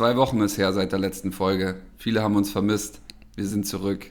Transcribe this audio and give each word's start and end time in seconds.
Zwei 0.00 0.16
Wochen 0.16 0.40
ist 0.40 0.56
her 0.56 0.72
seit 0.72 0.92
der 0.92 0.98
letzten 0.98 1.30
Folge. 1.30 1.74
Viele 1.98 2.22
haben 2.22 2.34
uns 2.34 2.50
vermisst. 2.50 3.02
Wir 3.36 3.44
sind 3.44 3.66
zurück. 3.66 4.06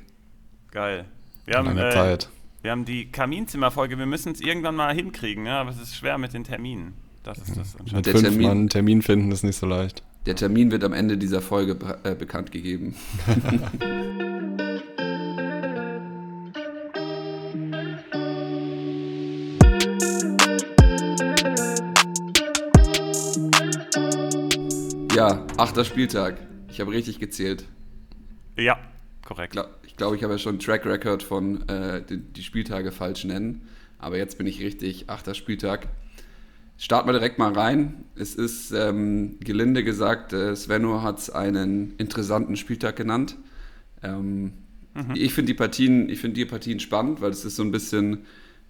Geil. 0.70 1.06
Wir 1.46 1.56
haben, 1.56 1.66
Lange 1.66 1.90
äh, 1.90 1.92
Zeit. 1.92 2.30
wir 2.62 2.70
haben 2.70 2.86
die 2.86 3.12
Kaminzimmerfolge. 3.12 3.98
Wir 3.98 4.06
müssen 4.06 4.32
es 4.34 4.40
irgendwann 4.40 4.76
mal 4.76 4.94
hinkriegen, 4.94 5.46
ne? 5.46 5.54
aber 5.54 5.72
es 5.72 5.82
ist 5.82 5.96
schwer 5.96 6.20
mit 6.20 6.36
den 6.36 6.44
Terminen. 6.44 6.94
Das 7.24 7.40
ist 7.40 7.58
das 7.58 7.76
Mit. 7.92 8.06
Der 8.06 8.14
fünf 8.14 8.22
Termin- 8.24 8.42
Mann 8.44 8.58
einen 8.60 8.70
Termin 8.70 9.02
finden 9.02 9.32
ist 9.32 9.42
nicht 9.42 9.58
so 9.58 9.66
leicht. 9.66 10.04
Der 10.28 10.36
Termin 10.36 10.70
wird 10.70 10.84
am 10.84 10.94
Ende 10.94 11.18
dieser 11.18 11.42
Folge 11.42 11.76
äh, 12.04 12.14
bekannt 12.14 12.52
gegeben. 12.52 12.94
achter 25.60 25.86
Spieltag. 25.86 26.38
Ich 26.70 26.80
habe 26.80 26.92
richtig 26.92 27.20
gezählt. 27.20 27.66
Ja, 28.58 28.80
korrekt. 29.26 29.54
Gla- 29.56 29.70
Ich 29.86 29.96
glaube, 29.96 30.16
ich 30.16 30.24
habe 30.24 30.34
ja 30.34 30.38
schon 30.40 30.54
einen 30.54 30.60
Track 30.60 30.86
Record 30.86 31.24
von 31.24 31.68
äh, 31.68 32.02
die, 32.04 32.18
die 32.18 32.44
Spieltage 32.44 32.92
falsch 32.92 33.26
nennen. 33.26 33.68
Aber 33.98 34.18
jetzt 34.18 34.38
bin 34.38 34.48
ich 34.48 34.62
richtig, 34.62 35.10
achter 35.10 35.34
Spieltag. 35.34 35.88
Starten 36.78 37.10
wir 37.10 37.14
direkt 37.14 37.38
mal 37.38 37.52
rein. 37.52 38.06
Es 38.16 38.36
ist 38.36 38.72
ähm, 38.72 39.38
gelinde 39.42 39.84
gesagt, 39.84 40.32
äh, 40.32 40.56
Svenno 40.56 41.02
hat 41.02 41.20
es 41.20 41.30
einen 41.30 41.96
interessanten 41.98 42.56
Spieltag 42.56 42.96
genannt. 42.96 43.36
Ähm, 44.04 44.54
Ich 45.14 45.34
finde 45.34 45.48
die 45.52 45.58
Partien, 45.58 46.10
ich 46.10 46.20
finde 46.20 46.36
die 46.36 46.46
Partien 46.46 46.80
spannend, 46.80 47.22
weil 47.22 47.32
es 47.32 47.44
ist 47.46 47.56
so 47.58 47.64
ein 47.64 47.72
bisschen 47.72 48.26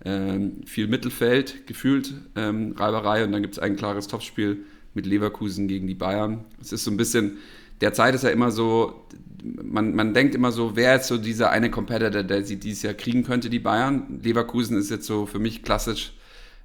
ähm, 0.06 0.64
viel 0.66 0.88
Mittelfeld 0.88 1.68
gefühlt, 1.68 2.14
ähm, 2.36 2.74
Reiberei 2.78 3.24
und 3.24 3.32
dann 3.32 3.42
gibt 3.42 3.54
es 3.56 3.60
ein 3.60 3.76
klares 3.76 4.08
Topspiel 4.08 4.66
mit 4.94 5.06
Leverkusen 5.06 5.68
gegen 5.68 5.88
die 5.88 5.96
Bayern. 5.96 6.46
Es 6.62 6.72
ist 6.72 6.84
so 6.84 6.92
ein 6.92 6.98
bisschen, 6.98 7.38
derzeit 7.82 8.16
ist 8.16 8.24
ja 8.24 8.30
immer 8.30 8.52
so, 8.52 9.06
man, 9.44 9.96
man 9.96 10.14
denkt 10.14 10.36
immer 10.36 10.52
so, 10.52 10.76
wer 10.76 10.96
ist 10.96 11.08
so 11.08 11.18
dieser 11.18 11.52
eine 11.52 11.72
Competitor, 11.72 12.24
der 12.24 12.44
sie 12.44 12.58
dieses 12.58 12.84
Jahr 12.84 12.94
kriegen 12.94 13.24
könnte, 13.24 13.50
die 13.50 13.60
Bayern. 13.60 14.20
Leverkusen 14.24 14.78
ist 14.78 14.90
jetzt 14.90 15.06
so 15.06 15.26
für 15.26 15.40
mich 15.40 15.64
klassisch 15.64 16.14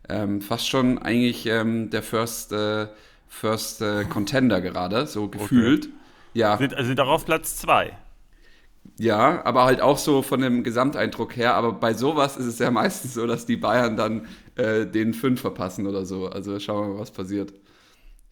ähm, 0.08 0.40
fast 0.40 0.68
schon 0.68 0.98
eigentlich 0.98 1.46
ähm, 1.46 1.90
der 1.90 2.02
First, 2.02 2.52
äh, 2.52 2.88
First 3.28 3.80
äh, 3.82 4.04
Contender 4.04 4.60
gerade, 4.60 5.06
so 5.06 5.28
gefühlt. 5.28 5.88
Ja, 6.34 6.58
Sind, 6.58 6.74
also 6.74 6.88
sind 6.88 7.00
auch 7.00 7.08
auf 7.08 7.24
Platz 7.24 7.56
2. 7.58 7.96
ja, 8.98 9.44
aber 9.44 9.64
halt 9.64 9.80
auch 9.80 9.98
so 9.98 10.22
von 10.22 10.40
dem 10.40 10.62
Gesamteindruck 10.62 11.36
her. 11.36 11.54
Aber 11.54 11.72
bei 11.72 11.94
sowas 11.94 12.36
ist 12.36 12.46
es 12.46 12.58
ja 12.58 12.70
meistens 12.72 13.14
so, 13.14 13.26
dass 13.26 13.46
die 13.46 13.56
Bayern 13.56 13.96
dann 13.96 14.26
äh, 14.56 14.86
den 14.86 15.14
fünf 15.14 15.40
verpassen 15.40 15.86
oder 15.86 16.04
so. 16.04 16.28
Also 16.28 16.58
schauen 16.60 16.88
wir 16.88 16.94
mal, 16.94 17.00
was 17.00 17.10
passiert. 17.10 17.52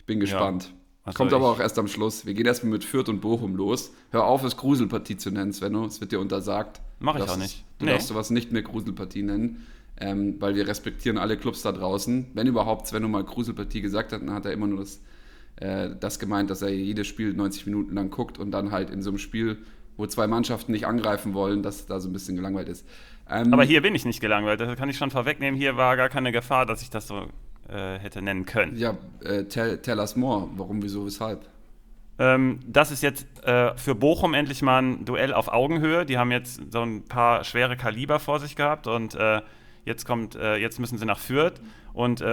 Ich 0.02 0.06
bin 0.06 0.20
gespannt. 0.20 0.72
Also 1.04 1.16
Kommt 1.16 1.32
aber 1.32 1.46
ich- 1.46 1.56
auch 1.56 1.60
erst 1.60 1.78
am 1.78 1.88
Schluss. 1.88 2.26
Wir 2.26 2.34
gehen 2.34 2.46
erstmal 2.46 2.72
mit 2.72 2.84
Fürth 2.84 3.08
und 3.08 3.20
Bochum 3.20 3.56
los. 3.56 3.92
Hör 4.10 4.24
auf, 4.24 4.44
es 4.44 4.56
Gruselpartie 4.56 5.16
zu 5.16 5.30
nennen, 5.32 5.52
Svenno. 5.52 5.84
Es 5.86 6.00
wird 6.00 6.12
dir 6.12 6.20
untersagt. 6.20 6.80
Mach 7.00 7.16
ich 7.16 7.22
auch 7.28 7.36
nicht. 7.36 7.64
Du 7.78 7.84
Nee. 7.86 7.92
darfst 7.92 8.08
sowas 8.08 8.30
nicht 8.30 8.52
mehr 8.52 8.62
Gruselpartie 8.62 9.22
nennen, 9.24 9.66
ähm, 10.00 10.36
weil 10.40 10.54
wir 10.54 10.68
respektieren 10.68 11.18
alle 11.18 11.36
Clubs 11.36 11.62
da 11.62 11.72
draußen. 11.72 12.28
Wenn 12.34 12.46
überhaupt 12.46 12.86
Svenno 12.86 13.08
mal 13.08 13.24
Gruselpartie 13.24 13.80
gesagt 13.80 14.12
hat, 14.12 14.22
dann 14.22 14.32
hat 14.32 14.44
er 14.46 14.52
immer 14.52 14.68
nur 14.68 14.78
das, 14.80 15.00
äh, 15.56 15.90
das 15.98 16.20
gemeint, 16.20 16.50
dass 16.50 16.62
er 16.62 16.68
jedes 16.70 17.08
Spiel 17.08 17.32
90 17.32 17.66
Minuten 17.66 17.94
lang 17.94 18.10
guckt 18.10 18.38
und 18.38 18.52
dann 18.52 18.70
halt 18.70 18.90
in 18.90 19.02
so 19.02 19.10
einem 19.10 19.18
Spiel, 19.18 19.58
wo 19.96 20.06
zwei 20.06 20.26
Mannschaften 20.28 20.70
nicht 20.72 20.86
angreifen 20.86 21.34
wollen, 21.34 21.62
dass 21.62 21.86
da 21.86 21.98
so 22.00 22.08
ein 22.08 22.12
bisschen 22.12 22.36
gelangweilt 22.36 22.68
ist. 22.68 22.86
Ähm, 23.28 23.52
Aber 23.52 23.64
hier 23.64 23.82
bin 23.82 23.94
ich 23.96 24.04
nicht 24.04 24.20
gelangweilt. 24.20 24.60
Das 24.60 24.76
kann 24.76 24.88
ich 24.88 24.96
schon 24.98 25.10
vorwegnehmen. 25.10 25.58
Hier 25.58 25.76
war 25.76 25.96
gar 25.96 26.08
keine 26.08 26.30
Gefahr, 26.32 26.64
dass 26.66 26.82
ich 26.82 26.90
das 26.90 27.08
so 27.08 27.26
äh, 27.68 27.98
hätte 27.98 28.22
nennen 28.22 28.46
können. 28.46 28.76
Ja, 28.76 28.96
äh, 29.24 29.44
tell, 29.44 29.78
tell 29.78 29.98
us 29.98 30.16
more. 30.16 30.48
Warum, 30.56 30.82
wieso, 30.82 31.06
weshalb? 31.06 31.48
Ähm, 32.18 32.60
das 32.66 32.90
ist 32.90 33.02
jetzt 33.02 33.26
äh, 33.44 33.76
für 33.76 33.94
Bochum 33.94 34.34
endlich 34.34 34.62
mal 34.62 34.82
ein 34.82 35.04
Duell 35.04 35.32
auf 35.32 35.48
Augenhöhe. 35.48 36.04
Die 36.04 36.18
haben 36.18 36.30
jetzt 36.30 36.60
so 36.70 36.82
ein 36.82 37.04
paar 37.04 37.44
schwere 37.44 37.76
Kaliber 37.76 38.20
vor 38.20 38.38
sich 38.38 38.54
gehabt 38.56 38.86
und 38.86 39.14
äh, 39.14 39.40
jetzt 39.84 40.04
kommt, 40.06 40.36
äh, 40.36 40.56
jetzt 40.56 40.78
müssen 40.78 40.98
sie 40.98 41.06
nach 41.06 41.18
Fürth 41.18 41.60
und 41.94 42.24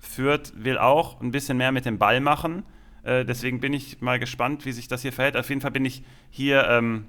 Fürth 0.00 0.52
will 0.54 0.78
auch 0.78 1.20
ein 1.20 1.30
bisschen 1.30 1.56
mehr 1.56 1.72
mit 1.72 1.84
dem 1.84 1.98
Ball 1.98 2.20
machen. 2.20 2.62
Deswegen 3.04 3.58
bin 3.60 3.72
ich 3.72 4.00
mal 4.02 4.18
gespannt, 4.18 4.66
wie 4.66 4.72
sich 4.72 4.86
das 4.86 5.00
hier 5.00 5.12
verhält. 5.12 5.36
Auf 5.36 5.48
jeden 5.48 5.62
Fall 5.62 5.70
bin 5.70 5.84
ich 5.86 6.04
hier 6.30 6.68
ähm, 6.68 7.06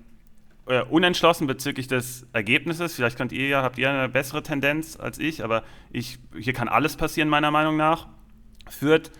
äh, 0.70 0.84
unentschlossen 0.84 1.48
bezüglich 1.48 1.88
des 1.88 2.28
Ergebnisses. 2.32 2.96
Vielleicht 2.96 3.18
könnt 3.18 3.32
ihr 3.32 3.48
ja, 3.48 3.64
habt 3.64 3.78
ihr 3.78 3.90
eine 3.90 4.08
bessere 4.08 4.44
Tendenz 4.44 4.98
als 5.00 5.18
ich, 5.18 5.44
aber 5.44 5.64
ich, 5.92 6.20
hier 6.38 6.54
kann 6.54 6.68
alles 6.68 6.96
passieren, 6.96 7.28
meiner 7.28 7.52
Meinung 7.52 7.76
nach. 7.76 8.08
Fürth 8.70 9.12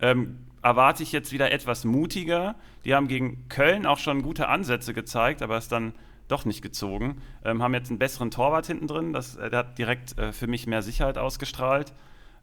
ähm, 0.00 0.40
erwarte 0.62 1.02
ich 1.02 1.12
jetzt 1.12 1.32
wieder 1.32 1.50
etwas 1.50 1.84
mutiger. 1.84 2.56
Die 2.84 2.94
haben 2.94 3.08
gegen 3.08 3.48
Köln 3.48 3.86
auch 3.86 3.98
schon 3.98 4.22
gute 4.22 4.48
Ansätze 4.48 4.92
gezeigt, 4.92 5.40
aber 5.40 5.56
ist 5.56 5.72
dann 5.72 5.94
doch 6.28 6.44
nicht 6.44 6.60
gezogen. 6.60 7.22
Ähm, 7.42 7.62
haben 7.62 7.72
jetzt 7.72 7.88
einen 7.88 7.98
besseren 7.98 8.30
Torwart 8.30 8.66
hinten 8.66 8.86
drin, 8.86 9.14
das, 9.14 9.36
äh, 9.36 9.48
der 9.48 9.60
hat 9.60 9.78
direkt 9.78 10.18
äh, 10.18 10.32
für 10.32 10.46
mich 10.46 10.66
mehr 10.66 10.82
Sicherheit 10.82 11.16
ausgestrahlt. 11.16 11.94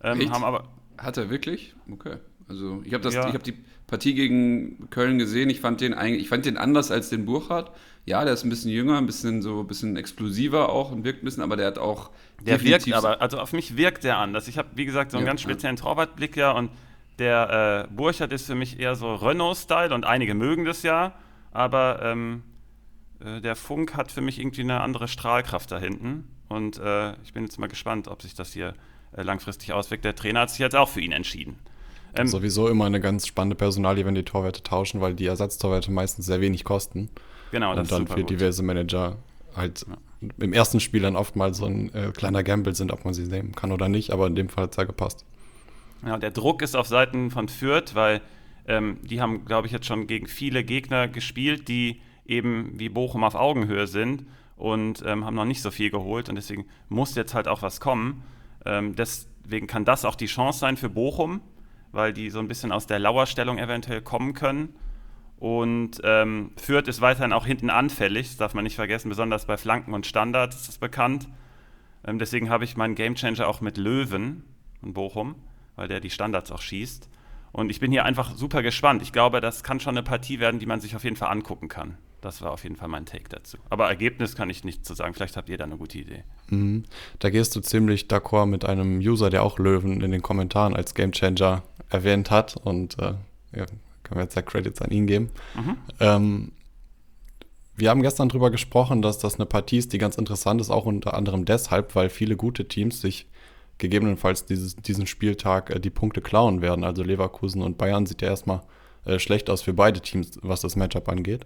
Ähm, 0.01 0.31
haben 0.31 0.43
aber 0.43 0.69
Hat 0.97 1.17
er 1.17 1.29
wirklich? 1.29 1.75
Okay. 1.91 2.17
Also 2.47 2.81
ich 2.85 2.93
habe 2.93 3.07
Ja. 3.09 3.27
ich 3.27 3.33
habe 3.33 3.43
die 3.43 3.55
Partie 3.87 4.13
gegen 4.13 4.89
Köln 4.89 5.17
gesehen. 5.17 5.49
Ich 5.49 5.61
fand 5.61 5.81
den 5.81 5.93
eigentlich, 5.93 6.23
ich 6.23 6.29
fand 6.29 6.45
den 6.45 6.57
anders 6.57 6.91
als 6.91 7.09
den 7.09 7.25
Burkhardt. 7.25 7.71
Ja, 8.05 8.23
der 8.23 8.33
ist 8.33 8.43
ein 8.43 8.49
bisschen 8.49 8.71
jünger, 8.71 8.97
ein 8.97 9.07
bisschen 9.07 9.41
so, 9.41 9.61
ein 9.61 9.67
bisschen 9.67 9.95
explosiver 9.97 10.69
auch 10.69 10.91
und 10.91 11.03
wirkt 11.03 11.23
ein 11.23 11.25
bisschen, 11.25 11.41
aber 11.41 11.55
der 11.55 11.67
hat 11.67 11.77
auch 11.79 12.11
Der 12.41 12.63
wirkt 12.63 12.91
aber, 12.93 13.19
also 13.21 13.39
auf 13.39 13.51
mich 13.51 13.77
wirkt 13.77 14.03
der 14.03 14.17
anders. 14.17 14.47
Ich 14.47 14.57
habe, 14.59 14.69
wie 14.75 14.85
gesagt, 14.85 15.11
so 15.11 15.17
einen 15.17 15.25
Ja, 15.25 15.31
ganz 15.31 15.41
ja. 15.43 15.49
speziellen 15.49 15.75
Torwartblick 15.75 16.35
ja 16.37 16.51
und 16.51 16.69
der 17.17 17.87
äh, 17.89 17.93
Burchard 17.95 18.31
ist 18.33 18.45
für 18.45 18.55
mich 18.55 18.79
eher 18.79 18.95
so 18.95 19.15
Renault-Style 19.15 19.93
und 19.93 20.05
einige 20.05 20.35
mögen 20.35 20.65
das 20.65 20.83
ja, 20.83 21.13
aber 21.51 21.99
ähm, 22.03 22.43
äh, 23.23 23.41
der 23.41 23.55
Funk 23.55 23.95
hat 23.95 24.11
für 24.11 24.21
mich 24.21 24.39
irgendwie 24.39 24.61
eine 24.61 24.81
andere 24.81 25.07
Strahlkraft 25.07 25.71
da 25.71 25.79
hinten 25.79 26.27
und 26.49 26.77
äh, 26.77 27.13
ich 27.23 27.33
bin 27.33 27.43
jetzt 27.43 27.57
mal 27.57 27.67
gespannt, 27.67 28.07
ob 28.07 28.21
sich 28.21 28.35
das 28.35 28.51
hier 28.53 28.73
äh, 29.15 29.23
langfristig 29.23 29.71
auswirkt. 29.73 30.05
Der 30.05 30.13
Trainer 30.15 30.41
hat 30.41 30.49
sich 30.51 30.59
jetzt 30.59 30.75
auch 30.75 30.89
für 30.89 31.01
ihn 31.01 31.11
entschieden. 31.13 31.57
Ähm, 32.17 32.27
Sowieso 32.27 32.67
immer 32.67 32.85
eine 32.85 32.99
ganz 32.99 33.27
spannende 33.27 33.55
Personalie, 33.55 34.05
wenn 34.05 34.15
die 34.15 34.23
Torwerte 34.23 34.63
tauschen, 34.63 35.01
weil 35.01 35.13
die 35.13 35.25
Ersatztorwerte 35.25 35.91
meistens 35.91 36.25
sehr 36.25 36.41
wenig 36.41 36.63
kosten. 36.63 37.09
genau, 37.51 37.75
das 37.75 37.83
und 37.83 37.91
dann 37.91 38.03
ist 38.03 38.13
für 38.13 38.21
gut. 38.21 38.29
diverse 38.29 38.63
Manager 38.63 39.17
halt 39.55 39.85
im 40.37 40.53
ersten 40.53 40.79
Spiel 40.79 41.01
dann 41.01 41.15
oft 41.15 41.35
mal 41.35 41.53
so 41.53 41.65
ein 41.65 41.93
äh, 41.93 42.11
kleiner 42.15 42.43
Gamble 42.43 42.75
sind, 42.75 42.91
ob 42.91 43.05
man 43.05 43.13
sie 43.13 43.23
nehmen 43.23 43.53
kann 43.53 43.71
oder 43.71 43.89
nicht, 43.89 44.11
aber 44.11 44.27
in 44.27 44.35
dem 44.35 44.49
Fall 44.49 44.65
hat 44.65 44.71
es 44.71 44.77
ja 44.77 44.83
gepasst. 44.83 45.25
Ja, 46.05 46.17
der 46.17 46.31
Druck 46.31 46.61
ist 46.61 46.75
auf 46.75 46.87
Seiten 46.87 47.31
von 47.31 47.47
Fürth, 47.47 47.95
weil 47.95 48.21
ähm, 48.67 48.97
die 49.03 49.21
haben, 49.21 49.45
glaube 49.45 49.67
ich, 49.67 49.73
jetzt 49.73 49.85
schon 49.85 50.07
gegen 50.07 50.27
viele 50.27 50.63
Gegner 50.63 51.07
gespielt, 51.07 51.67
die 51.67 52.01
eben 52.25 52.71
wie 52.79 52.89
Bochum 52.89 53.23
auf 53.23 53.35
Augenhöhe 53.35 53.87
sind 53.87 54.25
und 54.55 55.03
ähm, 55.05 55.25
haben 55.25 55.35
noch 55.35 55.45
nicht 55.45 55.61
so 55.61 55.71
viel 55.71 55.89
geholt 55.89 56.29
und 56.29 56.35
deswegen 56.35 56.65
muss 56.89 57.15
jetzt 57.15 57.33
halt 57.33 57.47
auch 57.47 57.61
was 57.61 57.79
kommen. 57.79 58.23
Ähm, 58.65 58.95
deswegen 58.95 59.67
kann 59.67 59.85
das 59.85 60.05
auch 60.05 60.15
die 60.15 60.25
Chance 60.25 60.59
sein 60.59 60.77
für 60.77 60.89
Bochum, 60.89 61.41
weil 61.95 62.13
die 62.13 62.29
so 62.29 62.39
ein 62.39 62.47
bisschen 62.47 62.71
aus 62.71 62.87
der 62.87 62.99
Lauerstellung 62.99 63.57
eventuell 63.57 64.01
kommen 64.01 64.33
können. 64.33 64.75
Und 65.37 66.01
ähm, 66.03 66.51
Fürth 66.57 66.87
ist 66.87 67.01
weiterhin 67.01 67.33
auch 67.33 67.45
hinten 67.45 67.69
anfällig, 67.69 68.27
das 68.27 68.37
darf 68.37 68.53
man 68.53 68.63
nicht 68.63 68.75
vergessen, 68.75 69.09
besonders 69.09 69.45
bei 69.45 69.57
Flanken 69.57 69.93
und 69.93 70.05
Standards 70.05 70.55
ist 70.57 70.67
das 70.67 70.77
bekannt. 70.77 71.27
Ähm, 72.05 72.19
deswegen 72.19 72.49
habe 72.49 72.63
ich 72.63 72.77
meinen 72.77 72.95
Gamechanger 72.95 73.47
auch 73.47 73.61
mit 73.61 73.77
Löwen 73.77 74.43
in 74.81 74.93
Bochum, 74.93 75.35
weil 75.75 75.87
der 75.87 75.99
die 75.99 76.09
Standards 76.09 76.51
auch 76.51 76.61
schießt. 76.61 77.09
Und 77.51 77.69
ich 77.69 77.79
bin 77.79 77.91
hier 77.91 78.03
einfach 78.03 78.35
super 78.35 78.61
gespannt. 78.61 79.01
Ich 79.01 79.13
glaube, 79.13 79.39
das 79.39 79.63
kann 79.63 79.79
schon 79.79 79.95
eine 79.95 80.03
Partie 80.03 80.39
werden, 80.39 80.59
die 80.59 80.65
man 80.65 80.81
sich 80.81 80.95
auf 80.95 81.05
jeden 81.05 81.15
Fall 81.15 81.29
angucken 81.29 81.69
kann. 81.69 81.97
Das 82.19 82.41
war 82.41 82.51
auf 82.51 82.63
jeden 82.63 82.75
Fall 82.75 82.87
mein 82.87 83.05
Take 83.05 83.29
dazu. 83.29 83.57
Aber 83.69 83.87
Ergebnis 83.87 84.35
kann 84.35 84.49
ich 84.49 84.63
nicht 84.63 84.83
zu 84.83 84.93
sagen. 84.95 85.13
Vielleicht 85.13 85.37
habt 85.37 85.47
ihr 85.47 85.57
da 85.57 85.63
eine 85.63 85.77
gute 85.77 85.99
Idee. 85.99 86.23
Mhm. 86.49 86.83
Da 87.19 87.29
gehst 87.29 87.55
du 87.55 87.61
ziemlich 87.61 88.07
d'accord 88.07 88.47
mit 88.47 88.65
einem 88.65 88.97
User, 88.97 89.29
der 89.29 89.43
auch 89.43 89.59
Löwen 89.59 90.01
in 90.01 90.11
den 90.11 90.21
Kommentaren 90.21 90.75
als 90.75 90.95
Gamechanger 90.95 91.63
erwähnt 91.89 92.31
hat 92.31 92.57
und 92.57 92.97
äh, 92.99 93.13
ja, 93.55 93.65
können 94.03 94.19
wir 94.19 94.23
jetzt 94.23 94.35
ja 94.35 94.41
Credits 94.41 94.81
an 94.81 94.91
ihn 94.91 95.07
geben. 95.07 95.29
Mhm. 95.55 95.77
Ähm, 95.99 96.51
wir 97.75 97.89
haben 97.89 98.01
gestern 98.01 98.29
darüber 98.29 98.51
gesprochen, 98.51 99.01
dass 99.01 99.19
das 99.19 99.35
eine 99.35 99.45
Partie 99.45 99.77
ist, 99.77 99.91
die 99.91 99.97
ganz 99.97 100.15
interessant 100.15 100.61
ist, 100.61 100.69
auch 100.69 100.85
unter 100.85 101.13
anderem 101.13 101.45
deshalb, 101.45 101.95
weil 101.95 102.09
viele 102.09 102.37
gute 102.37 102.67
Teams 102.67 103.01
sich 103.01 103.27
gegebenenfalls 103.77 104.45
dieses, 104.45 104.75
diesen 104.77 105.07
Spieltag 105.07 105.69
äh, 105.69 105.79
die 105.79 105.89
Punkte 105.89 106.21
klauen 106.21 106.61
werden. 106.61 106.83
Also 106.83 107.03
Leverkusen 107.03 107.61
und 107.61 107.77
Bayern 107.77 108.05
sieht 108.05 108.21
ja 108.21 108.29
erstmal 108.29 108.61
äh, 109.05 109.19
schlecht 109.19 109.49
aus 109.49 109.61
für 109.61 109.73
beide 109.73 109.99
Teams, 109.99 110.39
was 110.41 110.61
das 110.61 110.75
Matchup 110.75 111.09
angeht. 111.09 111.45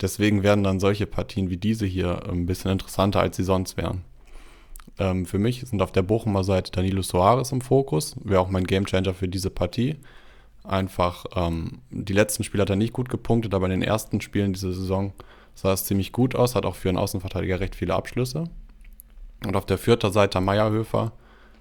Deswegen 0.00 0.42
werden 0.42 0.64
dann 0.64 0.80
solche 0.80 1.06
Partien 1.06 1.50
wie 1.50 1.58
diese 1.58 1.86
hier 1.86 2.28
ein 2.28 2.46
bisschen 2.46 2.70
interessanter, 2.70 3.20
als 3.20 3.36
sie 3.36 3.44
sonst 3.44 3.76
wären. 3.76 4.02
Ähm, 4.98 5.26
für 5.26 5.38
mich 5.38 5.60
sind 5.60 5.82
auf 5.82 5.92
der 5.92 6.02
Bochumer 6.02 6.44
Seite 6.44 6.72
Danilo 6.72 7.02
Soares 7.02 7.52
im 7.52 7.60
Fokus, 7.60 8.16
wäre 8.22 8.40
auch 8.40 8.50
mein 8.50 8.64
Gamechanger 8.64 9.14
für 9.14 9.28
diese 9.28 9.50
Partie. 9.50 9.96
Einfach, 10.64 11.24
ähm, 11.34 11.80
die 11.90 12.12
letzten 12.12 12.44
Spiele 12.44 12.62
hat 12.62 12.70
er 12.70 12.76
nicht 12.76 12.92
gut 12.92 13.08
gepunktet, 13.08 13.54
aber 13.54 13.66
in 13.66 13.72
den 13.72 13.82
ersten 13.82 14.20
Spielen 14.20 14.52
dieser 14.52 14.72
Saison 14.72 15.12
sah 15.54 15.72
es 15.72 15.84
ziemlich 15.84 16.12
gut 16.12 16.34
aus, 16.34 16.54
hat 16.54 16.66
auch 16.66 16.76
für 16.76 16.88
einen 16.88 16.98
Außenverteidiger 16.98 17.60
recht 17.60 17.74
viele 17.74 17.94
Abschlüsse. 17.94 18.44
Und 19.44 19.56
auf 19.56 19.66
der 19.66 19.78
vierter 19.78 20.10
Seite 20.10 20.40
Meierhöfer 20.40 21.12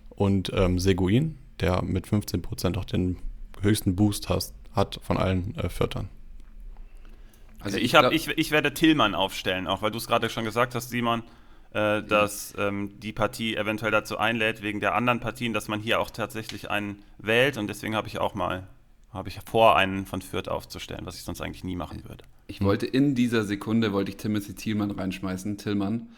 und 0.10 0.51
ähm, 0.54 0.77
Seguin, 0.77 1.39
der 1.60 1.81
mit 1.81 2.06
15% 2.07 2.77
auch 2.77 2.86
den 2.86 3.18
höchsten 3.62 3.95
Boost 3.95 4.30
has, 4.30 4.54
hat 4.74 5.00
von 5.01 5.18
allen 5.18 5.56
äh, 5.56 5.69
Viertern. 5.69 6.10
Also 7.60 7.77
ich, 7.77 7.95
hab, 7.95 8.12
ich, 8.12 8.27
ich 8.27 8.51
werde 8.51 8.74
Tillmann 8.74 9.16
aufstellen, 9.16 9.68
auch 9.68 9.81
weil 9.81 9.92
du 9.92 9.98
es 9.98 10.07
gerade 10.07 10.30
schon 10.30 10.45
gesagt 10.45 10.74
hast, 10.74 10.89
Simon, 10.89 11.24
äh, 11.74 12.04
dass 12.04 12.54
ähm, 12.58 13.00
die 13.00 13.14
Partie 13.14 13.56
eventuell 13.56 13.92
dazu 13.92 14.18
einlädt, 14.18 14.62
wegen 14.62 14.80
der 14.80 14.96
anderen 14.96 15.20
Partien, 15.20 15.54
dass 15.54 15.68
man 15.68 15.80
hier 15.80 16.00
auch 16.00 16.10
tatsächlich 16.10 16.70
einen 16.70 17.04
wählt. 17.18 17.58
Und 17.58 17.68
deswegen 17.68 17.96
habe 17.96 18.08
ich 18.08 18.20
auch 18.20 18.36
mal, 18.36 18.68
habe 19.14 19.30
ich 19.30 19.40
vor, 19.50 19.76
einen 19.78 20.06
von 20.06 20.22
Fürth 20.22 20.50
aufzustellen, 20.50 21.06
was 21.06 21.16
ich 21.16 21.24
sonst 21.24 21.42
eigentlich 21.42 21.64
nie 21.64 21.76
machen 21.76 22.04
würde. 22.04 22.24
Ich 22.48 22.62
wollte 22.62 22.86
in 22.86 23.16
dieser 23.16 23.44
Sekunde, 23.44 23.94
wollte 23.94 24.12
ich 24.12 24.18
Timothy 24.18 24.54
Thielmann 24.54 24.92
reinschmeißen, 24.92 25.58
Tillmann. 25.58 26.10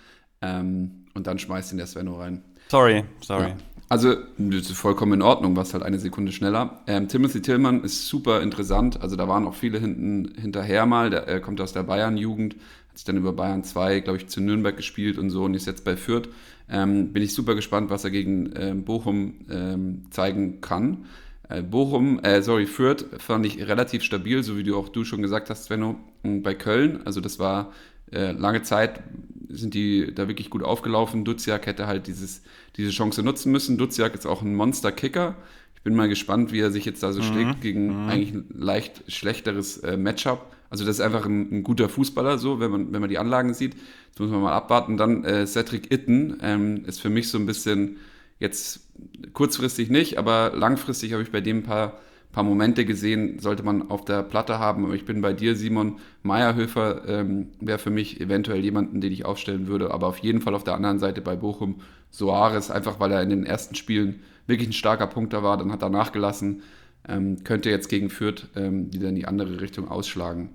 Ähm, 0.42 1.06
und 1.14 1.28
dann 1.28 1.38
schmeißt 1.38 1.72
ihn 1.72 1.78
der 1.78 1.88
Svenno 1.88 2.16
rein. 2.16 2.44
Sorry, 2.70 3.04
sorry. 3.22 3.50
Ja. 3.50 3.58
Also, 3.90 4.16
das 4.38 4.72
ist 4.72 4.78
vollkommen 4.78 5.14
in 5.14 5.22
Ordnung, 5.22 5.56
was 5.56 5.74
halt 5.74 5.84
eine 5.84 6.00
Sekunde 6.00 6.32
schneller. 6.32 6.82
Ähm, 6.88 7.08
Timothy 7.08 7.44
Tillmann 7.44 7.84
ist 7.84 8.08
super 8.08 8.42
interessant. 8.42 9.02
Also, 9.02 9.16
da 9.16 9.28
waren 9.28 9.46
auch 9.46 9.54
viele 9.54 9.78
hinten 9.78 10.34
hinterher 10.36 10.88
mal. 10.88 11.12
Der, 11.12 11.28
er 11.28 11.40
kommt 11.40 11.62
aus 11.62 11.74
der 11.74 11.84
Bayern-Jugend, 11.84 12.56
hat 12.94 13.00
sich 13.00 13.06
dann 13.06 13.18
über 13.18 13.34
Bayern 13.34 13.64
2, 13.64 14.02
glaube 14.02 14.20
ich, 14.20 14.28
zu 14.28 14.40
Nürnberg 14.40 14.78
gespielt 14.78 15.18
und 15.18 15.32
so 15.32 15.46
und 15.46 15.56
ist 15.56 15.66
jetzt 15.66 15.84
bei 15.84 15.98
Fürth. 15.98 16.30
Ähm, 16.70 17.12
bin 17.12 17.24
ich 17.24 17.34
super 17.34 17.56
gespannt, 17.56 17.90
was 17.90 18.04
er 18.04 18.12
gegen 18.12 18.54
ähm, 18.56 18.84
Bochum 18.84 19.34
ähm, 19.50 20.04
zeigen 20.12 20.62
kann. 20.62 21.06
Äh, 21.50 21.64
Bochum, 21.64 22.20
äh, 22.20 22.44
sorry, 22.44 22.68
Fürth 22.68 23.06
fand 23.18 23.48
ich 23.48 23.66
relativ 23.68 24.04
stabil, 24.04 24.44
so 24.44 24.58
wie 24.58 24.64
du 24.64 24.78
auch 24.78 24.90
du 24.90 25.06
schon 25.06 25.24
gesagt 25.24 25.50
hast, 25.50 25.66
Svenno, 25.66 25.96
bei 26.22 26.54
Köln. 26.54 27.02
Also, 27.04 27.20
das 27.20 27.40
war 27.40 27.74
äh, 28.12 28.32
lange 28.32 28.62
Zeit 28.62 29.02
sind 29.50 29.74
die 29.74 30.14
da 30.14 30.28
wirklich 30.28 30.52
gut 30.52 30.64
aufgelaufen. 30.64 31.26
Duziak 31.26 31.66
hätte 31.66 31.88
halt 31.88 32.06
dieses, 32.06 32.44
diese 32.78 32.92
Chance 32.92 33.24
nutzen 33.24 33.52
müssen. 33.52 33.78
Duziak 33.78 34.14
ist 34.14 34.28
auch 34.28 34.44
ein 34.44 34.56
Monster-Kicker. 34.56 35.36
Ich 35.76 35.82
bin 35.82 35.96
mal 35.96 36.10
gespannt, 36.10 36.52
wie 36.52 36.60
er 36.60 36.72
sich 36.72 36.86
jetzt 36.86 37.04
da 37.04 37.12
so 37.12 37.22
mhm. 37.22 37.26
schlägt 37.26 37.62
gegen 37.62 38.04
mhm. 38.04 38.10
eigentlich 38.10 38.34
ein 38.34 38.46
leicht 38.56 39.12
schlechteres 39.12 39.80
äh, 39.80 39.98
Matchup. 39.98 40.52
Also 40.74 40.86
das 40.86 40.96
ist 40.96 41.02
einfach 41.02 41.28
ein, 41.28 41.52
ein, 41.52 41.64
guter 41.64 41.88
Fußballer, 41.88 42.40
so, 42.40 42.60
wenn 42.60 42.72
man, 42.72 42.92
wenn 42.92 43.00
man 43.00 43.10
die 43.10 43.20
Anlagen 43.20 43.54
sieht. 43.54 43.76
Das 44.14 44.22
muss 44.22 44.32
man 44.32 44.42
mal 44.42 44.54
abwarten. 44.54 44.98
Dann 44.98 45.24
äh, 45.24 45.46
Cedric 45.46 45.94
Itten 45.94 46.40
ähm, 46.42 46.84
ist 46.86 47.00
für 47.00 47.12
mich 47.12 47.30
so 47.30 47.38
ein 47.38 47.46
bisschen 47.46 47.98
jetzt 48.40 48.88
kurzfristig 49.34 49.92
nicht, 49.92 50.18
aber 50.18 50.52
langfristig 50.56 51.14
habe 51.14 51.22
ich 51.22 51.32
bei 51.32 51.42
dem 51.42 51.58
ein 51.58 51.64
paar 51.64 52.00
paar 52.32 52.44
Momente 52.44 52.84
gesehen, 52.84 53.38
sollte 53.38 53.62
man 53.62 53.92
auf 53.92 54.04
der 54.04 54.24
Platte 54.24 54.58
haben. 54.58 54.86
Aber 54.86 54.96
ich 54.96 55.06
bin 55.06 55.22
bei 55.22 55.34
dir, 55.34 55.56
Simon. 55.56 56.00
Meierhöfer 56.24 57.08
ähm, 57.08 57.50
wäre 57.62 57.78
für 57.78 57.92
mich 57.92 58.20
eventuell 58.20 58.64
jemanden, 58.64 59.02
den 59.02 59.14
ich 59.14 59.24
aufstellen 59.24 59.68
würde. 59.68 59.92
Aber 59.92 60.08
auf 60.08 60.18
jeden 60.18 60.42
Fall 60.42 60.56
auf 60.56 60.64
der 60.64 60.74
anderen 60.74 60.98
Seite 60.98 61.22
bei 61.22 61.36
Bochum 61.36 61.82
Soares, 62.10 62.72
einfach 62.72 63.00
weil 63.00 63.12
er 63.12 63.22
in 63.22 63.30
den 63.30 63.46
ersten 63.46 63.76
Spielen 63.76 64.22
wirklich 64.48 64.68
ein 64.68 64.74
starker 64.74 65.06
Punkter 65.08 65.44
war. 65.44 65.58
Dann 65.58 65.72
hat 65.72 65.84
er 65.84 65.90
nachgelassen. 65.90 66.64
Ähm, 67.08 67.44
könnte 67.44 67.70
jetzt 67.70 67.88
gegen 67.88 68.10
Fürth 68.10 68.48
ähm, 68.56 68.92
wieder 68.92 69.10
in 69.10 69.16
die 69.16 69.28
andere 69.28 69.62
Richtung 69.62 69.88
ausschlagen. 69.88 70.50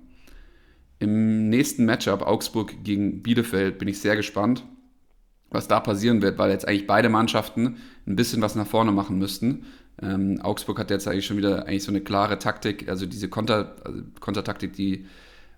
Im 0.99 1.49
nächsten 1.49 1.85
Matchup, 1.85 2.21
Augsburg 2.21 2.83
gegen 2.83 3.23
Bielefeld, 3.23 3.79
bin 3.79 3.87
ich 3.87 3.99
sehr 3.99 4.17
gespannt, 4.17 4.65
was 5.49 5.67
da 5.67 5.79
passieren 5.79 6.21
wird, 6.21 6.37
weil 6.37 6.51
jetzt 6.51 6.67
eigentlich 6.67 6.87
beide 6.87 7.09
Mannschaften 7.09 7.77
ein 8.05 8.15
bisschen 8.15 8.41
was 8.41 8.55
nach 8.55 8.67
vorne 8.67 8.91
machen 8.91 9.17
müssten. 9.17 9.65
Ähm, 10.01 10.39
Augsburg 10.41 10.77
hat 10.79 10.91
jetzt 10.91 11.07
eigentlich 11.07 11.25
schon 11.25 11.37
wieder 11.37 11.67
eigentlich 11.67 11.83
so 11.83 11.91
eine 11.91 12.01
klare 12.01 12.37
Taktik, 12.37 12.89
also 12.89 13.05
diese 13.05 13.29
Konter, 13.29 13.75
also 13.83 14.01
Kontertaktik, 14.19 14.73
die 14.73 15.05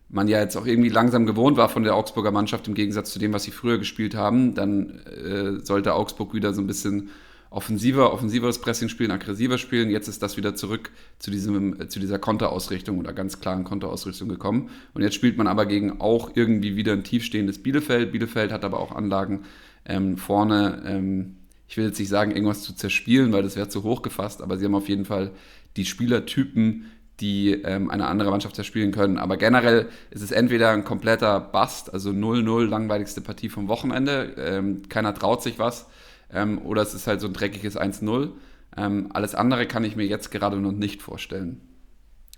man 0.10 0.28
ja 0.28 0.40
jetzt 0.40 0.58
auch 0.58 0.66
irgendwie 0.66 0.90
langsam 0.90 1.26
gewohnt 1.26 1.58
war 1.58 1.70
von 1.70 1.84
der 1.84 1.96
Augsburger 1.96 2.32
Mannschaft 2.32 2.68
im 2.68 2.74
Gegensatz 2.74 3.12
zu 3.12 3.20
dem, 3.20 3.34
was 3.34 3.44
sie 3.44 3.52
früher 3.52 3.78
gespielt 3.78 4.14
haben. 4.14 4.54
Dann 4.54 5.00
äh, 5.06 5.60
sollte 5.64 5.94
Augsburg 5.96 6.34
wieder 6.34 6.54
so 6.54 6.62
ein 6.62 6.68
bisschen 6.68 7.10
offensiver, 7.51 8.13
offensiveres 8.13 8.59
Pressing 8.59 8.88
spielen, 8.88 9.12
aggressiver 9.12 9.57
spielen. 9.57 9.92
Jetzt 9.92 10.07
ist 10.07 10.24
das 10.24 10.38
wieder 10.38 10.56
zurück 10.56 10.89
zu, 11.19 11.30
diesem, 11.30 11.89
zu 11.89 12.00
dieser 12.00 12.18
Konterausrichtung 12.18 12.98
oder 12.98 13.12
ganz 13.12 13.42
klaren 13.42 13.65
Konterausrichtung 13.65 14.30
gekommen. 14.30 14.69
Und 14.94 15.03
jetzt 15.03 15.15
spielt 15.15 15.38
man 15.38 15.48
aber 15.48 15.65
gegen 15.65 16.00
auch 16.00 16.31
irgendwie 16.33 16.77
wieder 16.77 16.94
ein 16.94 17.03
tiefstehendes 17.03 17.62
Bielefeld. 17.62 18.13
Bielefeld 18.13 18.53
hat 18.53 18.63
aber 18.63 18.80
auch 18.80 18.94
Anlagen 18.94 19.44
ähm, 19.86 20.15
vorne. 20.18 20.81
Ähm, 20.86 21.36
ich 21.68 21.75
will 21.75 21.86
jetzt 21.86 22.00
nicht 22.00 22.09
sagen, 22.09 22.31
irgendwas 22.31 22.63
zu 22.63 22.74
zerspielen, 22.74 23.33
weil 23.33 23.44
das 23.44 23.57
wäre 23.57 23.68
zu 23.68 23.83
hoch 23.83 24.01
gefasst, 24.01 24.42
aber 24.42 24.57
sie 24.57 24.65
haben 24.65 24.75
auf 24.75 24.89
jeden 24.89 25.06
Fall 25.06 25.31
die 25.75 25.86
Spielertypen, 25.86 26.86
die 27.19 27.51
ähm, 27.51 27.89
eine 27.89 28.07
andere 28.07 28.31
Mannschaft 28.31 28.56
zerspielen 28.56 28.94
können. 28.94 29.18
Aber 29.18 29.36
generell 29.36 29.89
ist 30.09 30.21
es 30.21 30.31
entweder 30.31 30.71
ein 30.71 30.86
kompletter 30.86 31.39
Bust, 31.39 31.94
also 31.94 32.12
0-0, 32.12 32.65
langweiligste 32.65 33.19
Partie 33.19 33.50
vom 33.50 33.68
Wochenende, 33.68 34.36
ähm, 34.38 34.83
keiner 34.88 35.13
traut 35.13 35.44
sich 35.44 35.59
was, 35.59 35.88
ähm, 36.33 36.60
oder 36.66 36.81
es 36.81 36.94
ist 36.94 37.07
halt 37.07 37.22
so 37.22 37.28
ein 37.28 37.33
dreckiges 37.33 37.78
1-0. 37.78 38.31
Ähm, 38.78 39.10
alles 39.13 39.36
andere 39.36 39.68
kann 39.68 39.83
ich 39.83 39.95
mir 39.95 40.06
jetzt 40.06 40.31
gerade 40.31 40.57
noch 40.57 40.72
nicht 40.72 41.01
vorstellen. 41.01 41.62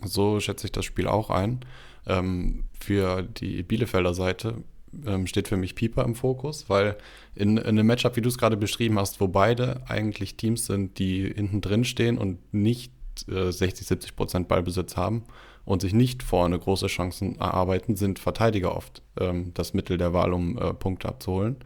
So 0.04 0.40
schätze 0.40 0.68
ich 0.68 0.72
das 0.72 0.86
Spiel 0.86 1.08
auch 1.08 1.30
ein. 1.30 1.62
Ähm, 2.08 2.66
für 2.80 3.24
die 3.24 3.64
Bielefelder 3.64 4.14
Seite 4.14 4.64
ähm, 5.06 5.28
steht 5.28 5.48
für 5.48 5.58
mich 5.58 5.76
Pieper 5.76 6.04
im 6.04 6.16
Fokus, 6.16 6.70
weil 6.70 6.98
in, 7.36 7.58
in 7.58 7.66
einem 7.66 7.88
Matchup, 7.88 8.16
wie 8.16 8.22
du 8.22 8.30
es 8.30 8.38
gerade 8.38 8.58
beschrieben 8.58 9.00
hast, 9.00 9.22
wo 9.22 9.28
beide 9.28 9.82
eigentlich 9.88 10.36
Teams 10.36 10.66
sind, 10.66 11.00
die 11.00 11.32
hinten 11.34 11.62
drin 11.62 11.86
stehen 11.86 12.18
und 12.18 12.54
nicht 12.54 12.92
äh, 13.28 13.52
60, 13.52 13.88
70 13.88 14.16
Prozent 14.16 14.48
Ballbesitz 14.48 14.98
haben 14.98 15.24
und 15.66 15.82
sich 15.82 15.94
nicht 15.94 16.24
vorne 16.24 16.60
große 16.60 16.88
Chancen 16.88 17.40
erarbeiten, 17.40 17.96
sind 17.96 18.20
Verteidiger 18.20 18.76
oft 18.76 19.02
ähm, 19.20 19.52
das 19.54 19.74
Mittel 19.74 19.98
der 19.98 20.14
Wahl, 20.14 20.34
um 20.34 20.58
äh, 20.58 20.74
Punkte 20.74 21.08
abzuholen. 21.08 21.58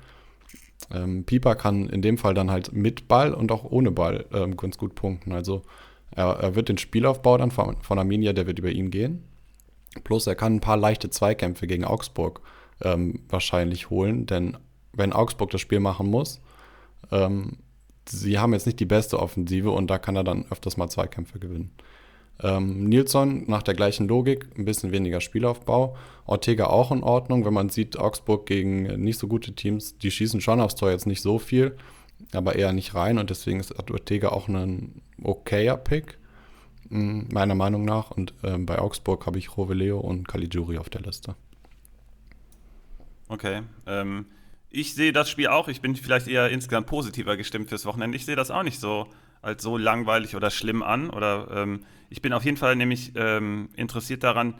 Ähm, 0.93 1.23
Pieper 1.23 1.55
kann 1.55 1.89
in 1.89 2.01
dem 2.01 2.17
Fall 2.17 2.33
dann 2.33 2.51
halt 2.51 2.71
mit 2.71 3.07
Ball 3.07 3.33
und 3.33 3.51
auch 3.51 3.63
ohne 3.63 3.91
Ball 3.91 4.25
ähm, 4.33 4.57
ganz 4.57 4.77
gut 4.77 4.95
punkten. 4.95 5.31
Also 5.31 5.63
er, 6.11 6.27
er, 6.39 6.55
wird 6.55 6.69
den 6.69 6.77
Spielaufbau 6.77 7.37
dann 7.37 7.51
von, 7.51 7.77
von 7.81 7.99
Arminia, 7.99 8.33
der 8.33 8.47
wird 8.47 8.59
über 8.59 8.69
ihn 8.69 8.91
gehen. 8.91 9.23
Plus 10.03 10.27
er 10.27 10.35
kann 10.35 10.55
ein 10.55 10.61
paar 10.61 10.77
leichte 10.77 11.09
Zweikämpfe 11.09 11.67
gegen 11.67 11.83
Augsburg 11.83 12.41
ähm, 12.81 13.21
wahrscheinlich 13.29 13.89
holen. 13.89 14.25
Denn 14.25 14.57
wenn 14.93 15.13
Augsburg 15.13 15.49
das 15.49 15.61
Spiel 15.61 15.79
machen 15.79 16.07
muss, 16.07 16.41
ähm, 17.11 17.57
sie 18.07 18.39
haben 18.39 18.53
jetzt 18.53 18.65
nicht 18.65 18.79
die 18.79 18.85
beste 18.85 19.19
Offensive 19.19 19.71
und 19.71 19.87
da 19.87 19.97
kann 19.97 20.15
er 20.15 20.23
dann 20.23 20.45
öfters 20.49 20.77
mal 20.77 20.89
Zweikämpfe 20.89 21.39
gewinnen. 21.39 21.71
Ähm, 22.43 22.85
Nilsson 22.85 23.45
nach 23.47 23.63
der 23.63 23.73
gleichen 23.73 24.07
Logik, 24.07 24.47
ein 24.57 24.65
bisschen 24.65 24.91
weniger 24.91 25.21
Spielaufbau. 25.21 25.97
Ortega 26.25 26.67
auch 26.67 26.91
in 26.91 27.03
Ordnung, 27.03 27.45
wenn 27.45 27.53
man 27.53 27.69
sieht, 27.69 27.97
Augsburg 27.97 28.45
gegen 28.45 28.83
nicht 29.01 29.17
so 29.17 29.27
gute 29.27 29.53
Teams, 29.53 29.97
die 29.97 30.11
schießen 30.11 30.41
schon 30.41 30.61
aufs 30.61 30.75
Tor 30.75 30.91
jetzt 30.91 31.07
nicht 31.07 31.21
so 31.21 31.39
viel, 31.39 31.77
aber 32.33 32.55
eher 32.55 32.73
nicht 32.73 32.93
rein 32.95 33.17
und 33.17 33.29
deswegen 33.29 33.59
ist 33.59 33.73
Ortega 33.77 34.29
auch 34.29 34.47
ein 34.47 35.01
okayer 35.23 35.77
Pick, 35.77 36.17
meiner 36.89 37.55
Meinung 37.55 37.85
nach. 37.85 38.11
Und 38.11 38.33
ähm, 38.43 38.65
bei 38.65 38.79
Augsburg 38.79 39.25
habe 39.25 39.39
ich 39.39 39.57
Roveleo 39.57 39.99
und 39.99 40.27
Caligiuri 40.27 40.77
auf 40.77 40.89
der 40.89 41.01
Liste. 41.01 41.35
Okay. 43.29 43.63
Ähm, 43.85 44.25
ich 44.69 44.93
sehe 44.93 45.13
das 45.13 45.29
Spiel 45.29 45.47
auch. 45.47 45.67
Ich 45.67 45.81
bin 45.81 45.95
vielleicht 45.95 46.27
eher 46.27 46.49
insgesamt 46.49 46.87
positiver 46.87 47.37
gestimmt 47.37 47.69
fürs 47.69 47.85
Wochenende. 47.85 48.15
Ich 48.15 48.25
sehe 48.25 48.35
das 48.35 48.51
auch 48.51 48.63
nicht 48.63 48.79
so 48.79 49.07
als 49.41 49.63
so 49.63 49.77
langweilig 49.77 50.35
oder 50.35 50.49
schlimm 50.49 50.83
an. 50.83 51.09
Oder 51.09 51.47
ähm, 51.51 51.81
ich 52.09 52.21
bin 52.21 52.33
auf 52.33 52.45
jeden 52.45 52.57
Fall 52.57 52.75
nämlich 52.75 53.13
ähm, 53.15 53.69
interessiert 53.75 54.23
daran, 54.23 54.55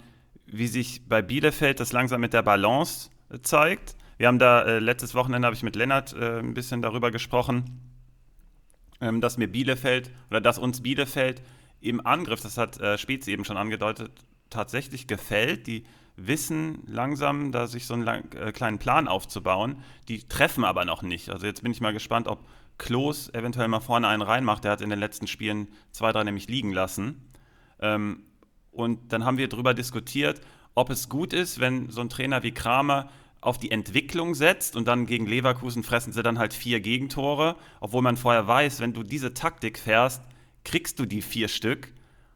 wie 0.46 0.68
sich 0.68 1.08
bei 1.08 1.22
Bielefeld 1.22 1.80
das 1.80 1.92
langsam 1.92 2.22
mit 2.22 2.34
der 2.34 2.42
Balance 2.42 3.10
äh, 3.30 3.40
zeigt. 3.40 3.96
Wir 4.18 4.28
haben 4.28 4.40
da 4.40 4.64
äh, 4.64 4.80
letztes 4.80 5.14
Wochenende 5.14 5.46
habe 5.46 5.56
ich 5.56 5.64
mit 5.64 5.76
Lennart 5.76 6.14
äh, 6.14 6.40
ein 6.40 6.54
bisschen 6.54 6.82
darüber 6.82 7.12
gesprochen, 7.12 7.82
ähm, 9.02 9.22
dass 9.22 9.38
mir 9.38 9.48
Bielefeld 9.48 10.10
oder 10.30 10.42
dass 10.42 10.58
uns 10.58 10.82
Bielefeld 10.82 11.42
im 11.82 12.06
Angriff, 12.06 12.42
das 12.42 12.58
hat 12.58 12.80
äh, 12.80 12.98
Spezi 12.98 13.32
eben 13.32 13.46
schon 13.46 13.58
angedeutet, 13.58 14.12
tatsächlich 14.50 15.08
gefällt. 15.08 15.68
Die 15.68 15.86
wissen 16.16 16.84
langsam, 16.88 17.52
da 17.52 17.68
sich 17.68 17.86
so 17.86 17.94
einen 17.94 18.04
lang, 18.04 18.34
äh, 18.34 18.52
kleinen 18.52 18.80
Plan 18.80 19.08
aufzubauen. 19.08 19.84
Die 20.08 20.28
treffen 20.28 20.64
aber 20.64 20.84
noch 20.86 21.04
nicht. 21.04 21.30
Also 21.30 21.46
jetzt 21.46 21.62
bin 21.62 21.72
ich 21.72 21.82
mal 21.82 21.94
gespannt, 21.94 22.28
ob 22.28 22.40
Klos 22.78 23.30
eventuell 23.34 23.68
mal 23.68 23.80
vorne 23.80 24.08
einen 24.08 24.22
reinmacht. 24.22 24.64
Der 24.64 24.72
hat 24.72 24.82
in 24.82 24.90
den 24.90 25.00
letzten 25.00 25.28
Spielen 25.28 25.68
zwei, 25.92 26.12
drei 26.12 26.24
nämlich 26.24 26.48
liegen 26.48 26.72
lassen. 26.72 27.30
Ähm, 27.80 28.24
und 28.72 29.12
dann 29.12 29.26
haben 29.26 29.38
wir 29.38 29.48
darüber 29.48 29.74
diskutiert, 29.74 30.42
ob 30.76 30.90
es 30.90 31.10
gut 31.10 31.34
ist, 31.34 31.60
wenn 31.60 31.90
so 31.90 32.02
ein 32.02 32.10
Trainer 32.10 32.44
wie 32.44 32.52
Kramer 32.52 33.10
auf 33.42 33.58
die 33.58 33.72
Entwicklung 33.72 34.36
setzt 34.36 34.76
und 34.76 34.88
dann 34.88 35.06
gegen 35.06 35.26
Leverkusen 35.26 35.84
fressen 35.84 36.14
sie 36.14 36.22
dann 36.22 36.40
halt 36.40 36.54
vier 36.54 36.80
Gegentore, 36.80 37.56
obwohl 37.80 38.02
man 38.02 38.18
vorher 38.18 38.48
weiß, 38.48 38.80
wenn 38.80 38.94
du 38.94 39.04
diese 39.04 39.34
Taktik 39.34 39.80
fährst, 39.80 40.22
kriegst 40.64 41.00
du 41.00 41.06
die 41.06 41.22
vier 41.22 41.48
Stück. 41.48 41.94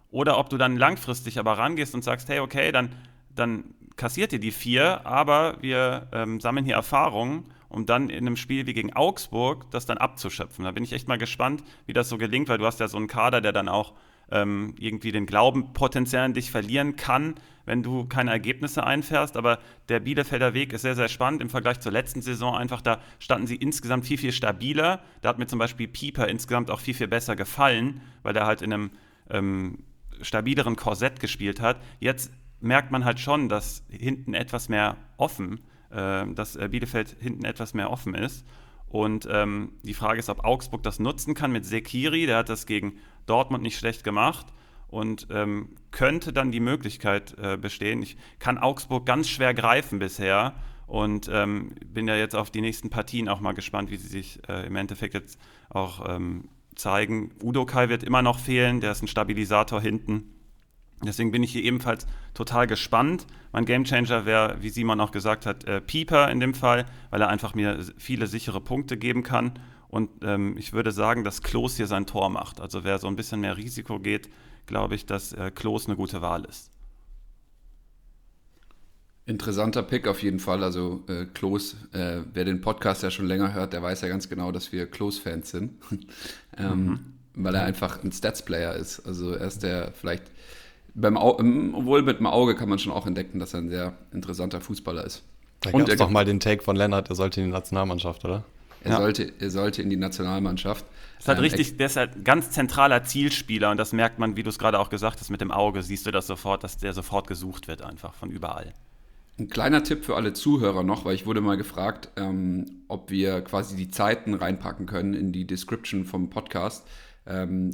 Oder 0.10 0.38
ob 0.38 0.50
du 0.50 0.58
dann 0.58 0.78
langfristig 0.78 1.40
aber 1.40 1.58
rangehst 1.58 1.96
und 1.96 2.04
sagst, 2.04 2.30
hey, 2.30 2.40
okay, 2.40 2.72
dann 2.72 2.92
dann 3.36 3.64
kassiert 3.96 4.34
ihr 4.34 4.40
die 4.40 4.52
vier, 4.52 5.06
aber 5.06 5.58
wir 5.62 6.08
ähm, 6.12 6.40
sammeln 6.40 6.66
hier 6.66 6.76
Erfahrungen, 6.76 7.46
um 7.72 7.86
dann 7.86 8.10
in 8.10 8.26
einem 8.26 8.38
Spiel 8.38 8.68
wie 8.68 8.74
gegen 8.74 8.94
Augsburg 8.94 9.70
das 9.72 9.86
dann 9.86 9.98
abzuschöpfen. 9.98 10.66
Da 10.66 10.72
bin 10.72 10.84
ich 10.84 10.94
echt 10.94 11.08
mal 11.08 11.18
gespannt, 11.18 11.64
wie 11.86 11.94
das 11.94 12.10
so 12.10 12.18
gelingt, 12.18 12.50
weil 12.50 12.58
du 12.58 12.66
hast 12.66 12.80
ja 12.80 12.88
so 12.88 12.98
einen 12.98 13.08
Kader, 13.08 13.42
der 13.42 13.52
dann 13.52 13.70
auch 13.70 13.94
ähm, 14.32 14.76
irgendwie 14.80 15.12
den 15.12 15.26
Glauben 15.26 15.74
potenziell 15.74 16.24
an 16.24 16.34
dich 16.34 16.52
verlieren 16.52 16.96
kann, 16.96 17.36
wenn 17.66 17.84
du 17.84 18.06
keine 18.06 18.32
Ergebnisse 18.32 18.84
einfährst. 18.86 19.38
Aber 19.38 19.60
der 19.90 20.00
Bielefelder 20.00 20.54
Weg 20.54 20.74
ist 20.74 20.82
sehr, 20.82 20.96
sehr 20.96 21.10
spannend 21.10 21.42
im 21.42 21.50
Vergleich 21.50 21.80
zur 21.80 21.92
letzten 21.92 22.22
Saison. 22.22 22.56
Einfach 22.56 22.82
da 22.82 23.00
standen 23.20 23.48
sie 23.48 23.56
insgesamt 23.56 24.06
viel, 24.06 24.18
viel 24.18 24.32
stabiler. 24.32 25.02
Da 25.22 25.30
hat 25.30 25.40
mir 25.40 25.48
zum 25.48 25.60
Beispiel 25.60 25.88
Pieper 25.88 26.28
insgesamt 26.28 26.72
auch 26.72 26.80
viel, 26.80 26.94
viel 26.94 27.08
besser 27.08 27.36
gefallen, 27.36 28.02
weil 28.24 28.36
er 28.36 28.46
halt 28.46 28.62
in 28.62 28.74
einem 28.74 28.92
ähm, 29.30 29.80
stabileren 30.22 30.76
Korsett 30.76 31.20
gespielt 31.20 31.60
hat. 31.60 31.82
Jetzt 32.00 32.32
merkt 32.62 32.92
man 32.92 33.06
halt 33.06 33.20
schon, 33.20 33.50
dass 33.50 33.84
hinten 33.90 34.34
etwas 34.34 34.70
mehr 34.70 34.98
offen, 35.18 35.62
äh, 35.92 36.26
dass 36.34 36.58
Bielefeld 36.58 37.16
hinten 37.20 37.46
etwas 37.46 37.74
mehr 37.74 37.90
offen 37.90 38.16
ist. 38.16 38.46
Und 38.88 39.28
ähm, 39.32 39.74
die 39.84 39.94
Frage 39.94 40.20
ist, 40.20 40.30
ob 40.30 40.44
Augsburg 40.44 40.84
das 40.84 41.00
nutzen 41.00 41.34
kann 41.34 41.52
mit 41.52 41.66
Sekiri. 41.66 42.26
Der 42.26 42.38
hat 42.38 42.50
das 42.50 42.66
gegen 42.66 42.98
Dortmund 43.26 43.64
nicht 43.64 43.78
schlecht 43.78 44.04
gemacht 44.04 44.48
und 44.90 45.28
ähm, 45.32 45.70
könnte 45.92 46.34
dann 46.34 46.52
die 46.52 46.60
Möglichkeit 46.60 47.36
äh, 47.42 47.58
bestehen. 47.58 48.04
Ich 48.04 48.18
kann 48.40 48.58
Augsburg 48.58 49.06
ganz 49.06 49.30
schwer 49.30 49.54
greifen 49.54 50.00
bisher 50.00 50.56
und 50.88 51.30
ähm, 51.32 51.74
bin 51.86 52.08
ja 52.08 52.16
jetzt 52.18 52.36
auf 52.36 52.52
die 52.52 52.60
nächsten 52.60 52.90
Partien 52.90 53.30
auch 53.30 53.40
mal 53.40 53.54
gespannt, 53.54 53.90
wie 53.90 53.98
sie 53.98 54.10
sich 54.10 54.42
äh, 54.50 54.68
im 54.68 54.76
Endeffekt 54.76 55.14
jetzt 55.14 55.40
auch 55.70 56.08
ähm, 56.14 56.50
zeigen. 56.76 57.32
Udo 57.42 57.66
Kai 57.66 57.88
wird 57.88 58.04
immer 58.04 58.22
noch 58.22 58.40
fehlen, 58.40 58.82
der 58.82 58.92
ist 58.92 59.02
ein 59.02 59.08
Stabilisator 59.08 59.80
hinten. 59.80 60.36
Deswegen 61.06 61.32
bin 61.32 61.44
ich 61.44 61.52
hier 61.52 61.64
ebenfalls 61.64 62.06
total 62.34 62.68
gespannt. 62.68 63.26
Mein 63.52 63.66
Gamechanger 63.66 64.26
wäre, 64.26 64.58
wie 64.62 64.70
Simon 64.70 65.00
auch 65.00 65.12
gesagt 65.12 65.46
hat, 65.46 65.64
äh, 65.66 65.82
Pieper 65.82 66.30
in 66.30 66.40
dem 66.40 66.54
Fall, 66.54 66.86
weil 67.10 67.22
er 67.22 67.30
einfach 67.30 67.56
mir 67.56 67.80
viele 67.98 68.28
sichere 68.28 68.62
Punkte 68.62 68.98
geben 68.98 69.24
kann. 69.24 69.54
Und 69.88 70.10
ähm, 70.24 70.56
ich 70.58 70.74
würde 70.74 70.92
sagen, 70.92 71.24
dass 71.24 71.42
Klos 71.42 71.76
hier 71.76 71.88
sein 71.88 72.06
Tor 72.06 72.30
macht. 72.30 72.62
Also 72.62 72.84
wer 72.84 72.98
so 72.98 73.08
ein 73.08 73.16
bisschen 73.16 73.42
mehr 73.42 73.58
Risiko 73.58 74.00
geht, 74.00 74.30
glaube 74.66 74.96
ich, 74.96 75.06
dass 75.06 75.34
äh, 75.34 75.52
Klos 75.54 75.88
eine 75.88 75.98
gute 75.98 76.22
Wahl 76.22 76.46
ist. 76.46 76.72
Interessanter 79.26 79.84
Pick 79.84 80.08
auf 80.08 80.24
jeden 80.24 80.40
Fall. 80.40 80.64
Also 80.64 81.04
äh, 81.08 81.26
Klos, 81.26 81.76
äh, 81.94 82.22
wer 82.34 82.46
den 82.46 82.62
Podcast 82.62 83.04
ja 83.04 83.12
schon 83.12 83.28
länger 83.28 83.54
hört, 83.54 83.74
der 83.74 83.84
weiß 83.84 84.02
ja 84.02 84.08
ganz 84.08 84.30
genau, 84.30 84.52
dass 84.52 84.72
wir 84.72 84.88
Klos-Fans 84.88 85.52
sind. 85.52 85.74
ähm, 86.58 86.86
mhm. 86.86 87.00
Weil 87.36 87.56
er 87.56 87.64
einfach 87.64 88.04
ein 88.04 88.12
Stats-Player 88.12 88.76
ist. 88.76 89.02
Also 89.02 89.32
er 89.32 89.48
ist 89.48 89.64
der 89.64 89.94
vielleicht, 89.94 90.32
beim 90.94 91.18
Au 91.18 91.38
obwohl 91.38 92.02
mit 92.04 92.20
dem 92.20 92.28
Auge 92.28 92.56
kann 92.56 92.70
man 92.70 92.80
schon 92.80 92.92
auch 92.92 93.08
entdecken, 93.08 93.40
dass 93.40 93.54
er 93.54 93.62
ein 93.62 93.70
sehr 93.70 93.94
interessanter 94.12 94.62
Fußballer 94.62 95.06
ist. 95.06 95.24
Da 95.62 95.72
gab 95.72 95.88
es 95.88 95.98
doch 95.98 96.10
mal 96.10 96.26
den 96.26 96.40
Take 96.40 96.64
von 96.64 96.76
Lennart, 96.76 97.10
er 97.10 97.16
sollte 97.16 97.40
in 97.40 97.48
die 97.48 97.54
Nationalmannschaft, 97.54 98.26
oder? 98.26 98.44
Er, 98.84 98.92
ja. 98.92 98.98
sollte, 98.98 99.32
er 99.40 99.52
sollte 99.52 99.82
in 99.84 99.92
die 99.92 99.96
Nationalmannschaft. 99.96 100.86
Das 101.18 101.26
ist 101.26 101.28
halt 101.28 101.38
ähm, 101.38 101.44
richtig, 101.44 101.78
der 101.78 101.86
ist 101.86 101.98
halt 101.98 102.16
ein 102.16 102.24
ganz 102.24 102.50
zentraler 102.50 103.04
Zielspieler 103.04 103.70
und 103.70 103.78
das 103.78 103.94
merkt 103.94 104.18
man, 104.18 104.36
wie 104.36 104.44
du 104.44 104.50
es 104.50 104.58
gerade 104.58 104.80
auch 104.80 104.90
gesagt 104.90 105.20
hast, 105.20 105.30
mit 105.30 105.40
dem 105.40 105.52
Auge 105.52 105.84
siehst 105.84 106.08
du 106.08 106.12
das 106.12 106.26
sofort, 106.26 106.64
dass 106.64 106.78
der 106.78 106.94
sofort 106.94 107.28
gesucht 107.28 107.68
wird, 107.68 107.84
einfach 107.84 108.16
von 108.16 108.32
überall. 108.32 108.74
Ein 109.38 109.50
kleiner 109.50 109.84
Tipp 109.84 110.04
für 110.04 110.16
alle 110.16 110.34
Zuhörer 110.34 110.84
noch, 110.84 111.06
weil 111.06 111.16
ich 111.16 111.26
wurde 111.26 111.42
mal 111.42 111.58
gefragt, 111.58 112.10
ähm, 112.16 112.66
ob 112.88 113.12
wir 113.12 113.42
quasi 113.42 113.76
die 113.76 113.90
Zeiten 113.90 114.34
reinpacken 114.34 114.88
können 114.88 115.14
in 115.14 115.32
die 115.32 115.46
Description 115.46 116.06
vom 116.06 116.30
Podcast. 116.30 116.86
Ähm, 117.28 117.72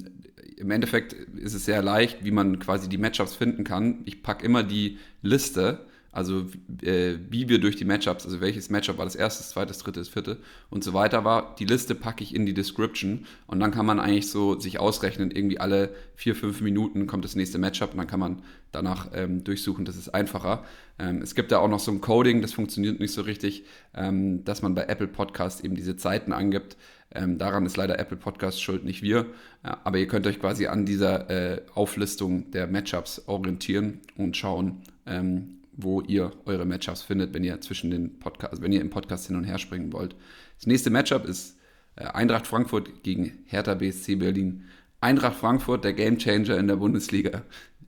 Im 0.55 0.71
Endeffekt 0.71 1.13
ist 1.13 1.53
es 1.53 1.65
sehr 1.65 1.81
leicht, 1.81 2.23
wie 2.23 2.31
man 2.31 2.59
quasi 2.59 2.87
die 2.89 2.97
Matchups 2.97 3.35
finden 3.35 3.63
kann. 3.63 3.99
Ich 4.05 4.23
packe 4.23 4.45
immer 4.45 4.63
die 4.63 4.97
Liste 5.21 5.86
also 6.17 6.47
äh, 6.81 7.19
wie 7.29 7.47
wir 7.47 7.59
durch 7.59 7.75
die 7.75 7.85
Matchups, 7.85 8.25
also 8.25 8.41
welches 8.41 8.71
Matchup 8.71 8.97
war 8.97 9.05
das 9.05 9.15
erste, 9.15 9.43
zweites, 9.43 9.77
drittes, 9.77 10.09
vierte 10.09 10.37
und 10.71 10.83
so 10.83 10.95
weiter 10.95 11.23
war. 11.23 11.55
Die 11.59 11.65
Liste 11.65 11.93
packe 11.93 12.23
ich 12.23 12.33
in 12.33 12.47
die 12.47 12.55
Description 12.55 13.27
und 13.45 13.59
dann 13.59 13.69
kann 13.69 13.85
man 13.85 13.99
eigentlich 13.99 14.31
so 14.31 14.59
sich 14.59 14.79
ausrechnen, 14.79 15.29
irgendwie 15.29 15.59
alle 15.59 15.93
vier, 16.15 16.35
fünf 16.35 16.61
Minuten 16.61 17.05
kommt 17.05 17.23
das 17.23 17.35
nächste 17.35 17.59
Matchup 17.59 17.91
und 17.91 17.99
dann 17.99 18.07
kann 18.07 18.19
man 18.19 18.41
danach 18.71 19.11
ähm, 19.13 19.43
durchsuchen. 19.43 19.85
Das 19.85 19.95
ist 19.95 20.09
einfacher. 20.09 20.65
Ähm, 20.97 21.21
es 21.21 21.35
gibt 21.35 21.51
da 21.51 21.59
auch 21.59 21.69
noch 21.69 21.79
so 21.79 21.91
ein 21.91 22.01
Coding, 22.01 22.41
das 22.41 22.51
funktioniert 22.51 22.99
nicht 22.99 23.13
so 23.13 23.21
richtig, 23.21 23.65
ähm, 23.93 24.43
dass 24.43 24.63
man 24.63 24.73
bei 24.73 24.85
Apple 24.85 25.07
Podcast 25.07 25.63
eben 25.63 25.75
diese 25.75 25.97
Zeiten 25.97 26.33
angibt. 26.33 26.77
Ähm, 27.13 27.37
daran 27.37 27.67
ist 27.67 27.77
leider 27.77 27.99
Apple 27.99 28.17
Podcast 28.17 28.59
schuld, 28.59 28.83
nicht 28.83 29.03
wir. 29.03 29.27
Ja, 29.63 29.81
aber 29.83 29.99
ihr 29.99 30.07
könnt 30.07 30.25
euch 30.25 30.39
quasi 30.39 30.65
an 30.65 30.87
dieser 30.87 31.29
äh, 31.29 31.61
Auflistung 31.75 32.49
der 32.49 32.65
Matchups 32.65 33.27
orientieren 33.27 33.99
und 34.17 34.35
schauen, 34.35 34.81
ähm, 35.05 35.56
wo 35.77 36.01
ihr 36.01 36.31
eure 36.45 36.65
Matchups 36.65 37.03
findet, 37.03 37.33
wenn 37.33 37.43
ihr 37.43 37.61
zwischen 37.61 37.91
den 37.91 38.19
Podcast, 38.19 38.51
also 38.51 38.63
wenn 38.63 38.73
ihr 38.73 38.81
im 38.81 38.89
Podcast 38.89 39.27
hin 39.27 39.35
und 39.35 39.43
her 39.43 39.59
springen 39.59 39.93
wollt. 39.93 40.15
Das 40.57 40.65
nächste 40.65 40.89
Matchup 40.89 41.25
ist 41.25 41.55
äh, 41.95 42.05
Eintracht 42.05 42.47
Frankfurt 42.47 43.03
gegen 43.03 43.43
Hertha 43.45 43.75
BSC 43.75 44.15
Berlin. 44.15 44.65
Eintracht 44.99 45.37
Frankfurt, 45.37 45.83
der 45.83 45.93
Gamechanger 45.93 46.57
in 46.57 46.67
der 46.67 46.77
Bundesliga. 46.77 47.43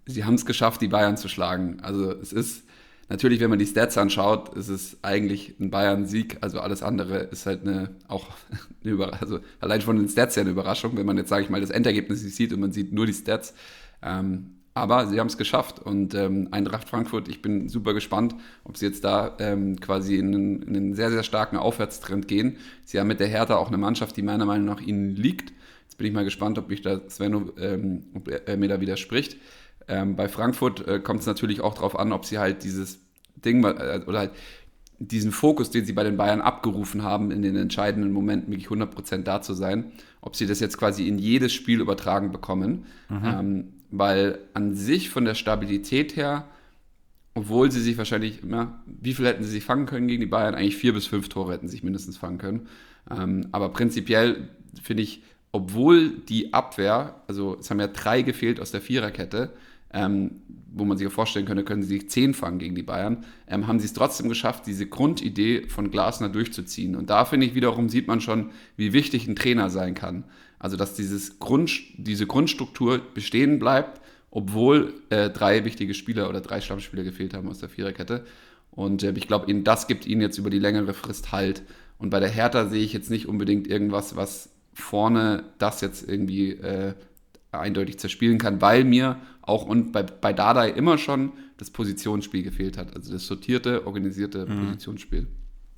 Sie 0.05 0.23
haben 0.23 0.35
es 0.35 0.45
geschafft, 0.45 0.81
die 0.81 0.87
Bayern 0.87 1.17
zu 1.17 1.27
schlagen. 1.27 1.79
Also 1.81 2.11
es 2.11 2.31
ist 2.31 2.63
natürlich, 3.09 3.39
wenn 3.39 3.49
man 3.49 3.57
die 3.57 3.65
Stats 3.65 3.97
anschaut, 3.97 4.55
ist 4.55 4.69
es 4.69 5.03
eigentlich 5.03 5.55
ein 5.59 5.71
Bayern-Sieg. 5.71 6.37
Also 6.41 6.59
alles 6.59 6.83
andere 6.83 7.17
ist 7.17 7.47
halt 7.47 7.63
eine 7.63 7.95
auch 8.07 8.27
eine 8.83 8.93
Überraschung. 8.93 9.21
Also 9.21 9.39
allein 9.59 9.81
von 9.81 9.97
den 9.97 10.09
Stats 10.09 10.35
ja 10.35 10.41
eine 10.41 10.51
Überraschung, 10.51 10.95
wenn 10.95 11.07
man 11.07 11.17
jetzt 11.17 11.29
sage 11.29 11.43
ich 11.43 11.49
mal 11.49 11.61
das 11.61 11.71
Endergebnis 11.71 12.21
sieht 12.21 12.53
und 12.53 12.59
man 12.59 12.71
sieht 12.71 12.93
nur 12.93 13.07
die 13.07 13.13
Stats. 13.13 13.55
Ähm, 14.03 14.58
aber 14.79 15.07
sie 15.07 15.19
haben 15.19 15.27
es 15.27 15.37
geschafft 15.37 15.79
und 15.79 16.13
ähm, 16.13 16.49
Eintracht 16.51 16.89
Frankfurt, 16.89 17.27
ich 17.27 17.41
bin 17.41 17.69
super 17.69 17.93
gespannt, 17.93 18.35
ob 18.63 18.77
sie 18.77 18.85
jetzt 18.87 19.03
da 19.03 19.35
ähm, 19.39 19.79
quasi 19.79 20.15
in 20.17 20.33
einen, 20.33 20.61
in 20.63 20.75
einen, 20.75 20.95
sehr, 20.95 21.11
sehr 21.11 21.23
starken 21.23 21.57
Aufwärtstrend 21.57 22.27
gehen. 22.27 22.57
Sie 22.85 22.99
haben 22.99 23.07
mit 23.07 23.19
der 23.19 23.27
Hertha 23.27 23.55
auch 23.57 23.67
eine 23.67 23.77
Mannschaft, 23.77 24.17
die 24.17 24.21
meiner 24.21 24.45
Meinung 24.45 24.65
nach 24.65 24.81
ihnen 24.81 25.15
liegt. 25.15 25.53
Jetzt 25.83 25.97
bin 25.97 26.07
ich 26.07 26.13
mal 26.13 26.23
gespannt, 26.23 26.57
ob 26.57 26.71
ich 26.71 26.81
da 26.81 27.01
Sven 27.09 27.51
ähm, 27.59 28.05
ob 28.13 28.27
er 28.29 28.57
mir 28.57 28.69
da 28.69 28.81
widerspricht. 28.81 29.37
Ähm, 29.87 30.15
bei 30.15 30.27
Frankfurt 30.27 30.87
äh, 30.87 30.99
kommt 30.99 31.21
es 31.21 31.25
natürlich 31.25 31.61
auch 31.61 31.73
darauf 31.73 31.97
an, 31.97 32.11
ob 32.11 32.25
sie 32.25 32.37
halt 32.37 32.63
dieses 32.63 32.99
Ding 33.43 33.63
äh, 33.63 34.01
oder 34.05 34.19
halt 34.19 34.31
diesen 34.99 35.31
Fokus, 35.31 35.71
den 35.71 35.85
sie 35.85 35.93
bei 35.93 36.03
den 36.03 36.17
Bayern 36.17 36.41
abgerufen 36.41 37.03
haben, 37.03 37.31
in 37.31 37.41
den 37.41 37.55
entscheidenden 37.55 38.11
Momenten 38.11 38.51
wirklich 38.51 38.67
100% 38.67 39.23
da 39.23 39.41
zu 39.41 39.53
sein, 39.53 39.91
ob 40.21 40.35
sie 40.35 40.45
das 40.45 40.59
jetzt 40.59 40.77
quasi 40.77 41.07
in 41.07 41.17
jedes 41.17 41.53
Spiel 41.53 41.79
übertragen 41.79 42.31
bekommen. 42.31 42.85
Mhm. 43.07 43.25
Ähm, 43.25 43.73
weil 43.91 44.39
an 44.53 44.75
sich 44.75 45.09
von 45.09 45.25
der 45.25 45.35
Stabilität 45.35 46.15
her, 46.15 46.47
obwohl 47.35 47.71
sie 47.71 47.81
sich 47.81 47.97
wahrscheinlich, 47.97 48.41
ja, 48.49 48.81
wie 48.85 49.13
viel 49.13 49.25
hätten 49.25 49.43
sie 49.43 49.49
sich 49.49 49.63
fangen 49.63 49.85
können 49.85 50.07
gegen 50.07 50.21
die 50.21 50.27
Bayern? 50.27 50.55
Eigentlich 50.55 50.77
vier 50.77 50.93
bis 50.93 51.07
fünf 51.07 51.29
Tore 51.29 51.53
hätten 51.53 51.67
sie 51.67 51.73
sich 51.73 51.83
mindestens 51.83 52.17
fangen 52.17 52.37
können. 52.37 52.67
Ähm, 53.09 53.47
aber 53.51 53.69
prinzipiell 53.69 54.49
finde 54.81 55.03
ich, 55.03 55.23
obwohl 55.51 56.09
die 56.09 56.53
Abwehr, 56.53 57.21
also 57.27 57.57
es 57.59 57.69
haben 57.69 57.79
ja 57.79 57.87
drei 57.87 58.21
gefehlt 58.21 58.59
aus 58.59 58.71
der 58.71 58.81
Viererkette, 58.81 59.53
ähm, 59.91 60.41
wo 60.71 60.85
man 60.85 60.97
sich 60.97 61.05
ja 61.05 61.09
vorstellen 61.09 61.45
könnte, 61.45 61.63
können 61.63 61.81
sie 61.81 61.97
sich 61.97 62.09
zehn 62.09 62.33
fangen 62.35 62.59
gegen 62.59 62.75
die 62.75 62.83
Bayern, 62.83 63.25
ähm, 63.47 63.67
haben 63.67 63.79
sie 63.79 63.85
es 63.85 63.93
trotzdem 63.93 64.29
geschafft, 64.29 64.67
diese 64.67 64.85
Grundidee 64.85 65.67
von 65.67 65.89
Glasner 65.89 66.29
durchzuziehen. 66.29 66.95
Und 66.95 67.09
da 67.09 67.25
finde 67.25 67.47
ich 67.47 67.55
wiederum, 67.55 67.89
sieht 67.89 68.07
man 68.07 68.21
schon, 68.21 68.51
wie 68.77 68.93
wichtig 68.93 69.27
ein 69.27 69.35
Trainer 69.35 69.69
sein 69.69 69.95
kann. 69.95 70.25
Also 70.59 70.77
dass 70.77 70.93
dieses 70.93 71.39
Grund, 71.39 71.71
diese 71.97 72.27
Grundstruktur 72.27 73.01
bestehen 73.13 73.59
bleibt, 73.59 74.01
obwohl 74.29 74.93
äh, 75.09 75.29
drei 75.29 75.65
wichtige 75.65 75.93
Spieler 75.93 76.29
oder 76.29 76.41
drei 76.41 76.61
Stammspieler 76.61 77.03
gefehlt 77.03 77.33
haben 77.33 77.47
aus 77.47 77.59
der 77.59 77.69
Viererkette. 77.69 78.25
Und 78.71 79.03
äh, 79.03 79.13
ich 79.15 79.27
glaube, 79.27 79.51
das 79.61 79.87
gibt 79.87 80.05
ihnen 80.05 80.21
jetzt 80.21 80.37
über 80.37 80.49
die 80.49 80.59
längere 80.59 80.93
Frist 80.93 81.31
Halt. 81.31 81.63
Und 81.97 82.11
bei 82.11 82.19
der 82.19 82.29
Hertha 82.29 82.67
sehe 82.67 82.83
ich 82.83 82.93
jetzt 82.93 83.09
nicht 83.09 83.27
unbedingt 83.27 83.67
irgendwas, 83.67 84.15
was 84.15 84.49
vorne 84.73 85.43
das 85.57 85.81
jetzt 85.81 86.07
irgendwie 86.07 86.51
äh, 86.51 86.93
eindeutig 87.51 87.99
zerspielen 87.99 88.37
kann, 88.37 88.61
weil 88.61 88.83
mir 88.83 89.17
auch 89.41 89.65
und 89.65 89.91
bei, 89.91 90.03
bei 90.03 90.33
Dardai 90.33 90.69
immer 90.69 90.97
schon 90.97 91.31
das 91.57 91.71
Positionsspiel 91.71 92.43
gefehlt 92.43 92.77
hat. 92.77 92.95
Also 92.95 93.11
das 93.11 93.25
sortierte, 93.25 93.87
organisierte 93.87 94.45
mhm. 94.45 94.65
Positionsspiel. 94.65 95.27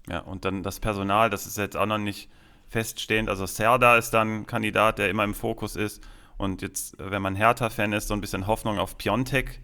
Ja, 0.09 0.19
und 0.19 0.45
dann 0.45 0.63
das 0.63 0.79
Personal, 0.79 1.29
das 1.29 1.45
ist 1.47 1.57
jetzt 1.57 1.77
auch 1.77 1.85
noch 1.85 1.97
nicht 1.97 2.29
feststehend. 2.71 3.29
Also 3.29 3.45
Serda 3.45 3.97
ist 3.97 4.11
dann 4.11 4.41
ein 4.41 4.47
Kandidat, 4.47 4.97
der 4.97 5.09
immer 5.09 5.25
im 5.25 5.33
Fokus 5.33 5.75
ist. 5.75 6.01
Und 6.37 6.61
jetzt, 6.61 6.95
wenn 6.97 7.21
man 7.21 7.35
Hertha-Fan 7.35 7.91
ist, 7.91 8.07
so 8.07 8.13
ein 8.13 8.21
bisschen 8.21 8.47
Hoffnung 8.47 8.79
auf 8.79 8.97
Piontek. 8.97 9.59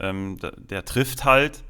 Ähm, 0.00 0.38
der, 0.56 0.84
trifft 0.84 1.24
halt. 1.24 1.62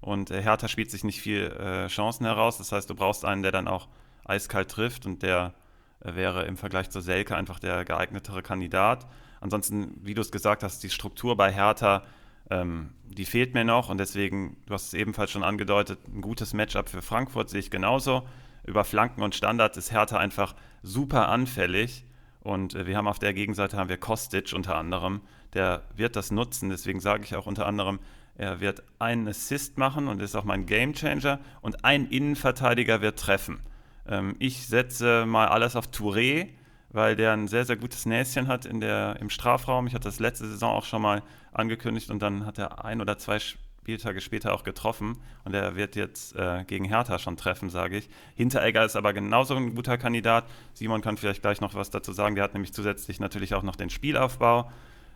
Und 0.00 0.30
Hertha 0.30 0.68
spielt 0.68 0.90
sich 0.90 1.04
nicht 1.04 1.20
viel 1.20 1.48
äh, 1.48 1.86
Chancen 1.88 2.24
heraus. 2.24 2.56
Das 2.56 2.72
heißt, 2.72 2.88
du 2.88 2.94
brauchst 2.94 3.26
einen, 3.26 3.42
der 3.42 3.52
dann 3.52 3.68
auch 3.68 3.88
eiskalt 4.24 4.70
trifft. 4.70 5.04
Und 5.04 5.22
der 5.22 5.52
äh, 6.00 6.14
wäre 6.14 6.44
im 6.44 6.56
Vergleich 6.56 6.88
zu 6.88 7.02
Selke 7.02 7.36
einfach 7.36 7.60
der 7.60 7.84
geeignetere 7.84 8.42
Kandidat. 8.42 9.06
Ansonsten, 9.42 10.00
wie 10.02 10.14
du 10.14 10.22
es 10.22 10.32
gesagt 10.32 10.62
hast, 10.62 10.82
die 10.82 10.90
Struktur 10.90 11.36
bei 11.36 11.52
Hertha, 11.52 12.04
ähm, 12.48 12.94
die 13.04 13.26
fehlt 13.26 13.52
mir 13.52 13.64
noch. 13.64 13.90
Und 13.90 13.98
deswegen, 13.98 14.56
du 14.64 14.72
hast 14.72 14.86
es 14.86 14.94
ebenfalls 14.94 15.30
schon 15.30 15.44
angedeutet, 15.44 15.98
ein 16.08 16.22
gutes 16.22 16.54
Matchup 16.54 16.88
für 16.88 17.02
Frankfurt 17.02 17.50
sehe 17.50 17.60
ich 17.60 17.70
genauso 17.70 18.26
über 18.64 18.84
Flanken 18.84 19.22
und 19.22 19.34
Standards 19.34 19.76
ist 19.76 19.92
Hertha 19.92 20.18
einfach 20.18 20.54
super 20.82 21.28
anfällig. 21.28 22.04
Und 22.40 22.74
äh, 22.74 22.86
wir 22.86 22.96
haben 22.96 23.08
auf 23.08 23.18
der 23.18 23.34
Gegenseite 23.34 23.76
haben 23.76 23.88
wir 23.88 23.98
Kostic 23.98 24.52
unter 24.52 24.76
anderem. 24.76 25.20
Der 25.54 25.82
wird 25.94 26.16
das 26.16 26.30
nutzen. 26.30 26.70
Deswegen 26.70 27.00
sage 27.00 27.24
ich 27.24 27.36
auch 27.36 27.46
unter 27.46 27.66
anderem, 27.66 27.98
er 28.34 28.60
wird 28.60 28.82
einen 28.98 29.28
Assist 29.28 29.78
machen 29.78 30.08
und 30.08 30.22
ist 30.22 30.34
auch 30.34 30.44
mein 30.44 30.66
Gamechanger. 30.66 31.38
Und 31.60 31.84
ein 31.84 32.06
Innenverteidiger 32.06 33.00
wird 33.00 33.18
treffen. 33.18 33.60
Ähm, 34.06 34.36
ich 34.38 34.66
setze 34.66 35.26
mal 35.26 35.48
alles 35.48 35.76
auf 35.76 35.88
Touré, 35.88 36.48
weil 36.90 37.16
der 37.16 37.32
ein 37.32 37.48
sehr, 37.48 37.64
sehr 37.64 37.76
gutes 37.76 38.06
Näschen 38.06 38.48
hat 38.48 38.66
in 38.66 38.80
der, 38.80 39.16
im 39.20 39.30
Strafraum. 39.30 39.86
Ich 39.86 39.94
hatte 39.94 40.08
das 40.08 40.20
letzte 40.20 40.46
Saison 40.46 40.72
auch 40.72 40.84
schon 40.84 41.02
mal 41.02 41.22
angekündigt 41.52 42.10
und 42.10 42.20
dann 42.20 42.46
hat 42.46 42.58
er 42.58 42.84
ein 42.84 43.00
oder 43.00 43.18
zwei 43.18 43.38
Spieltage 43.82 44.20
später 44.20 44.54
auch 44.54 44.62
getroffen 44.62 45.18
und 45.44 45.54
er 45.54 45.74
wird 45.74 45.96
jetzt 45.96 46.36
äh, 46.36 46.62
gegen 46.68 46.84
Hertha 46.84 47.18
schon 47.18 47.36
treffen, 47.36 47.68
sage 47.68 47.96
ich. 47.96 48.08
Hinteregger 48.36 48.84
ist 48.84 48.94
aber 48.94 49.12
genauso 49.12 49.56
ein 49.56 49.74
guter 49.74 49.98
Kandidat. 49.98 50.44
Simon 50.72 51.00
kann 51.02 51.16
vielleicht 51.16 51.42
gleich 51.42 51.60
noch 51.60 51.74
was 51.74 51.90
dazu 51.90 52.12
sagen. 52.12 52.36
Der 52.36 52.44
hat 52.44 52.54
nämlich 52.54 52.72
zusätzlich 52.72 53.18
natürlich 53.18 53.54
auch 53.54 53.64
noch 53.64 53.74
den 53.74 53.90
Spielaufbau. 53.90 54.70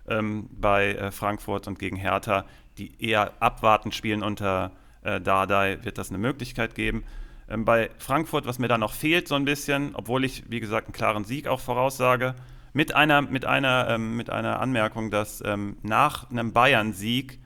ähm, 0.09 0.49
bei 0.51 0.95
äh, 0.95 1.13
Frankfurt 1.13 1.69
und 1.69 1.79
gegen 1.79 1.97
Hertha, 1.97 2.45
die 2.77 2.91
eher 2.99 3.35
abwartend 3.41 3.95
spielen 3.95 4.25
unter 4.25 4.73
äh, 5.03 5.21
Dardai, 5.21 5.79
wird 5.83 5.97
das 5.99 6.11
eine 6.11 6.19
Möglichkeit 6.19 6.75
geben. 6.75 7.05
Ähm, 7.49 7.65
bei 7.65 7.91
Frankfurt, 7.99 8.47
was 8.47 8.59
mir 8.59 8.69
da 8.69 8.79
noch 8.79 8.95
fehlt 8.95 9.29
so 9.29 9.37
ein 9.37 9.45
bisschen, 9.45 9.95
obwohl 9.95 10.25
ich, 10.25 10.43
wie 10.51 10.59
gesagt, 10.59 10.89
einen 10.89 10.93
klaren 10.93 11.25
Sieg 11.25 11.47
auch 11.47 11.61
voraussage, 11.61 12.35
mit 12.73 12.97
einer, 12.97 13.23
mit 13.23 13.45
einer, 13.45 13.89
ähm, 13.91 14.17
mit 14.17 14.29
einer 14.29 14.59
Anmerkung, 14.59 15.13
dass 15.13 15.41
ähm, 15.47 15.77
nach 15.83 16.31
einem 16.31 16.53
Bayern-Sieg 16.53 17.39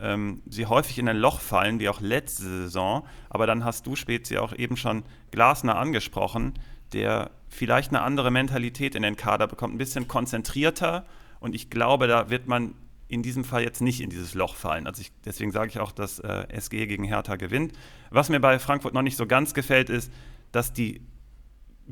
ähm, 0.00 0.42
sie 0.46 0.66
häufig 0.66 0.98
in 0.98 1.08
ein 1.08 1.16
Loch 1.16 1.40
fallen, 1.40 1.80
wie 1.80 1.88
auch 1.88 2.00
letzte 2.00 2.42
Saison. 2.42 3.06
Aber 3.28 3.46
dann 3.46 3.64
hast 3.64 3.86
du 3.86 3.96
Spezi 3.96 4.38
auch 4.38 4.52
eben 4.52 4.76
schon 4.76 5.04
Glasner 5.30 5.76
angesprochen, 5.76 6.54
der 6.92 7.30
vielleicht 7.48 7.90
eine 7.90 8.02
andere 8.02 8.30
Mentalität 8.30 8.94
in 8.94 9.02
den 9.02 9.16
Kader 9.16 9.46
bekommt, 9.46 9.74
ein 9.74 9.78
bisschen 9.78 10.08
konzentrierter. 10.08 11.04
Und 11.40 11.54
ich 11.54 11.70
glaube, 11.70 12.06
da 12.06 12.30
wird 12.30 12.46
man 12.46 12.74
in 13.08 13.22
diesem 13.22 13.44
Fall 13.44 13.62
jetzt 13.62 13.82
nicht 13.82 14.00
in 14.00 14.08
dieses 14.08 14.34
Loch 14.34 14.54
fallen. 14.54 14.86
Also 14.86 15.02
ich, 15.02 15.10
deswegen 15.24 15.50
sage 15.50 15.68
ich 15.68 15.80
auch, 15.80 15.90
dass 15.90 16.20
äh, 16.20 16.46
SG 16.48 16.86
gegen 16.86 17.04
Hertha 17.04 17.36
gewinnt. 17.36 17.72
Was 18.10 18.28
mir 18.28 18.40
bei 18.40 18.58
Frankfurt 18.58 18.94
noch 18.94 19.02
nicht 19.02 19.16
so 19.16 19.26
ganz 19.26 19.52
gefällt, 19.52 19.90
ist, 19.90 20.12
dass 20.52 20.72
die, 20.72 21.00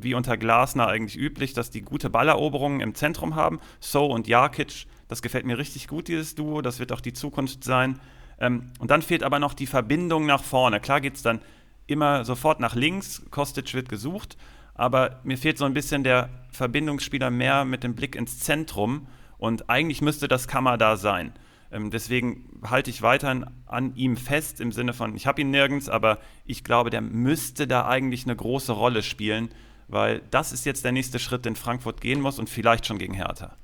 wie 0.02 0.14
unter 0.14 0.36
Glasner 0.36 0.86
eigentlich 0.86 1.16
üblich, 1.16 1.52
dass 1.52 1.70
die 1.70 1.82
gute 1.82 2.10
Balleroberungen 2.10 2.80
im 2.80 2.94
Zentrum 2.94 3.34
haben. 3.34 3.60
So 3.80 4.06
und 4.06 4.28
Jarkic, 4.28 4.86
das 5.08 5.22
gefällt 5.22 5.46
mir 5.46 5.58
richtig 5.58 5.88
gut, 5.88 6.08
dieses 6.08 6.34
Duo. 6.34 6.62
Das 6.62 6.78
wird 6.78 6.92
auch 6.92 7.00
die 7.00 7.12
Zukunft 7.12 7.64
sein. 7.64 8.00
Ähm, 8.40 8.70
und 8.78 8.90
dann 8.90 9.02
fehlt 9.02 9.22
aber 9.22 9.38
noch 9.38 9.54
die 9.54 9.66
Verbindung 9.66 10.26
nach 10.26 10.42
vorne. 10.42 10.80
Klar 10.80 11.00
geht 11.00 11.16
es 11.16 11.22
dann 11.22 11.40
immer 11.86 12.24
sofort 12.24 12.60
nach 12.60 12.74
links. 12.74 13.22
Kostic 13.30 13.74
wird 13.74 13.88
gesucht. 13.88 14.36
Aber 14.74 15.20
mir 15.24 15.36
fehlt 15.36 15.58
so 15.58 15.64
ein 15.64 15.74
bisschen 15.74 16.04
der 16.04 16.30
Verbindungsspieler 16.52 17.30
mehr 17.30 17.64
mit 17.64 17.82
dem 17.82 17.94
Blick 17.94 18.14
ins 18.14 18.38
Zentrum 18.38 19.08
und 19.36 19.68
eigentlich 19.68 20.02
müsste 20.02 20.28
das 20.28 20.46
Kammer 20.46 20.78
da 20.78 20.96
sein. 20.96 21.32
Ähm, 21.70 21.90
deswegen 21.90 22.48
halte 22.62 22.90
ich 22.90 23.02
weiterhin 23.02 23.46
an 23.66 23.94
ihm 23.96 24.16
fest 24.16 24.60
im 24.60 24.72
Sinne 24.72 24.92
von, 24.92 25.14
ich 25.16 25.26
habe 25.26 25.40
ihn 25.40 25.50
nirgends, 25.50 25.88
aber 25.88 26.18
ich 26.44 26.64
glaube, 26.64 26.90
der 26.90 27.00
müsste 27.00 27.66
da 27.66 27.86
eigentlich 27.86 28.24
eine 28.24 28.36
große 28.36 28.72
Rolle 28.72 29.02
spielen, 29.02 29.50
weil 29.88 30.22
das 30.30 30.52
ist 30.52 30.64
jetzt 30.66 30.84
der 30.84 30.92
nächste 30.92 31.18
Schritt, 31.18 31.44
den 31.44 31.56
Frankfurt 31.56 32.00
gehen 32.00 32.20
muss 32.20 32.38
und 32.38 32.48
vielleicht 32.48 32.86
schon 32.86 32.98
gegen 32.98 33.14
Hertha. 33.14 33.56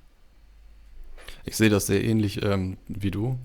Ich 1.44 1.56
sehe 1.56 1.70
das 1.70 1.86
sehr 1.86 2.02
ähnlich 2.02 2.42
ähm, 2.42 2.78
wie 2.88 3.10
du. 3.10 3.38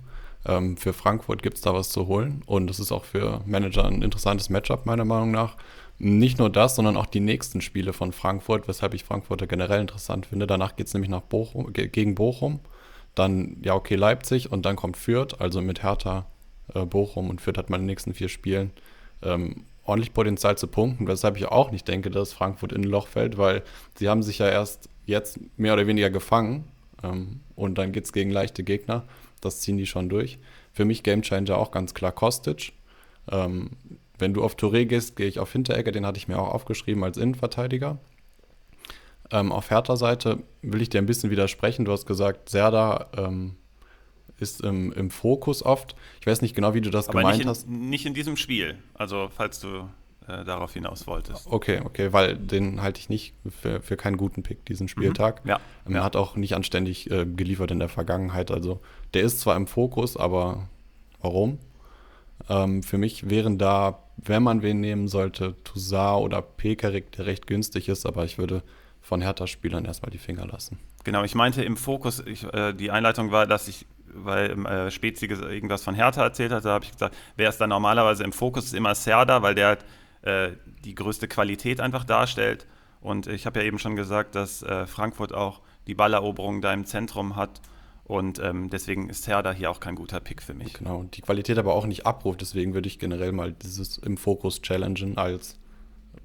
Ähm, 0.45 0.77
für 0.77 0.93
Frankfurt 0.93 1.43
gibt 1.43 1.57
es 1.57 1.62
da 1.62 1.74
was 1.74 1.89
zu 1.89 2.07
holen 2.07 2.43
und 2.45 2.67
das 2.67 2.79
ist 2.79 2.91
auch 2.91 3.03
für 3.03 3.41
Manager 3.45 3.86
ein 3.86 4.01
interessantes 4.01 4.50
Matchup, 4.50 4.86
meiner 4.86 5.05
Meinung 5.05 5.31
nach. 5.31 5.57
Nicht 5.98 6.39
nur 6.39 6.50
das, 6.50 6.77
sondern 6.77 6.95
auch 6.95 7.07
die 7.07 7.19
nächsten 7.19 7.59
Spiele 7.59 7.91
von 7.91 8.13
Frankfurt, 8.13 8.69
weshalb 8.69 8.93
ich 8.93 9.03
Frankfurter 9.03 9.48
generell 9.48 9.81
interessant 9.81 10.27
finde. 10.27 10.48
Danach 10.48 10.77
geht 10.77 10.88
es 10.88 10.93
nämlich 10.93 11.09
nach 11.09 11.21
Bochum, 11.21 11.74
gegen 11.74 12.15
Bochum. 12.15 12.62
Dann, 13.15 13.57
ja, 13.63 13.75
okay, 13.75 13.95
Leipzig 13.95 14.50
und 14.50 14.65
dann 14.65 14.77
kommt 14.77 14.95
Fürth, 14.95 15.36
also 15.39 15.62
mit 15.62 15.83
Hertha, 15.83 16.25
äh, 16.74 16.86
Bochum 16.86 17.29
und 17.29 17.41
Fürth 17.41 17.57
hat 17.57 17.69
man 17.69 17.81
in 17.81 17.88
den 17.88 17.91
nächsten 17.91 18.13
vier 18.13 18.29
Spielen 18.29 18.71
ähm, 19.24 19.65
ordentlich 19.89 20.13
Potenzial 20.13 20.58
zu 20.58 20.67
punkten, 20.67 21.08
weshalb 21.08 21.36
ich 21.38 21.48
auch 21.48 21.72
nicht 21.72 21.88
denke, 21.88 22.10
dass 22.10 22.31
Frankfurt 22.34 22.72
in 22.72 22.81
ein 22.81 22.89
Loch 22.89 23.08
fällt, 23.08 23.38
weil 23.38 23.63
sie 23.96 24.08
haben 24.08 24.24
sich 24.24 24.39
ja 24.39 24.48
erst 24.48 24.89
jetzt 25.05 25.39
mehr 25.58 25.74
oder 25.74 25.88
weniger 25.88 26.10
gefangen 26.10 26.65
ähm, 27.03 27.41
und 27.55 27.77
dann 27.77 27.91
geht 27.91 28.05
es 28.05 28.13
gegen 28.13 28.29
leichte 28.29 28.63
Gegner. 28.63 29.05
Das 29.41 29.62
ziehen 29.62 29.77
die 29.77 29.86
schon 29.86 30.10
durch. 30.10 30.38
Für 30.74 30.86
mich 30.86 31.03
Gamechanger 31.03 31.58
auch 31.58 31.72
ganz 31.72 31.93
klar 31.93 32.12
Kostic. 32.12 32.74
Ähm, 33.31 33.72
wenn 34.17 34.34
du 34.34 34.43
auf 34.43 34.55
Touré 34.55 34.86
gehst, 34.86 35.15
gehe 35.15 35.27
ich 35.27 35.39
auf 35.39 35.51
Hinteregger, 35.51 35.91
den 35.91 36.05
hatte 36.05 36.17
ich 36.17 36.27
mir 36.27 36.39
auch 36.39 36.53
aufgeschrieben 36.53 37.03
als 37.03 37.17
Innenverteidiger. 37.17 37.98
Ähm, 39.31 39.51
auf 39.51 39.69
Hertha-Seite 39.69 40.39
will 40.62 40.81
ich 40.81 40.89
dir 40.89 41.00
ein 41.00 41.05
bisschen 41.05 41.31
widersprechen. 41.31 41.86
Du 41.86 41.91
hast 41.91 42.05
gesagt, 42.05 42.50
Serda 42.50 43.10
ähm, 43.15 43.55
ist 44.41 44.62
im, 44.62 44.91
im, 44.93 45.10
Fokus 45.10 45.63
oft. 45.63 45.96
Ich 46.22 46.27
weiß 46.27 46.41
nicht 46.41 46.55
genau, 46.55 46.74
wie 46.74 46.81
du 46.81 46.89
das 46.89 47.10
Aber 47.10 47.19
gemeint 47.19 47.38
nicht 47.38 47.43
in, 47.43 47.50
hast. 47.50 47.67
Nicht 47.67 48.05
in 48.05 48.13
diesem 48.13 48.38
Spiel, 48.38 48.77
also 48.93 49.29
falls 49.36 49.60
du 49.60 49.89
äh, 50.27 50.43
darauf 50.43 50.74
hinaus 50.74 51.08
wolltest. 51.08 51.47
Okay, 51.47 51.82
okay, 51.84 52.13
weil 52.13 52.38
den 52.38 52.82
halte 52.82 52.99
ich 52.99 53.10
nicht 53.10 53.34
für, 53.62 53.82
für 53.82 53.97
keinen 53.97 54.17
guten 54.17 54.43
Pick, 54.43 54.65
diesen 54.65 54.86
mhm. 54.86 54.89
Spieltag. 54.89 55.43
Mhm, 55.45 55.49
ja. 55.49 55.60
Ähm, 55.88 55.95
er 55.95 56.04
hat 56.04 56.15
auch 56.15 56.36
nicht 56.36 56.56
anständig 56.56 57.10
äh, 57.12 57.25
geliefert 57.25 57.71
in 57.71 57.80
der 57.80 57.89
Vergangenheit. 57.89 58.52
Also 58.52 58.82
der 59.13 59.23
ist 59.23 59.39
zwar 59.39 59.56
im 59.56 59.67
Fokus, 59.67 60.17
aber 60.17 60.69
warum? 61.21 61.60
Ähm, 62.47 62.84
für 62.84 62.97
mich 62.97 63.30
wären 63.30 63.58
da 63.58 63.99
wenn 64.25 64.43
man 64.43 64.62
wen 64.62 64.80
nehmen 64.80 65.08
sollte, 65.08 65.56
Toussaint 65.63 66.21
oder 66.21 66.41
Pekarik, 66.41 67.12
der 67.13 67.25
recht 67.25 67.47
günstig 67.47 67.89
ist, 67.89 68.06
aber 68.06 68.25
ich 68.25 68.38
würde 68.38 68.63
von 69.02 69.21
Hertha-Spielern 69.21 69.86
erstmal 69.86 70.12
die 70.12 70.17
Finger 70.17 70.45
lassen. 70.45 70.78
Genau, 71.04 71.23
ich 71.23 71.36
meinte 71.36 71.63
im 71.63 71.78
Fokus, 71.78 72.19
ich, 72.25 72.43
äh, 72.54 72.73
die 72.73 72.91
Einleitung 72.91 73.32
war, 73.32 73.47
dass 73.47 73.67
ich, 73.67 73.86
weil 74.13 74.65
äh, 74.65 74.91
Spezi 74.91 75.26
irgendwas 75.26 75.84
von 75.84 75.95
Hertha 75.95 76.24
erzählt 76.24 76.52
hat, 76.52 76.65
da 76.65 76.69
habe 76.69 76.86
ich 76.86 76.91
gesagt, 76.91 77.15
wer 77.36 77.50
ist 77.50 77.58
da 77.58 77.67
normalerweise 77.67 78.24
im 78.24 78.32
Fokus, 78.32 78.65
ist 78.65 78.74
immer 78.74 78.95
Serda, 78.95 79.41
weil 79.41 79.56
der 79.56 79.67
halt, 79.67 79.86
äh, 80.22 80.52
die 80.84 80.95
größte 80.95 81.28
Qualität 81.28 81.80
einfach 81.80 82.04
darstellt. 82.04 82.65
Und 83.02 83.28
ich 83.28 83.45
habe 83.45 83.60
ja 83.60 83.65
eben 83.65 83.80
schon 83.80 83.95
gesagt, 83.95 84.36
dass 84.36 84.62
äh, 84.63 84.86
Frankfurt 84.86 85.34
auch 85.34 85.62
die 85.88 85.95
Balleroberung 85.95 86.62
da 86.62 86.74
im 86.74 86.86
Zentrum 86.86 87.36
hat 87.36 87.62
und 88.10 88.39
ähm, 88.39 88.72
deswegen 88.72 89.08
ist 89.08 89.28
Herder 89.28 89.54
hier 89.54 89.69
auch 89.69 89.80
kein 89.80 89.93
guter 89.93 90.19
Pick 90.19 90.41
für 90.41 90.56
mich. 90.56 90.74
Genau, 90.74 91.04
die 91.04 91.22
Qualität 91.22 91.60
aber 91.60 91.76
auch 91.76 91.86
nicht 91.86 92.08
abruft. 92.08 92.41
Deswegen 92.41 92.74
würde 92.74 92.88
ich 92.88 92.98
generell 92.98 93.32
mal 93.32 93.52
dieses 93.52 94.00
im 94.00 94.17
Fokus 94.17 94.63
challengen 94.63 95.15
als 95.19 95.60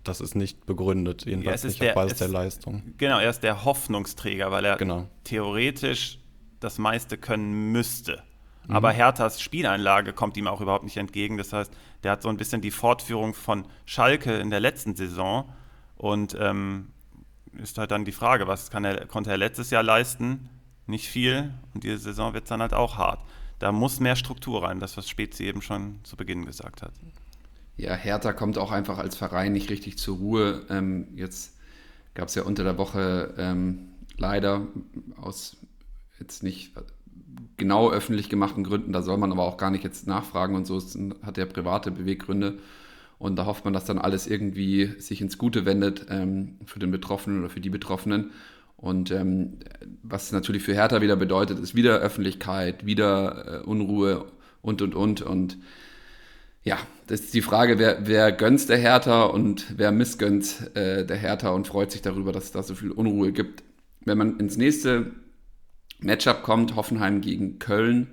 das 0.03 0.23
ist 0.23 0.35
nicht 0.35 0.65
begründet, 0.65 1.27
jedenfalls 1.27 1.63
ja, 1.63 1.69
nicht 1.69 1.83
der, 1.83 1.91
auf 1.91 1.95
Basis 1.95 2.19
der 2.19 2.29
Leistung. 2.29 2.95
Genau, 2.97 3.19
er 3.19 3.29
ist 3.29 3.43
der 3.43 3.67
Hoffnungsträger, 3.67 4.51
weil 4.51 4.65
er 4.65 4.77
genau. 4.77 5.09
theoretisch 5.25 6.21
das 6.65 6.79
meiste 6.79 7.17
können 7.17 7.73
müsste. 7.73 8.23
Mhm. 8.67 8.77
Aber 8.77 8.91
Herthas 8.91 9.41
Spieleinlage 9.41 10.13
kommt 10.13 10.37
ihm 10.37 10.47
auch 10.47 10.61
überhaupt 10.61 10.85
nicht 10.85 10.97
entgegen. 10.97 11.37
Das 11.37 11.53
heißt, 11.53 11.73
der 12.03 12.13
hat 12.13 12.23
so 12.23 12.29
ein 12.29 12.37
bisschen 12.37 12.61
die 12.61 12.71
Fortführung 12.71 13.35
von 13.35 13.67
Schalke 13.87 14.35
in 14.35 14.51
der 14.51 14.61
letzten 14.61 14.97
Saison. 14.97 15.53
Und 15.97 16.37
ähm, 16.41 16.89
ist 17.63 17.79
halt 17.79 17.93
dann 17.93 18.05
die 18.05 18.13
Frage, 18.13 18.49
was 18.49 18.69
er, 18.71 19.07
konnte 19.07 19.31
er 19.31 19.37
letztes 19.37 19.71
Jahr 19.71 19.83
leisten? 19.85 20.49
nicht 20.87 21.09
viel 21.09 21.53
und 21.73 21.85
diese 21.85 21.99
Saison 21.99 22.35
wird 22.35 22.45
es 22.45 22.49
dann 22.49 22.61
halt 22.61 22.75
auch 22.75 22.99
hart. 22.99 23.21
Da 23.59 23.73
muss 23.73 24.01
mehr 24.01 24.17
Struktur 24.17 24.65
rein, 24.65 24.81
das, 24.81 24.97
was 24.97 25.09
Spezi 25.09 25.45
eben 25.45 25.63
schon 25.63 26.01
zu 26.03 26.17
Beginn 26.17 26.45
gesagt 26.45 26.83
hat. 26.83 26.93
Ja, 27.77 27.95
Hertha 27.95 28.33
kommt 28.33 28.59
auch 28.59 28.71
einfach 28.71 28.99
als 28.99 29.17
Verein 29.17 29.53
nicht 29.53 29.71
richtig 29.71 29.99
zur 29.99 30.17
Ruhe. 30.19 30.67
Ähm, 30.69 31.09
jetzt 31.17 31.55
gab 32.15 32.29
es 32.29 32.35
ja 32.35 32.43
unter 32.43 32.63
der 32.63 32.79
Woche 32.79 33.35
ähm, 33.39 33.89
leider 34.17 34.67
aus 35.21 35.57
jetzt 36.19 36.43
nicht 36.43 36.73
genau 37.57 37.91
öffentlich 37.91 38.29
gemachten 38.29 38.65
Gründen, 38.65 38.93
da 38.93 39.03
soll 39.03 39.17
man 39.17 39.33
aber 39.33 39.43
auch 39.43 39.57
gar 39.57 39.71
nicht 39.71 39.85
jetzt 39.85 40.07
nachfragen 40.07 40.55
und 40.55 40.67
so, 40.67 40.77
es 40.77 40.99
hat 41.23 41.39
ja 41.39 41.47
private 41.47 41.91
Beweggründe. 41.91 42.59
Und 43.19 43.37
da 43.37 43.47
hofft 43.47 43.65
man, 43.65 43.73
dass 43.73 43.85
dann 43.85 43.99
alles 43.99 44.27
irgendwie 44.27 44.87
sich 44.99 45.21
ins 45.21 45.39
Gute 45.39 45.65
wendet 45.65 46.07
ähm, 46.11 46.59
für 46.67 46.79
den 46.79 46.91
Betroffenen 46.91 47.41
oder 47.41 47.49
für 47.49 47.61
die 47.61 47.71
Betroffenen. 47.71 48.33
Und 48.77 49.11
ähm, 49.13 49.59
was 50.03 50.33
natürlich 50.33 50.63
für 50.63 50.75
Hertha 50.75 51.01
wieder 51.01 51.17
bedeutet, 51.17 51.59
ist 51.59 51.75
wieder 51.75 51.99
Öffentlichkeit, 52.01 52.85
wieder 52.85 53.63
äh, 53.63 53.65
Unruhe 53.65 54.27
und, 54.63 54.83
und, 54.83 54.95
und. 54.95 55.23
Und 55.23 55.59
ja, 56.65 56.77
das 57.07 57.21
ist 57.21 57.35
die 57.35 57.41
Frage, 57.41 57.79
wer, 57.79 58.07
wer 58.07 58.33
gönnt 58.33 58.69
der 58.69 58.79
Hertha 58.79 59.25
und 59.25 59.79
wer 59.79 59.93
missgönnt 59.93 60.71
äh, 60.75 61.07
der 61.07 61.17
Hertha 61.17 61.51
und 61.51 61.67
freut 61.67 61.93
sich 61.93 62.03
darüber, 62.03 62.33
dass 62.33 62.45
es 62.45 62.53
da 62.53 62.63
so 62.63 62.75
viel 62.75 62.91
Unruhe 62.91 63.33
gibt. 63.33 63.63
Wenn 64.05 64.19
man 64.19 64.39
ins 64.39 64.57
nächste 64.57 65.13
Matchup 66.05 66.43
kommt, 66.43 66.77
Hoffenheim 66.77 67.21
gegen 67.21 67.59
Köln, 67.59 68.09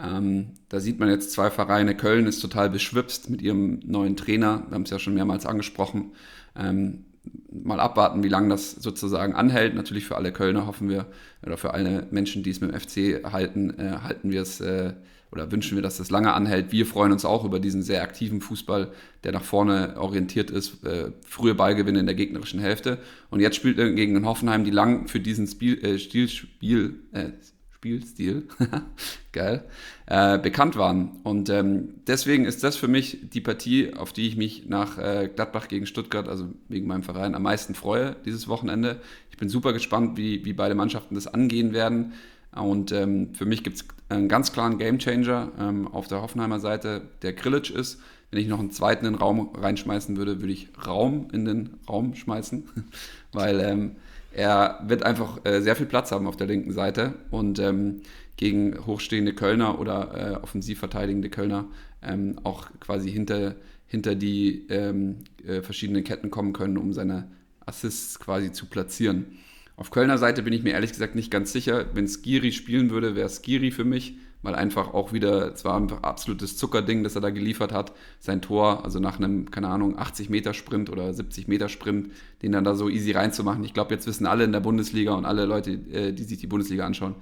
ähm, 0.00 0.50
da 0.68 0.80
sieht 0.80 0.98
man 0.98 1.08
jetzt 1.08 1.32
zwei 1.32 1.50
Vereine. 1.50 1.96
Köln 1.96 2.26
ist 2.26 2.40
total 2.40 2.70
beschwipst 2.70 3.30
mit 3.30 3.42
ihrem 3.42 3.80
neuen 3.84 4.16
Trainer. 4.16 4.64
Wir 4.68 4.74
haben 4.74 4.82
es 4.82 4.90
ja 4.90 4.98
schon 4.98 5.14
mehrmals 5.14 5.46
angesprochen. 5.46 6.12
Ähm, 6.56 7.04
mal 7.50 7.80
abwarten, 7.80 8.22
wie 8.22 8.28
lange 8.28 8.48
das 8.48 8.72
sozusagen 8.72 9.34
anhält. 9.34 9.74
Natürlich 9.74 10.04
für 10.04 10.16
alle 10.16 10.32
Kölner 10.32 10.66
hoffen 10.66 10.88
wir, 10.88 11.06
oder 11.44 11.56
für 11.56 11.72
alle 11.74 12.06
Menschen, 12.10 12.42
die 12.42 12.50
es 12.50 12.60
mit 12.60 12.72
dem 12.72 12.80
FC 12.80 13.24
halten, 13.32 13.78
äh, 13.78 13.98
halten 14.02 14.30
wir 14.30 14.42
es 14.42 14.60
äh, 14.60 14.94
oder 15.34 15.50
wünschen 15.50 15.76
wir, 15.76 15.82
dass 15.82 15.98
das 15.98 16.10
lange 16.10 16.32
anhält. 16.32 16.70
Wir 16.70 16.86
freuen 16.86 17.10
uns 17.10 17.24
auch 17.24 17.44
über 17.44 17.58
diesen 17.58 17.82
sehr 17.82 18.02
aktiven 18.02 18.40
Fußball, 18.40 18.92
der 19.24 19.32
nach 19.32 19.42
vorne 19.42 19.96
orientiert 19.98 20.50
ist, 20.50 20.84
äh, 20.84 21.10
frühe 21.26 21.54
Ballgewinne 21.54 21.98
in 21.98 22.06
der 22.06 22.14
gegnerischen 22.14 22.60
Hälfte. 22.60 22.98
Und 23.30 23.40
jetzt 23.40 23.56
spielt 23.56 23.78
er 23.78 23.90
gegen 23.90 24.14
den 24.14 24.26
Hoffenheim, 24.26 24.64
die 24.64 24.70
lang 24.70 25.08
für 25.08 25.18
diesen 25.18 25.48
Spiel, 25.48 25.84
äh, 25.84 25.98
Stil, 25.98 26.28
Spiel, 26.28 27.00
äh, 27.12 27.30
Spielstil, 27.74 28.44
geil, 29.32 29.64
äh, 30.06 30.38
bekannt 30.38 30.76
waren. 30.76 31.20
Und 31.24 31.50
ähm, 31.50 31.94
deswegen 32.06 32.44
ist 32.44 32.62
das 32.62 32.76
für 32.76 32.88
mich 32.88 33.18
die 33.30 33.40
Partie, 33.40 33.92
auf 33.92 34.12
die 34.12 34.28
ich 34.28 34.36
mich 34.36 34.68
nach 34.68 34.98
äh, 34.98 35.28
Gladbach 35.34 35.66
gegen 35.66 35.86
Stuttgart, 35.86 36.28
also 36.28 36.48
wegen 36.68 36.86
meinem 36.86 37.02
Verein, 37.02 37.34
am 37.34 37.42
meisten 37.42 37.74
freue 37.74 38.14
dieses 38.24 38.46
Wochenende. 38.46 39.00
Ich 39.32 39.36
bin 39.36 39.48
super 39.48 39.72
gespannt, 39.72 40.16
wie, 40.16 40.44
wie 40.44 40.52
beide 40.52 40.76
Mannschaften 40.76 41.16
das 41.16 41.26
angehen 41.26 41.72
werden. 41.72 42.12
Und 42.52 42.92
ähm, 42.92 43.34
für 43.34 43.46
mich 43.46 43.64
gibt 43.64 43.76
es 43.76 43.84
einen 44.08 44.28
ganz 44.28 44.52
klaren 44.52 44.78
Gamechanger 44.78 45.52
ähm, 45.58 45.88
auf 45.88 46.08
der 46.08 46.22
Hoffenheimer 46.22 46.60
Seite, 46.60 47.02
der 47.22 47.32
Grillitsch 47.32 47.70
ist. 47.70 48.00
Wenn 48.30 48.40
ich 48.40 48.48
noch 48.48 48.58
einen 48.58 48.72
zweiten 48.72 49.06
in 49.06 49.12
den 49.12 49.20
Raum 49.20 49.50
reinschmeißen 49.54 50.16
würde, 50.16 50.40
würde 50.40 50.52
ich 50.52 50.68
Raum 50.86 51.28
in 51.32 51.44
den 51.44 51.74
Raum 51.88 52.14
schmeißen, 52.14 52.68
weil 53.32 53.60
ähm, 53.60 53.96
Er 54.32 54.80
wird 54.86 55.04
einfach 55.04 55.44
äh, 55.44 55.60
sehr 55.60 55.76
viel 55.76 55.86
Platz 55.86 56.10
haben 56.10 56.26
auf 56.26 56.36
der 56.36 56.48
linken 56.48 56.72
Seite 56.72 57.14
und 57.30 57.60
ähm, 57.60 58.02
gegen 58.36 58.84
hochstehende 58.84 59.32
Kölner 59.32 59.78
oder 59.78 60.32
äh, 60.32 60.34
offensiv 60.42 60.80
verteidigende 60.80 61.30
Kölner 61.30 61.66
ähm, 62.02 62.40
auch 62.42 62.66
quasi 62.80 63.10
hinter, 63.10 63.54
hinter 63.86 64.16
die 64.16 64.66
ähm, 64.68 65.18
äh, 65.46 65.62
verschiedenen 65.62 66.02
Ketten 66.02 66.30
kommen 66.30 66.52
können, 66.52 66.76
um 66.78 66.92
seine 66.92 67.28
Assists 67.64 68.18
quasi 68.18 68.50
zu 68.50 68.66
platzieren. 68.66 69.38
Auf 69.76 69.90
Kölner 69.90 70.18
Seite 70.18 70.42
bin 70.42 70.52
ich 70.52 70.62
mir 70.62 70.72
ehrlich 70.72 70.92
gesagt 70.92 71.16
nicht 71.16 71.30
ganz 71.30 71.52
sicher. 71.52 71.86
Wenn 71.94 72.06
Skiri 72.06 72.52
spielen 72.52 72.90
würde, 72.90 73.16
wäre 73.16 73.28
Skiri 73.28 73.72
für 73.72 73.84
mich, 73.84 74.16
weil 74.42 74.54
einfach 74.54 74.94
auch 74.94 75.12
wieder, 75.12 75.52
es 75.52 75.64
war 75.64 75.76
einfach 75.76 76.02
absolutes 76.02 76.56
Zuckerding, 76.56 77.02
das 77.02 77.16
er 77.16 77.20
da 77.20 77.30
geliefert 77.30 77.72
hat. 77.72 77.92
Sein 78.20 78.40
Tor, 78.40 78.84
also 78.84 79.00
nach 79.00 79.18
einem, 79.18 79.50
keine 79.50 79.68
Ahnung, 79.68 79.98
80 79.98 80.30
Meter 80.30 80.54
Sprint 80.54 80.90
oder 80.90 81.12
70 81.12 81.48
Meter 81.48 81.68
Sprint, 81.68 82.12
den 82.42 82.52
dann 82.52 82.62
da 82.62 82.76
so 82.76 82.88
easy 82.88 83.12
reinzumachen. 83.12 83.64
Ich 83.64 83.74
glaube, 83.74 83.92
jetzt 83.92 84.06
wissen 84.06 84.26
alle 84.26 84.44
in 84.44 84.52
der 84.52 84.60
Bundesliga 84.60 85.14
und 85.14 85.24
alle 85.24 85.44
Leute, 85.44 85.72
äh, 85.72 86.12
die 86.12 86.24
sich 86.24 86.38
die 86.38 86.46
Bundesliga 86.46 86.86
anschauen, 86.86 87.16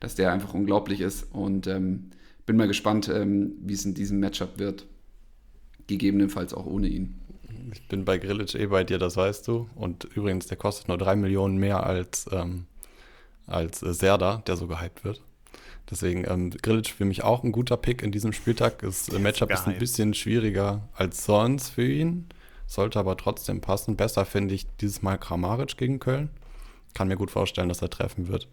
dass 0.00 0.14
der 0.14 0.32
einfach 0.32 0.54
unglaublich 0.54 1.02
ist. 1.02 1.26
Und 1.32 1.66
ähm, 1.66 2.10
bin 2.46 2.56
mal 2.56 2.68
gespannt, 2.68 3.10
ähm, 3.10 3.52
wie 3.60 3.74
es 3.74 3.84
in 3.84 3.92
diesem 3.92 4.18
Matchup 4.18 4.58
wird. 4.58 4.86
Gegebenenfalls 5.88 6.54
auch 6.54 6.64
ohne 6.64 6.88
ihn. 6.88 7.16
Ich 7.72 7.88
bin 7.88 8.04
bei 8.04 8.18
Grillage 8.18 8.58
eh 8.58 8.66
bei 8.66 8.84
dir, 8.84 8.98
das 8.98 9.16
weißt 9.16 9.46
du. 9.48 9.68
Und 9.74 10.04
übrigens, 10.04 10.46
der 10.46 10.56
kostet 10.56 10.88
nur 10.88 10.98
3 10.98 11.16
Millionen 11.16 11.58
mehr 11.58 11.84
als, 11.84 12.28
ähm, 12.32 12.66
als 13.46 13.82
äh, 13.82 13.92
Serda, 13.92 14.42
der 14.46 14.56
so 14.56 14.66
gehypt 14.66 15.04
wird. 15.04 15.22
Deswegen, 15.90 16.24
ähm, 16.28 16.50
Grillage 16.50 16.92
für 16.94 17.04
mich 17.04 17.24
auch 17.24 17.42
ein 17.42 17.52
guter 17.52 17.76
Pick 17.76 18.02
in 18.02 18.12
diesem 18.12 18.32
Spieltag. 18.32 18.80
Das 18.80 19.08
äh, 19.08 19.18
Matchup 19.18 19.50
ist 19.50 19.66
ein 19.66 19.78
bisschen 19.78 20.14
schwieriger 20.14 20.88
als 20.94 21.24
sonst 21.24 21.70
für 21.70 21.90
ihn, 21.90 22.28
sollte 22.66 22.98
aber 22.98 23.16
trotzdem 23.16 23.60
passen. 23.60 23.96
Besser 23.96 24.24
finde 24.24 24.54
ich 24.54 24.66
dieses 24.80 25.02
Mal 25.02 25.16
Kramaric 25.16 25.76
gegen 25.78 25.98
Köln. 25.98 26.30
Kann 26.94 27.08
mir 27.08 27.16
gut 27.16 27.30
vorstellen, 27.30 27.68
dass 27.68 27.82
er 27.82 27.90
treffen 27.90 28.28
wird. 28.28 28.48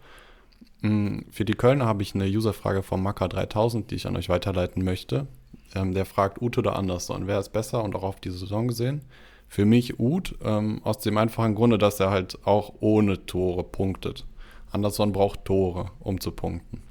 Mm, 0.82 1.22
für 1.32 1.46
die 1.46 1.54
Kölner 1.54 1.86
habe 1.86 2.04
ich 2.04 2.16
eine 2.16 2.26
Userfrage 2.26 2.84
vom 2.84 3.06
Maka3000, 3.06 3.88
die 3.88 3.96
ich 3.96 4.08
an 4.08 4.16
euch 4.16 4.30
weiterleiten 4.30 4.84
möchte. 4.84 5.28
Ähm, 5.76 5.94
der 5.94 6.06
fragt 6.06 6.42
Ute 6.42 6.62
oder 6.62 6.76
Anderson, 6.76 7.28
wer 7.28 7.40
ist 7.40 7.50
besser 7.52 7.84
und 7.84 7.96
auch 7.96 8.04
auf 8.04 8.20
die 8.20 8.32
Saison 8.32 8.68
gesehen? 8.68 9.02
Für 9.48 9.66
mich 9.66 10.00
Ut, 10.00 10.36
ähm, 10.42 10.82
aus 10.84 11.00
dem 11.00 11.18
einfachen 11.18 11.54
Grunde, 11.54 11.78
dass 11.78 12.00
er 12.00 12.10
halt 12.10 12.40
auch 12.46 12.74
ohne 12.80 13.26
Tore 13.26 13.64
punktet. 13.64 14.26
Anderson 14.72 15.12
braucht 15.12 15.46
Tore, 15.46 15.92
um 16.00 16.20
zu 16.20 16.32
punkten. 16.32 16.82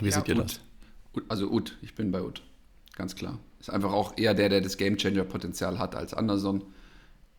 Wie 0.00 0.06
ja, 0.06 0.12
seht 0.12 0.28
ihr 0.28 0.36
Ut. 0.36 0.44
das? 0.44 0.60
Also 1.28 1.50
Ut, 1.50 1.76
ich 1.82 1.94
bin 1.94 2.12
bei 2.12 2.22
Ut, 2.22 2.42
ganz 2.94 3.16
klar. 3.16 3.38
Ist 3.58 3.70
einfach 3.70 3.92
auch 3.92 4.16
eher 4.16 4.34
der, 4.34 4.48
der 4.48 4.60
das 4.60 4.76
Gamechanger-Potenzial 4.76 5.78
hat 5.78 5.94
als 5.94 6.14
Anderson. 6.14 6.64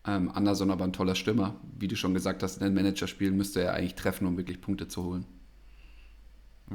Ähm, 0.06 0.32
Anderson 0.34 0.72
aber 0.72 0.84
ein 0.84 0.94
toller 0.94 1.15
Stürmer. 1.15 1.56
Wie 1.78 1.88
du 1.88 1.96
schon 1.96 2.13
gesagt 2.13 2.44
hast, 2.44 2.58
in 2.58 2.63
den 2.63 2.74
Managerspielen 2.74 3.36
müsste 3.36 3.62
er 3.62 3.74
eigentlich 3.74 3.96
treffen, 3.96 4.28
um 4.28 4.38
wirklich 4.38 4.62
Punkte 4.62 4.88
zu 4.88 5.04
holen. 5.04 5.26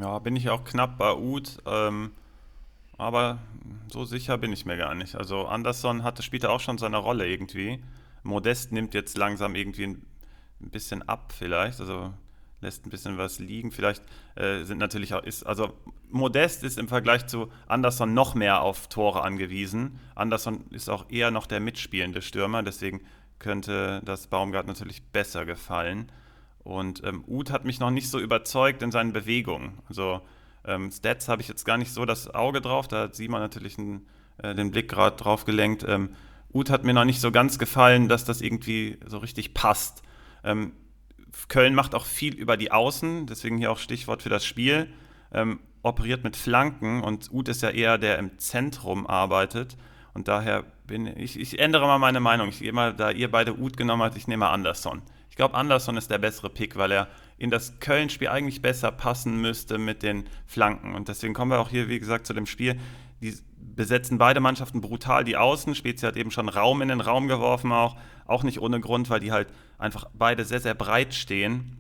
Ja, 0.00 0.18
bin 0.18 0.36
ich 0.36 0.48
auch 0.50 0.64
knapp 0.64 0.98
bei 0.98 1.14
Uth. 1.14 1.58
Ähm, 1.66 2.10
aber 2.98 3.38
so 3.92 4.04
sicher 4.04 4.38
bin 4.38 4.52
ich 4.52 4.66
mir 4.66 4.76
gar 4.76 4.94
nicht. 4.94 5.16
Also 5.16 5.46
Anderson 5.46 6.02
hatte 6.02 6.22
später 6.22 6.50
auch 6.50 6.60
schon 6.60 6.78
seine 6.78 6.98
Rolle 6.98 7.26
irgendwie. 7.28 7.82
Modest 8.22 8.72
nimmt 8.72 8.94
jetzt 8.94 9.16
langsam 9.16 9.54
irgendwie 9.54 9.84
ein, 9.84 10.06
bisschen 10.58 11.06
ab 11.08 11.32
vielleicht. 11.36 11.80
Also 11.80 12.12
lässt 12.60 12.86
ein 12.86 12.90
bisschen 12.90 13.18
was 13.18 13.38
liegen. 13.38 13.70
Vielleicht 13.72 14.02
äh, 14.34 14.64
sind 14.64 14.78
natürlich 14.78 15.14
auch, 15.14 15.22
ist, 15.22 15.44
also 15.44 15.74
Modest 16.10 16.64
ist 16.64 16.78
im 16.78 16.88
Vergleich 16.88 17.26
zu 17.26 17.50
Anderson 17.66 18.14
noch 18.14 18.34
mehr 18.34 18.62
auf 18.62 18.88
Tore 18.88 19.22
angewiesen. 19.22 19.98
Anderson 20.14 20.64
ist 20.70 20.88
auch 20.88 21.06
eher 21.10 21.30
noch 21.30 21.46
der 21.46 21.60
mitspielende 21.60 22.22
Stürmer, 22.22 22.62
deswegen 22.62 23.02
könnte 23.38 24.00
das 24.04 24.28
Baumgart 24.28 24.66
natürlich 24.66 25.02
besser 25.02 25.44
gefallen. 25.44 26.10
Und 26.64 27.04
ähm, 27.04 27.22
Uth 27.28 27.50
hat 27.50 27.64
mich 27.64 27.78
noch 27.78 27.90
nicht 27.90 28.08
so 28.08 28.18
überzeugt 28.18 28.82
in 28.82 28.90
seinen 28.90 29.12
Bewegungen. 29.12 29.78
Also 29.88 30.22
ähm, 30.66 30.90
Stats 30.90 31.28
habe 31.28 31.42
ich 31.42 31.48
jetzt 31.48 31.64
gar 31.64 31.76
nicht 31.78 31.92
so 31.92 32.04
das 32.04 32.32
Auge 32.34 32.60
drauf, 32.60 32.88
da 32.88 33.02
hat 33.02 33.14
Simon 33.14 33.40
natürlich 33.40 33.78
einen, 33.78 34.06
äh, 34.42 34.54
den 34.54 34.70
Blick 34.70 34.88
gerade 34.88 35.16
drauf 35.16 35.44
gelenkt. 35.44 35.84
Ähm, 35.86 36.10
Uth 36.52 36.70
hat 36.70 36.84
mir 36.84 36.94
noch 36.94 37.04
nicht 37.04 37.20
so 37.20 37.30
ganz 37.30 37.58
gefallen, 37.58 38.08
dass 38.08 38.24
das 38.24 38.40
irgendwie 38.40 38.98
so 39.06 39.18
richtig 39.18 39.54
passt. 39.54 40.02
Ähm, 40.44 40.72
Köln 41.48 41.74
macht 41.74 41.94
auch 41.94 42.06
viel 42.06 42.34
über 42.34 42.56
die 42.56 42.72
Außen, 42.72 43.26
deswegen 43.26 43.58
hier 43.58 43.70
auch 43.70 43.78
Stichwort 43.78 44.22
für 44.22 44.30
das 44.30 44.44
Spiel. 44.44 44.88
Ähm, 45.32 45.60
operiert 45.82 46.24
mit 46.24 46.36
Flanken 46.36 47.02
und 47.02 47.30
Uth 47.32 47.48
ist 47.48 47.62
ja 47.62 47.70
eher 47.70 47.98
der 47.98 48.18
im 48.18 48.38
Zentrum 48.38 49.06
arbeitet. 49.06 49.76
Und 50.14 50.28
daher 50.28 50.64
bin 50.86 51.06
ich, 51.06 51.38
ich 51.38 51.58
ändere 51.58 51.86
mal 51.86 51.98
meine 51.98 52.20
Meinung. 52.20 52.48
Ich 52.48 52.60
gehe 52.60 52.72
mal, 52.72 52.94
da 52.94 53.10
ihr 53.10 53.30
beide 53.30 53.58
Uth 53.58 53.76
genommen 53.76 54.02
habt, 54.02 54.16
ich 54.16 54.26
nehme 54.26 54.48
Anderson. 54.48 55.02
Ich 55.30 55.36
glaube, 55.36 55.54
Anderson 55.54 55.96
ist 55.98 56.10
der 56.10 56.18
bessere 56.18 56.48
Pick, 56.48 56.76
weil 56.76 56.90
er 56.90 57.08
in 57.38 57.50
das 57.50 57.78
Köln-Spiel 57.80 58.28
eigentlich 58.28 58.62
besser 58.62 58.90
passen 58.90 59.40
müsste 59.40 59.78
mit 59.78 60.02
den 60.02 60.24
Flanken. 60.46 60.94
Und 60.94 61.08
deswegen 61.08 61.34
kommen 61.34 61.50
wir 61.50 61.60
auch 61.60 61.68
hier, 61.68 61.88
wie 61.88 61.98
gesagt, 61.98 62.26
zu 62.26 62.32
dem 62.32 62.46
Spiel. 62.46 62.78
Die 63.20 63.34
besetzen 63.58 64.18
beide 64.18 64.40
Mannschaften 64.40 64.80
brutal 64.80 65.24
die 65.24 65.36
Außen. 65.36 65.74
Spezi 65.74 66.06
hat 66.06 66.16
eben 66.16 66.30
schon 66.30 66.48
Raum 66.48 66.82
in 66.82 66.88
den 66.88 67.00
Raum 67.00 67.28
geworfen, 67.28 67.72
auch, 67.72 67.96
auch 68.26 68.42
nicht 68.42 68.60
ohne 68.60 68.80
Grund, 68.80 69.10
weil 69.10 69.20
die 69.20 69.32
halt 69.32 69.48
einfach 69.78 70.06
beide 70.14 70.44
sehr, 70.44 70.60
sehr 70.60 70.74
breit 70.74 71.14
stehen. 71.14 71.76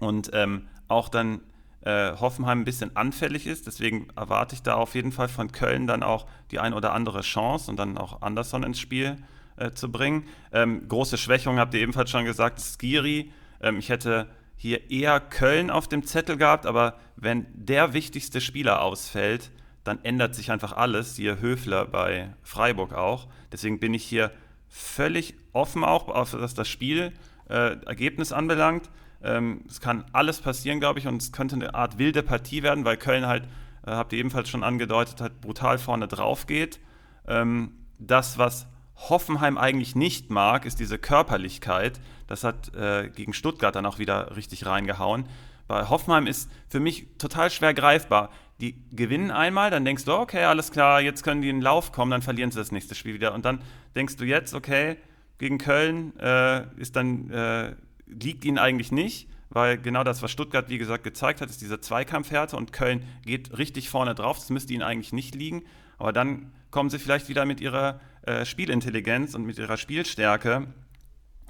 Und 0.00 0.30
ähm, 0.34 0.68
auch 0.88 1.08
dann 1.08 1.40
äh, 1.80 2.12
Hoffenheim 2.16 2.60
ein 2.60 2.64
bisschen 2.64 2.94
anfällig 2.96 3.46
ist. 3.46 3.66
Deswegen 3.66 4.08
erwarte 4.16 4.54
ich 4.54 4.62
da 4.62 4.74
auf 4.74 4.94
jeden 4.94 5.12
Fall 5.12 5.28
von 5.28 5.52
Köln 5.52 5.86
dann 5.86 6.02
auch 6.02 6.26
die 6.50 6.58
ein 6.58 6.74
oder 6.74 6.92
andere 6.92 7.22
Chance 7.22 7.70
und 7.70 7.78
dann 7.78 7.96
auch 7.96 8.22
Anderson 8.22 8.62
ins 8.62 8.80
Spiel 8.80 9.16
äh, 9.56 9.70
zu 9.70 9.90
bringen. 9.90 10.26
Ähm, 10.52 10.88
große 10.88 11.16
Schwächung 11.18 11.58
habt 11.58 11.74
ihr 11.74 11.80
ebenfalls 11.80 12.10
schon 12.10 12.24
gesagt, 12.24 12.60
Skiri. 12.60 13.32
Ähm, 13.60 13.78
ich 13.78 13.88
hätte 13.88 14.28
hier 14.56 14.90
eher 14.90 15.20
Köln 15.20 15.70
auf 15.70 15.88
dem 15.88 16.04
Zettel 16.04 16.36
gehabt, 16.36 16.66
aber 16.66 16.98
wenn 17.16 17.46
der 17.52 17.92
wichtigste 17.92 18.40
Spieler 18.40 18.82
ausfällt, 18.82 19.50
dann 19.84 20.02
ändert 20.02 20.34
sich 20.34 20.50
einfach 20.50 20.72
alles. 20.72 21.16
Hier 21.16 21.40
Höfler 21.40 21.84
bei 21.84 22.34
Freiburg 22.42 22.94
auch. 22.94 23.28
Deswegen 23.52 23.78
bin 23.78 23.92
ich 23.94 24.04
hier 24.04 24.30
völlig 24.68 25.34
offen 25.52 25.84
auch, 25.84 26.08
was 26.08 26.54
das 26.54 26.68
Spiel 26.68 27.12
äh, 27.48 27.76
Ergebnis 27.84 28.32
anbelangt. 28.32 28.90
Ähm, 29.22 29.62
es 29.68 29.80
kann 29.80 30.04
alles 30.12 30.40
passieren, 30.40 30.80
glaube 30.80 30.98
ich, 30.98 31.06
und 31.06 31.20
es 31.22 31.32
könnte 31.32 31.54
eine 31.56 31.74
Art 31.74 31.98
wilde 31.98 32.22
Partie 32.22 32.62
werden, 32.62 32.84
weil 32.84 32.96
Köln 32.96 33.26
halt, 33.26 33.44
äh, 33.86 33.90
habt 33.90 34.12
ihr 34.12 34.18
ebenfalls 34.18 34.48
schon 34.48 34.64
angedeutet, 34.64 35.20
halt 35.20 35.40
brutal 35.40 35.78
vorne 35.78 36.08
drauf 36.08 36.46
geht. 36.46 36.80
Ähm, 37.28 37.72
das, 37.98 38.38
was 38.38 38.66
Hoffenheim 38.96 39.58
eigentlich 39.58 39.94
nicht 39.94 40.30
mag, 40.30 40.66
ist 40.66 40.80
diese 40.80 40.98
Körperlichkeit. 40.98 42.00
Das 42.26 42.44
hat 42.44 42.74
äh, 42.74 43.10
gegen 43.14 43.32
Stuttgart 43.32 43.74
dann 43.74 43.86
auch 43.86 43.98
wieder 43.98 44.36
richtig 44.36 44.66
reingehauen. 44.66 45.26
Bei 45.66 45.88
Hoffenheim 45.88 46.26
ist 46.26 46.50
für 46.68 46.80
mich 46.80 47.06
total 47.18 47.50
schwer 47.50 47.74
greifbar. 47.74 48.30
Die 48.60 48.76
gewinnen 48.92 49.30
einmal, 49.30 49.70
dann 49.70 49.84
denkst 49.84 50.04
du, 50.04 50.12
okay, 50.12 50.44
alles 50.44 50.70
klar, 50.70 51.00
jetzt 51.00 51.24
können 51.24 51.42
die 51.42 51.48
in 51.48 51.56
den 51.56 51.62
Lauf 51.62 51.90
kommen, 51.92 52.10
dann 52.10 52.22
verlieren 52.22 52.50
sie 52.50 52.58
das 52.58 52.70
nächste 52.70 52.94
Spiel 52.94 53.14
wieder. 53.14 53.34
Und 53.34 53.44
dann 53.44 53.60
denkst 53.94 54.16
du 54.16 54.24
jetzt, 54.24 54.54
okay, 54.54 54.96
gegen 55.38 55.58
Köln 55.58 56.16
äh, 56.18 56.64
ist 56.76 56.96
dann, 56.96 57.30
äh, 57.30 57.74
liegt 58.06 58.44
ihnen 58.44 58.58
eigentlich 58.58 58.92
nicht, 58.92 59.28
weil 59.50 59.78
genau 59.78 60.04
das, 60.04 60.22
was 60.22 60.30
Stuttgart, 60.30 60.68
wie 60.68 60.78
gesagt, 60.78 61.04
gezeigt 61.04 61.40
hat, 61.40 61.50
ist 61.50 61.60
diese 61.62 61.80
Zweikampfhärte 61.80 62.56
und 62.56 62.72
Köln 62.72 63.04
geht 63.24 63.56
richtig 63.56 63.88
vorne 63.88 64.14
drauf. 64.14 64.38
Das 64.38 64.50
müsste 64.50 64.72
ihnen 64.72 64.82
eigentlich 64.82 65.12
nicht 65.12 65.34
liegen. 65.34 65.64
Aber 65.98 66.12
dann 66.12 66.52
kommen 66.70 66.90
sie 66.90 66.98
vielleicht 66.98 67.28
wieder 67.28 67.44
mit 67.44 67.60
ihrer 67.60 68.00
äh, 68.22 68.44
Spielintelligenz 68.44 69.34
und 69.34 69.44
mit 69.44 69.58
ihrer 69.58 69.76
Spielstärke, 69.76 70.66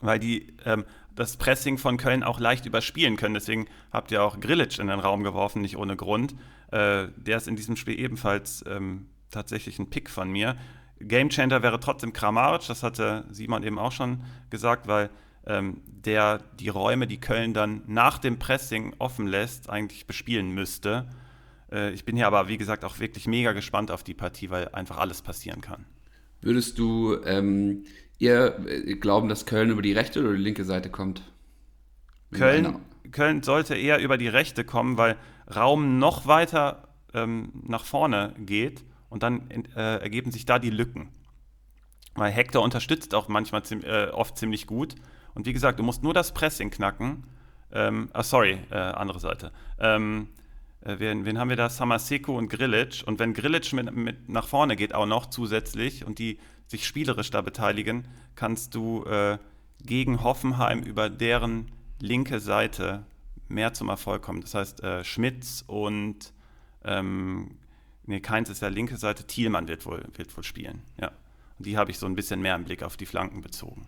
weil 0.04 0.18
die 0.18 0.54
ähm, 0.64 0.84
das 1.14 1.36
Pressing 1.36 1.78
von 1.78 1.96
Köln 1.96 2.22
auch 2.22 2.40
leicht 2.40 2.66
überspielen 2.66 3.16
können. 3.16 3.34
Deswegen 3.34 3.66
habt 3.92 4.10
ihr 4.10 4.22
auch 4.22 4.40
Grillitsch 4.40 4.78
in 4.78 4.88
den 4.88 4.98
Raum 4.98 5.22
geworfen, 5.22 5.62
nicht 5.62 5.76
ohne 5.76 5.96
Grund. 5.96 6.34
Äh, 6.70 7.08
der 7.16 7.36
ist 7.36 7.48
in 7.48 7.56
diesem 7.56 7.76
Spiel 7.76 7.98
ebenfalls 7.98 8.64
ähm, 8.66 9.06
tatsächlich 9.30 9.78
ein 9.78 9.90
Pick 9.90 10.10
von 10.10 10.30
mir. 10.30 10.56
Gamechanger 11.00 11.62
wäre 11.62 11.80
trotzdem 11.80 12.12
Kramaric, 12.12 12.66
das 12.66 12.82
hatte 12.82 13.24
Simon 13.30 13.62
eben 13.62 13.78
auch 13.78 13.92
schon 13.92 14.22
gesagt, 14.50 14.86
weil 14.86 15.10
ähm, 15.46 15.82
der 15.86 16.38
die 16.58 16.68
Räume, 16.68 17.06
die 17.06 17.20
Köln 17.20 17.52
dann 17.52 17.82
nach 17.86 18.18
dem 18.18 18.38
Pressing 18.38 18.94
offen 18.98 19.26
lässt, 19.26 19.68
eigentlich 19.68 20.06
bespielen 20.06 20.50
müsste. 20.50 21.08
Äh, 21.70 21.92
ich 21.92 22.04
bin 22.04 22.16
hier 22.16 22.26
aber, 22.26 22.48
wie 22.48 22.56
gesagt, 22.56 22.84
auch 22.84 22.98
wirklich 22.98 23.26
mega 23.26 23.52
gespannt 23.52 23.90
auf 23.90 24.02
die 24.02 24.14
Partie, 24.14 24.50
weil 24.50 24.68
einfach 24.68 24.98
alles 24.98 25.22
passieren 25.22 25.60
kann. 25.60 25.84
Würdest 26.40 26.78
du 26.78 27.16
ähm, 27.24 27.84
eher 28.18 28.58
äh, 28.66 28.94
glauben, 28.94 29.28
dass 29.28 29.46
Köln 29.46 29.70
über 29.70 29.82
die 29.82 29.92
rechte 29.92 30.20
oder 30.20 30.32
die 30.32 30.42
linke 30.42 30.64
Seite 30.64 30.90
kommt? 30.90 31.22
Köln, 32.32 32.80
Köln 33.12 33.42
sollte 33.42 33.74
eher 33.74 34.00
über 34.00 34.18
die 34.18 34.28
rechte 34.28 34.64
kommen, 34.64 34.98
weil 34.98 35.16
Raum 35.54 35.98
noch 35.98 36.26
weiter 36.26 36.88
ähm, 37.12 37.52
nach 37.66 37.84
vorne 37.84 38.34
geht 38.38 38.84
und 39.08 39.22
dann 39.22 39.48
äh, 39.76 39.98
ergeben 39.98 40.32
sich 40.32 40.46
da 40.46 40.58
die 40.58 40.70
Lücken. 40.70 41.08
Weil 42.14 42.32
Hector 42.32 42.62
unterstützt 42.62 43.14
auch 43.14 43.28
manchmal 43.28 43.62
äh, 43.82 44.10
oft 44.10 44.36
ziemlich 44.38 44.66
gut. 44.66 44.94
Und 45.34 45.46
wie 45.46 45.52
gesagt, 45.52 45.78
du 45.78 45.82
musst 45.82 46.02
nur 46.02 46.14
das 46.14 46.32
Pressing 46.32 46.70
knacken. 46.70 47.24
Ähm, 47.72 48.08
ah, 48.12 48.22
sorry, 48.22 48.58
äh, 48.70 48.76
andere 48.76 49.18
Seite. 49.18 49.50
Ähm, 49.78 50.28
äh, 50.80 50.96
wen, 50.98 51.24
wen, 51.24 51.38
haben 51.38 51.48
wir 51.48 51.56
da? 51.56 51.68
Samaseko 51.68 52.36
und 52.36 52.48
Grilic. 52.48 53.02
Und 53.06 53.18
wenn 53.18 53.34
Grilic 53.34 53.72
mit, 53.72 53.94
mit, 53.94 54.28
nach 54.28 54.46
vorne 54.46 54.76
geht 54.76 54.94
auch 54.94 55.06
noch 55.06 55.26
zusätzlich 55.26 56.04
und 56.04 56.18
die 56.18 56.38
sich 56.74 56.86
spielerisch 56.86 57.30
da 57.30 57.40
beteiligen, 57.40 58.08
kannst 58.34 58.74
du 58.74 59.04
äh, 59.04 59.38
gegen 59.84 60.22
Hoffenheim 60.22 60.82
über 60.82 61.08
deren 61.08 61.70
linke 62.00 62.40
Seite 62.40 63.06
mehr 63.48 63.72
zum 63.74 63.88
Erfolg 63.88 64.22
kommt. 64.22 64.44
Das 64.44 64.54
heißt, 64.54 64.82
äh, 64.82 65.04
Schmitz 65.04 65.62
und 65.66 66.32
ähm, 66.84 67.58
nee, 68.06 68.20
Keins 68.20 68.50
ist 68.50 68.62
der 68.62 68.70
linke 68.70 68.96
Seite, 68.96 69.24
Thielmann 69.24 69.68
wird 69.68 69.86
wohl, 69.86 70.04
wird 70.14 70.36
wohl 70.36 70.44
spielen. 70.44 70.82
Ja. 71.00 71.12
Und 71.58 71.66
die 71.66 71.76
habe 71.76 71.90
ich 71.92 71.98
so 71.98 72.06
ein 72.06 72.16
bisschen 72.16 72.42
mehr 72.42 72.56
im 72.56 72.64
Blick 72.64 72.82
auf 72.82 72.96
die 72.96 73.06
Flanken 73.06 73.40
bezogen. 73.40 73.86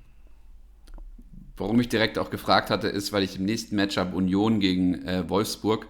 Warum 1.57 1.81
ich 1.81 1.89
direkt 1.89 2.19
auch 2.19 2.31
gefragt 2.31 2.71
hatte, 2.71 2.89
ist, 2.89 3.13
weil 3.13 3.23
ich 3.23 3.37
im 3.37 3.47
nächsten 3.47 3.77
Matchup 3.77 4.15
Union 4.15 4.61
gegen 4.61 5.03
äh, 5.07 5.29
Wolfsburg 5.29 5.89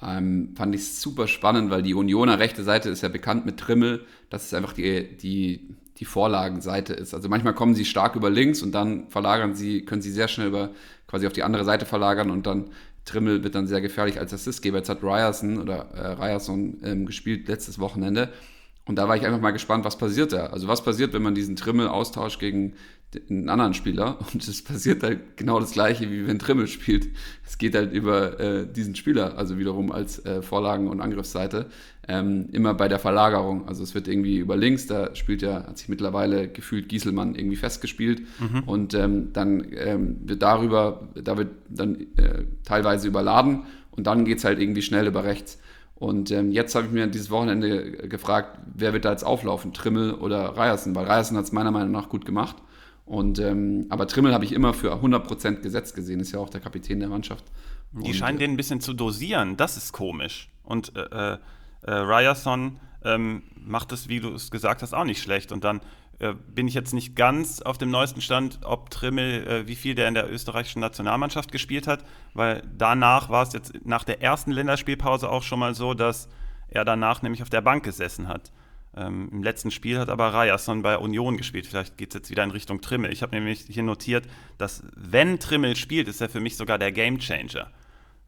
ähm, 0.00 0.54
fand 0.56 0.74
ich 0.74 0.94
super 0.94 1.28
spannend, 1.28 1.70
weil 1.70 1.82
die 1.82 1.94
Unioner 1.94 2.38
rechte 2.38 2.62
Seite 2.62 2.90
ist 2.90 3.02
ja 3.02 3.08
bekannt 3.08 3.44
mit 3.44 3.58
Trimmel, 3.58 4.06
dass 4.30 4.46
es 4.46 4.54
einfach 4.54 4.72
die, 4.72 5.16
die, 5.16 5.74
die 5.98 6.04
Vorlagenseite 6.04 6.92
ist. 6.92 7.14
Also 7.14 7.28
manchmal 7.28 7.54
kommen 7.54 7.74
sie 7.74 7.84
stark 7.84 8.16
über 8.16 8.30
links 8.30 8.62
und 8.62 8.72
dann 8.72 9.08
verlagern 9.08 9.54
sie, 9.54 9.84
können 9.84 10.02
sie 10.02 10.10
sehr 10.10 10.28
schnell 10.28 10.48
über 10.48 10.70
quasi 11.06 11.26
auf 11.26 11.32
die 11.32 11.42
andere 11.42 11.64
Seite 11.64 11.86
verlagern 11.86 12.30
und 12.30 12.46
dann 12.46 12.70
Trimmel 13.04 13.44
wird 13.44 13.54
dann 13.54 13.66
sehr 13.66 13.80
gefährlich 13.80 14.18
als 14.18 14.32
Assistgeber. 14.32 14.78
Jetzt 14.78 14.88
hat 14.88 15.02
Ryerson 15.02 15.58
oder 15.58 15.90
äh, 15.94 16.12
Ryerson 16.12 16.78
ähm, 16.82 17.06
gespielt 17.06 17.48
letztes 17.48 17.78
Wochenende. 17.78 18.32
Und 18.86 18.96
da 18.96 19.08
war 19.08 19.16
ich 19.16 19.24
einfach 19.24 19.40
mal 19.40 19.52
gespannt, 19.52 19.84
was 19.84 19.96
passiert 19.96 20.32
da. 20.32 20.46
Also 20.46 20.68
was 20.68 20.84
passiert, 20.84 21.14
wenn 21.14 21.22
man 21.22 21.34
diesen 21.34 21.56
Trimmel 21.56 21.88
austauscht 21.88 22.38
gegen 22.38 22.74
einen 23.30 23.48
anderen 23.48 23.74
Spieler 23.74 24.18
und 24.32 24.46
es 24.46 24.62
passiert 24.62 25.02
halt 25.02 25.36
genau 25.36 25.60
das 25.60 25.72
gleiche, 25.72 26.10
wie 26.10 26.26
wenn 26.26 26.38
Trimmel 26.38 26.66
spielt. 26.66 27.08
Es 27.46 27.58
geht 27.58 27.74
halt 27.74 27.92
über 27.92 28.40
äh, 28.40 28.66
diesen 28.66 28.94
Spieler, 28.94 29.38
also 29.38 29.58
wiederum 29.58 29.92
als 29.92 30.24
äh, 30.24 30.42
Vorlagen- 30.42 30.88
und 30.88 31.00
Angriffsseite, 31.00 31.66
ähm, 32.08 32.48
immer 32.52 32.74
bei 32.74 32.88
der 32.88 32.98
Verlagerung. 32.98 33.66
Also 33.68 33.82
es 33.82 33.94
wird 33.94 34.08
irgendwie 34.08 34.38
über 34.38 34.56
links, 34.56 34.86
da 34.86 35.14
spielt 35.14 35.42
ja, 35.42 35.66
hat 35.66 35.78
sich 35.78 35.88
mittlerweile 35.88 36.48
gefühlt 36.48 36.88
Gieselmann 36.88 37.34
irgendwie 37.34 37.56
festgespielt 37.56 38.22
mhm. 38.40 38.64
und 38.64 38.94
ähm, 38.94 39.32
dann 39.32 39.66
ähm, 39.72 40.16
wird 40.24 40.42
darüber, 40.42 41.08
da 41.14 41.36
wird 41.36 41.52
dann 41.68 42.00
äh, 42.16 42.44
teilweise 42.64 43.08
überladen 43.08 43.62
und 43.92 44.06
dann 44.06 44.24
geht 44.24 44.38
es 44.38 44.44
halt 44.44 44.60
irgendwie 44.60 44.82
schnell 44.82 45.06
über 45.06 45.24
rechts. 45.24 45.58
Und 46.04 46.30
ähm, 46.30 46.52
jetzt 46.52 46.74
habe 46.74 46.86
ich 46.86 46.92
mir 46.92 47.06
dieses 47.06 47.30
Wochenende 47.30 47.92
gefragt, 48.08 48.58
wer 48.74 48.92
wird 48.92 49.06
da 49.06 49.10
jetzt 49.10 49.24
auflaufen, 49.24 49.72
Trimmel 49.72 50.12
oder 50.12 50.54
Ryerson? 50.54 50.94
Weil 50.94 51.06
Ryerson 51.06 51.38
hat 51.38 51.44
es 51.46 51.52
meiner 51.52 51.70
Meinung 51.70 51.92
nach 51.92 52.10
gut 52.10 52.26
gemacht. 52.26 52.56
Und, 53.06 53.38
ähm, 53.38 53.86
aber 53.88 54.06
Trimmel 54.06 54.34
habe 54.34 54.44
ich 54.44 54.52
immer 54.52 54.74
für 54.74 54.94
100% 54.94 55.62
gesetzt 55.62 55.94
gesehen, 55.94 56.20
ist 56.20 56.32
ja 56.32 56.40
auch 56.40 56.50
der 56.50 56.60
Kapitän 56.60 57.00
der 57.00 57.08
Mannschaft. 57.08 57.46
Die 57.92 58.08
und, 58.08 58.14
scheinen 58.14 58.38
den 58.38 58.50
ein 58.50 58.56
bisschen 58.58 58.82
zu 58.82 58.92
dosieren, 58.92 59.56
das 59.56 59.78
ist 59.78 59.94
komisch. 59.94 60.50
Und 60.62 60.94
äh, 60.94 61.32
äh, 61.32 61.38
Ryerson 61.90 62.80
ähm, 63.02 63.44
macht 63.56 63.90
es, 63.92 64.06
wie 64.06 64.20
du 64.20 64.34
es 64.34 64.50
gesagt 64.50 64.82
hast, 64.82 64.92
auch 64.92 65.04
nicht 65.04 65.22
schlecht. 65.22 65.52
Und 65.52 65.64
dann 65.64 65.80
äh, 66.20 66.34
bin 66.34 66.68
ich 66.68 66.74
jetzt 66.74 66.94
nicht 66.94 67.16
ganz 67.16 67.60
auf 67.60 67.78
dem 67.78 67.90
neuesten 67.90 68.20
Stand, 68.20 68.60
ob 68.62 68.90
Trimmel, 68.90 69.46
äh, 69.46 69.66
wie 69.66 69.74
viel 69.74 69.94
der 69.94 70.08
in 70.08 70.14
der 70.14 70.30
österreichischen 70.30 70.80
Nationalmannschaft 70.80 71.50
gespielt 71.50 71.86
hat, 71.86 72.04
weil 72.34 72.62
danach 72.76 73.30
war 73.30 73.42
es 73.42 73.52
jetzt 73.52 73.72
nach 73.84 74.04
der 74.04 74.22
ersten 74.22 74.52
Länderspielpause 74.52 75.28
auch 75.28 75.42
schon 75.42 75.58
mal 75.58 75.74
so, 75.74 75.94
dass 75.94 76.28
er 76.68 76.84
danach 76.84 77.22
nämlich 77.22 77.42
auf 77.42 77.50
der 77.50 77.60
Bank 77.62 77.84
gesessen 77.84 78.28
hat. 78.28 78.52
Ähm, 78.96 79.28
Im 79.32 79.42
letzten 79.42 79.70
Spiel 79.70 79.98
hat 79.98 80.08
aber 80.08 80.32
Ryerson 80.32 80.82
bei 80.82 80.98
Union 80.98 81.36
gespielt. 81.36 81.66
Vielleicht 81.66 81.96
geht 81.96 82.10
es 82.10 82.14
jetzt 82.14 82.30
wieder 82.30 82.44
in 82.44 82.52
Richtung 82.52 82.80
Trimmel. 82.80 83.12
Ich 83.12 83.22
habe 83.22 83.34
nämlich 83.34 83.64
hier 83.68 83.82
notiert, 83.82 84.26
dass 84.58 84.84
wenn 84.94 85.40
Trimmel 85.40 85.74
spielt, 85.74 86.06
ist 86.06 86.20
er 86.20 86.28
für 86.28 86.40
mich 86.40 86.56
sogar 86.56 86.78
der 86.78 86.92
Gamechanger. 86.92 87.70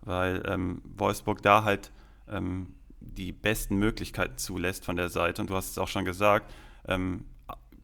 Weil 0.01 0.43
ähm, 0.47 0.83
Wolfsburg 0.97 1.43
da 1.43 1.63
halt 1.63 1.93
ähm, 2.29 2.75
die 3.01 3.33
besten 3.33 3.77
Möglichkeiten 3.77 4.39
zulässt 4.39 4.85
von 4.85 4.97
der 4.97 5.09
Seite. 5.09 5.41
Und 5.41 5.51
du 5.51 5.55
hast 5.55 5.71
es 5.71 5.79
auch 5.79 5.89
schon 5.89 6.05
gesagt, 6.05 6.53
ähm, 6.89 7.25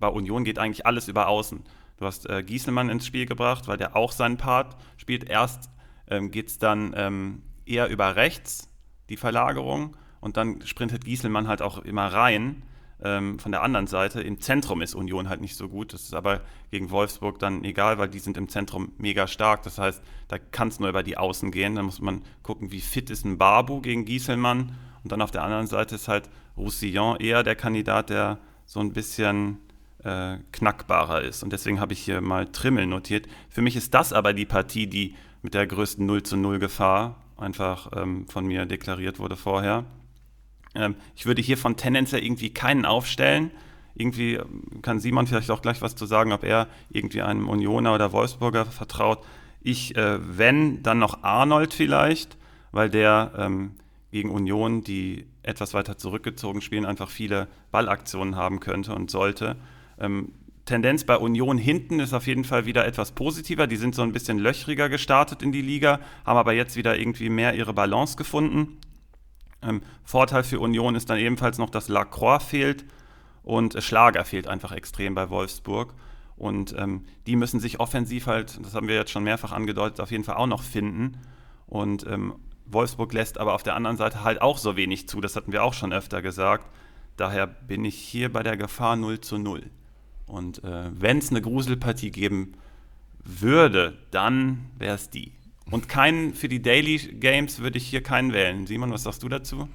bei 0.03 0.09
Union 0.09 0.43
geht 0.43 0.59
eigentlich 0.59 0.85
alles 0.85 1.07
über 1.07 1.29
Außen. 1.29 1.63
Du 1.97 2.07
hast 2.07 2.29
äh, 2.29 2.43
Gieselmann 2.43 2.91
ins 2.91 3.07
Spiel 3.07 3.25
gebracht, 3.25 3.69
weil 3.69 3.77
der 3.77 3.95
auch 3.95 4.11
seinen 4.11 4.37
Part 4.37 4.77
spielt. 4.97 5.31
Erst 5.31 5.71
ähm, 6.11 6.33
geht 6.33 6.49
es 6.49 6.59
dann 6.59 6.93
ähm, 6.97 7.43
eher 7.65 7.89
über 7.89 8.17
rechts, 8.17 8.69
die 9.09 9.17
Verlagerung. 9.17 9.97
Und 10.21 10.37
dann 10.37 10.61
sprintet 10.67 11.05
Gieselmann 11.05 11.47
halt 11.47 11.63
auch 11.63 11.79
immer 11.79 12.13
rein 12.13 12.65
ähm, 13.01 13.39
von 13.39 13.53
der 13.53 13.63
anderen 13.63 13.87
Seite. 13.87 14.21
Im 14.21 14.41
Zentrum 14.41 14.83
ist 14.83 14.97
Union 14.97 15.29
halt 15.29 15.41
nicht 15.41 15.55
so 15.55 15.69
gut. 15.69 15.93
Das 15.93 16.03
ist 16.03 16.15
aber 16.15 16.41
gegen 16.73 16.91
Wolfsburg 16.91 17.39
dann 17.39 17.63
egal, 17.63 17.99
weil 17.99 18.09
die 18.09 18.19
sind 18.19 18.37
im 18.37 18.49
Zentrum 18.49 18.91
mega 18.99 19.29
stark. 19.29 19.63
Das 19.63 19.79
heißt, 19.79 20.03
da 20.27 20.39
kann 20.39 20.67
es 20.67 20.81
nur 20.81 20.89
über 20.89 21.05
die 21.05 21.17
Außen 21.17 21.53
gehen. 21.53 21.77
Da 21.77 21.85
muss 21.85 22.01
man 22.01 22.23
gucken, 22.43 22.73
wie 22.73 22.81
fit 22.81 23.09
ist 23.09 23.25
ein 23.25 23.39
Barbu 23.39 23.81
gegen 23.81 24.05
Gieselmann. 24.05 24.75
Und 25.05 25.13
dann 25.13 25.23
auf 25.23 25.31
der 25.31 25.45
anderen 25.45 25.69
Seite 25.69 25.95
ist 25.95 26.09
halt 26.09 26.29
Roussillon 26.57 27.21
eher 27.21 27.45
der 27.45 27.55
Kandidat, 27.55 28.11
der 28.11 28.41
so 28.67 28.81
ein 28.81 28.93
bisschen 28.93 29.59
äh, 30.05 30.39
knackbarer 30.53 31.23
ist. 31.23 31.43
Und 31.43 31.53
deswegen 31.53 31.81
habe 31.81 31.93
ich 31.93 32.01
hier 32.01 32.21
mal 32.21 32.47
Trimmel 32.47 32.87
notiert. 32.87 33.27
Für 33.49 33.63
mich 33.63 33.77
ist 33.77 33.95
das 33.95 34.13
aber 34.13 34.33
die 34.33 34.47
Partie, 34.47 34.87
die 34.87 35.15
mit 35.43 35.55
der 35.55 35.67
größten 35.67 36.05
0 36.05 36.23
zu 36.23 36.37
0 36.37 36.59
Gefahr 36.59 37.17
einfach 37.37 37.91
ähm, 37.97 38.27
von 38.29 38.47
mir 38.47 38.67
deklariert 38.67 39.19
wurde 39.19 39.37
vorher. 39.37 39.85
Ähm, 40.75 40.95
ich 41.15 41.27
würde 41.27 41.43
hier 41.43 41.59
von 41.59 41.77
tendenziell 41.77 42.25
irgendwie 42.25 42.51
keinen 42.51 42.85
aufstellen. 42.85 43.51
Irgendwie 43.95 44.35
ähm, 44.35 44.83
kann 44.83 45.01
Simon 45.01 45.27
vielleicht 45.27 45.51
auch 45.51 45.63
gleich 45.63 45.83
was 45.83 45.97
zu 45.97 46.07
sagen, 46.07 46.33
ob 46.33 46.45
er 46.45 46.69
irgendwie 46.91 47.23
einem 47.23 47.49
Unioner 47.49 47.95
oder 47.95 48.13
Wolfsburger 48.13 48.65
vertraut. 48.65 49.25
Ich, 49.61 49.97
äh, 49.97 50.19
wenn, 50.21 50.83
dann 50.83 50.99
noch 50.99 51.23
Arnold 51.23 51.75
vielleicht, 51.75 52.37
weil 52.73 52.91
der 52.91 53.33
ähm, 53.37 53.73
gegen 54.11 54.31
Union, 54.31 54.83
die 54.83 55.27
etwas 55.43 55.75
weiter 55.75 55.97
zurückgezogen 55.97 56.61
spielen, 56.61 56.85
einfach 56.85 57.11
viele 57.11 57.49
Ballaktionen 57.71 58.37
haben 58.37 58.61
könnte 58.61 58.95
und 58.95 59.11
sollte. 59.11 59.57
Ähm, 60.03 60.33
Tendenz 60.65 61.05
bei 61.05 61.17
Union 61.17 61.59
hinten 61.59 61.99
ist 61.99 62.13
auf 62.13 62.27
jeden 62.27 62.45
Fall 62.45 62.67
wieder 62.67 62.87
etwas 62.87 63.13
positiver. 63.13 63.67
Die 63.67 63.77
sind 63.77 63.95
so 63.95 64.03
ein 64.03 64.13
bisschen 64.13 64.39
löchriger 64.39 64.89
gestartet 64.89 65.43
in 65.43 65.51
die 65.51 65.63
Liga, 65.63 65.99
haben 66.25 66.37
aber 66.37 66.53
jetzt 66.53 66.77
wieder 66.77 66.99
irgendwie 66.99 67.31
mehr 67.31 67.55
ihre 67.55 67.73
Balance 67.73 68.17
gefunden. 68.17 68.79
Ähm, 69.63 69.83
Vorteil 70.05 70.45
für 70.45 70.61
Union 70.61 70.95
ist 70.95 71.11
dann 71.11 71.19
ebenfalls 71.19 71.59
noch, 71.59 71.71
dass 71.71 71.89
Lacroix 71.89 72.43
fehlt 72.43 72.85
und 73.43 73.83
Schlager 73.83 74.25
fehlt 74.25 74.47
einfach 74.47 74.73
extrem 74.73 75.15
bei 75.15 75.31
Wolfsburg. 75.31 75.95
Und 76.37 76.75
ähm, 76.79 77.05
die 77.27 77.37
müssen 77.37 77.61
sich 77.61 77.81
offensiv 77.81 78.27
halt, 78.27 78.59
das 78.65 78.75
haben 78.75 78.89
wir 78.89 78.95
jetzt 78.95 79.11
schon 79.11 79.25
mehrfach 79.25 79.53
angedeutet, 79.53 80.01
auf 80.01 80.11
jeden 80.11 80.25
Fall 80.25 80.37
auch 80.37 80.47
noch 80.47 80.63
finden. 80.63 81.19
Und 81.67 82.07
ähm, 82.07 82.35
Wolfsburg 82.67 83.13
lässt 83.13 83.39
aber 83.39 83.55
auf 83.55 83.63
der 83.63 83.75
anderen 83.77 83.97
Seite 83.97 84.25
halt 84.25 84.43
auch 84.43 84.59
so 84.59 84.77
wenig 84.77 85.09
zu, 85.09 85.21
das 85.21 85.37
hatten 85.37 85.53
wir 85.53 85.63
auch 85.63 85.75
schon 85.75 85.93
öfter 85.93 86.23
gesagt. 86.23 86.69
Daher 87.17 87.47
bin 87.47 87.85
ich 87.85 87.97
hier 87.97 88.33
bei 88.33 88.43
der 88.43 88.57
Gefahr 88.57 88.97
0 88.97 89.21
zu 89.21 89.39
0. 89.39 89.71
Und 90.33 90.65
äh, 90.65 90.91
wenn 90.99 91.19
es 91.19 91.31
eine 91.31 91.43
Gruselpartie 91.43 92.11
geben 92.11 92.55
würde, 93.23 93.99
dann 94.11 94.71
wäre 94.79 94.95
es 94.95 95.11
die. 95.11 95.33
Und 95.71 95.91
keinen 95.91 96.33
für 96.33 96.49
die 96.49 96.63
Daily 96.63 96.97
Games 96.97 97.61
würde 97.61 97.77
ich 97.77 97.87
hier 97.87 98.03
keinen 98.03 98.33
wählen. 98.33 98.67
Simon, 98.67 98.91
was 98.91 99.03
sagst 99.03 99.23
du 99.23 99.29
dazu? 99.29 99.69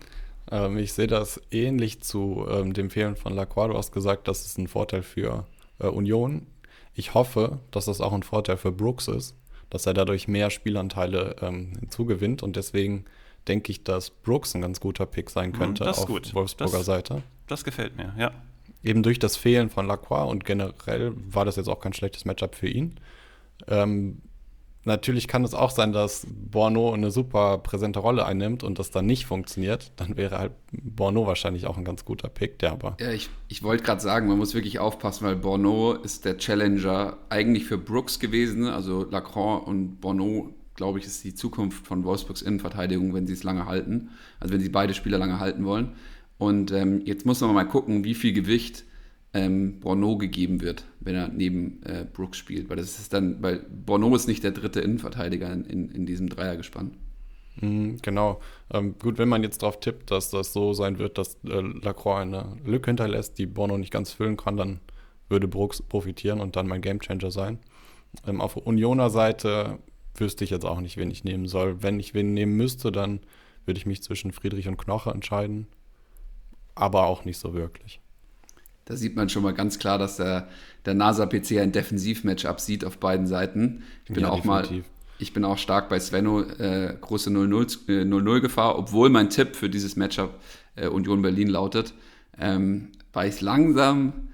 Ähm, 0.51 0.77
ich 0.79 0.93
sehe 0.93 1.07
das 1.07 1.39
ähnlich 1.51 2.01
zu 2.01 2.45
ähm, 2.49 2.73
dem 2.73 2.89
Fehlen 2.89 3.15
von 3.15 3.33
Lacroix. 3.33 3.69
Du 3.69 3.77
hast 3.77 3.91
gesagt, 3.91 4.27
das 4.27 4.45
ist 4.45 4.57
ein 4.57 4.67
Vorteil 4.67 5.03
für 5.03 5.45
äh, 5.79 5.87
Union. 5.87 6.47
Ich 6.95 7.13
hoffe, 7.13 7.59
dass 7.69 7.85
das 7.85 8.01
auch 8.01 8.13
ein 8.13 8.23
Vorteil 8.23 8.57
für 8.57 8.71
Brooks 8.71 9.07
ist, 9.07 9.35
dass 9.69 9.85
er 9.85 9.93
dadurch 9.93 10.27
mehr 10.27 10.49
Spielanteile 10.49 11.35
ähm, 11.41 11.73
hinzugewinnt. 11.79 12.41
Und 12.41 12.55
deswegen 12.55 13.05
denke 13.47 13.71
ich, 13.71 13.83
dass 13.83 14.09
Brooks 14.09 14.55
ein 14.55 14.61
ganz 14.61 14.79
guter 14.79 15.05
Pick 15.05 15.29
sein 15.29 15.51
hm, 15.53 15.59
könnte 15.59 15.87
auf 15.87 16.07
gut. 16.07 16.33
Wolfsburger 16.33 16.77
das, 16.77 16.85
Seite. 16.87 17.21
Das 17.45 17.63
gefällt 17.63 17.95
mir, 17.95 18.15
ja. 18.17 18.31
Eben 18.87 19.03
durch 19.03 19.19
das 19.19 19.35
Fehlen 19.35 19.69
von 19.69 19.85
Lacroix 19.85 20.29
und 20.31 20.45
generell 20.45 21.13
war 21.15 21.45
das 21.45 21.57
jetzt 21.57 21.67
auch 21.67 21.79
kein 21.79 21.93
schlechtes 21.93 22.25
Matchup 22.25 22.55
für 22.55 22.67
ihn. 22.67 22.99
Ähm, 23.67 24.21
Natürlich 24.87 25.27
kann 25.27 25.43
es 25.43 25.53
auch 25.53 25.71
sein, 25.71 25.91
dass 25.91 26.25
Borno 26.29 26.93
eine 26.93 27.11
super 27.11 27.57
präsente 27.57 27.99
Rolle 27.99 28.25
einnimmt 28.25 28.63
und 28.63 28.79
das 28.79 28.89
dann 28.89 29.05
nicht 29.05 29.25
funktioniert. 29.25 29.91
Dann 29.97 30.15
wäre 30.15 30.39
halt 30.39 30.53
Borno 30.71 31.27
wahrscheinlich 31.27 31.67
auch 31.67 31.77
ein 31.77 31.83
ganz 31.83 32.05
guter 32.05 32.29
Pick, 32.29 32.59
der 32.59 32.71
aber. 32.71 32.95
Ja, 33.01 33.11
ich, 33.11 33.29
ich 33.49 33.63
wollte 33.63 33.83
gerade 33.83 33.99
sagen, 33.99 34.29
man 34.29 34.37
muss 34.37 34.53
wirklich 34.53 34.79
aufpassen, 34.79 35.25
weil 35.25 35.35
Borno 35.35 35.91
ist 35.91 36.23
der 36.23 36.37
Challenger 36.37 37.17
eigentlich 37.27 37.65
für 37.65 37.77
Brooks 37.77 38.17
gewesen. 38.17 38.63
Also 38.63 39.03
Lacroix 39.03 39.67
und 39.67 39.99
Borno, 39.99 40.53
glaube 40.75 40.99
ich, 40.99 41.05
ist 41.05 41.21
die 41.25 41.35
Zukunft 41.35 41.85
von 41.85 42.05
Wolfsburgs 42.05 42.41
Innenverteidigung, 42.41 43.13
wenn 43.13 43.27
sie 43.27 43.33
es 43.33 43.43
lange 43.43 43.65
halten. 43.65 44.11
Also 44.39 44.53
wenn 44.53 44.61
sie 44.61 44.69
beide 44.69 44.93
Spieler 44.93 45.17
lange 45.17 45.41
halten 45.41 45.65
wollen. 45.65 45.95
Und 46.37 46.71
ähm, 46.71 47.01
jetzt 47.05 47.25
muss 47.25 47.41
man 47.41 47.53
mal 47.53 47.63
gucken, 47.63 48.03
wie 48.03 48.13
viel 48.13 48.33
Gewicht 48.33 48.85
ähm, 49.33 49.79
Borneau 49.79 50.17
gegeben 50.17 50.61
wird, 50.61 50.85
wenn 50.99 51.15
er 51.15 51.27
neben 51.27 51.81
äh, 51.83 52.05
Brooks 52.11 52.37
spielt. 52.37 52.69
Weil 52.69 52.77
das 52.77 52.99
ist 52.99 53.13
dann, 53.13 53.41
weil 53.41 53.65
Borneau 53.69 54.15
ist 54.15 54.27
nicht 54.27 54.43
der 54.43 54.51
dritte 54.51 54.81
Innenverteidiger 54.81 55.51
in, 55.51 55.65
in, 55.65 55.89
in 55.89 56.05
diesem 56.05 56.29
Dreiergespann. 56.29 56.91
Mhm, 57.61 57.97
genau. 58.01 58.39
Ähm, 58.71 58.95
gut, 58.99 59.17
wenn 59.17 59.29
man 59.29 59.43
jetzt 59.43 59.63
darauf 59.63 59.79
tippt, 59.79 60.11
dass 60.11 60.29
das 60.29 60.53
so 60.53 60.73
sein 60.73 60.99
wird, 60.99 61.17
dass 61.17 61.35
äh, 61.45 61.61
Lacroix 61.61 62.21
eine 62.21 62.57
Lücke 62.65 62.91
hinterlässt, 62.91 63.37
die 63.37 63.47
Borneau 63.47 63.77
nicht 63.77 63.91
ganz 63.91 64.11
füllen 64.11 64.37
kann, 64.37 64.57
dann 64.57 64.79
würde 65.29 65.47
Brooks 65.47 65.81
profitieren 65.81 66.39
und 66.39 66.55
dann 66.55 66.67
mein 66.67 66.81
Gamechanger 66.81 67.31
sein. 67.31 67.59
Ähm, 68.25 68.41
auf 68.41 68.57
Unioner 68.57 69.09
Seite 69.09 69.79
wüsste 70.15 70.43
ich 70.43 70.49
jetzt 70.49 70.65
auch 70.65 70.81
nicht, 70.81 70.97
wen 70.97 71.11
ich 71.11 71.23
nehmen 71.23 71.47
soll. 71.47 71.81
Wenn 71.83 71.99
ich 71.99 72.13
wen 72.13 72.33
nehmen 72.33 72.55
müsste, 72.55 72.91
dann 72.91 73.19
würde 73.65 73.79
ich 73.79 73.85
mich 73.85 74.03
zwischen 74.03 74.31
Friedrich 74.31 74.67
und 74.67 74.77
Knoche 74.77 75.11
entscheiden. 75.11 75.67
Aber 76.77 77.05
auch 77.05 77.25
nicht 77.25 77.37
so 77.37 77.53
wirklich. 77.53 77.99
Da 78.85 78.95
sieht 78.95 79.15
man 79.15 79.27
schon 79.29 79.43
mal 79.43 79.53
ganz 79.53 79.79
klar, 79.79 79.97
dass 79.97 80.17
der, 80.17 80.47
der 80.85 80.93
NASA-PC 80.93 81.59
ein 81.59 81.71
Defensiv-Matchup 81.71 82.59
sieht 82.59 82.85
auf 82.85 82.97
beiden 82.99 83.27
Seiten. 83.27 83.83
Ich 84.05 84.13
bin 84.13 84.23
ja, 84.23 84.29
auch 84.29 84.41
definitiv. 84.41 84.85
mal 84.85 84.97
ich 85.19 85.33
bin 85.33 85.45
auch 85.45 85.57
stark 85.57 85.89
bei 85.89 85.99
Svenno, 85.99 86.41
äh, 86.41 86.95
große 86.99 87.29
0-0-Gefahr, 87.29 88.75
äh, 88.75 88.77
obwohl 88.77 89.09
mein 89.09 89.29
Tipp 89.29 89.55
für 89.55 89.69
dieses 89.69 89.95
Matchup 89.95 90.39
äh, 90.75 90.87
Union 90.87 91.21
Berlin 91.21 91.47
lautet, 91.47 91.93
ähm, 92.39 92.89
weil 93.13 93.29
ich 93.29 93.41
langsam, 93.41 94.29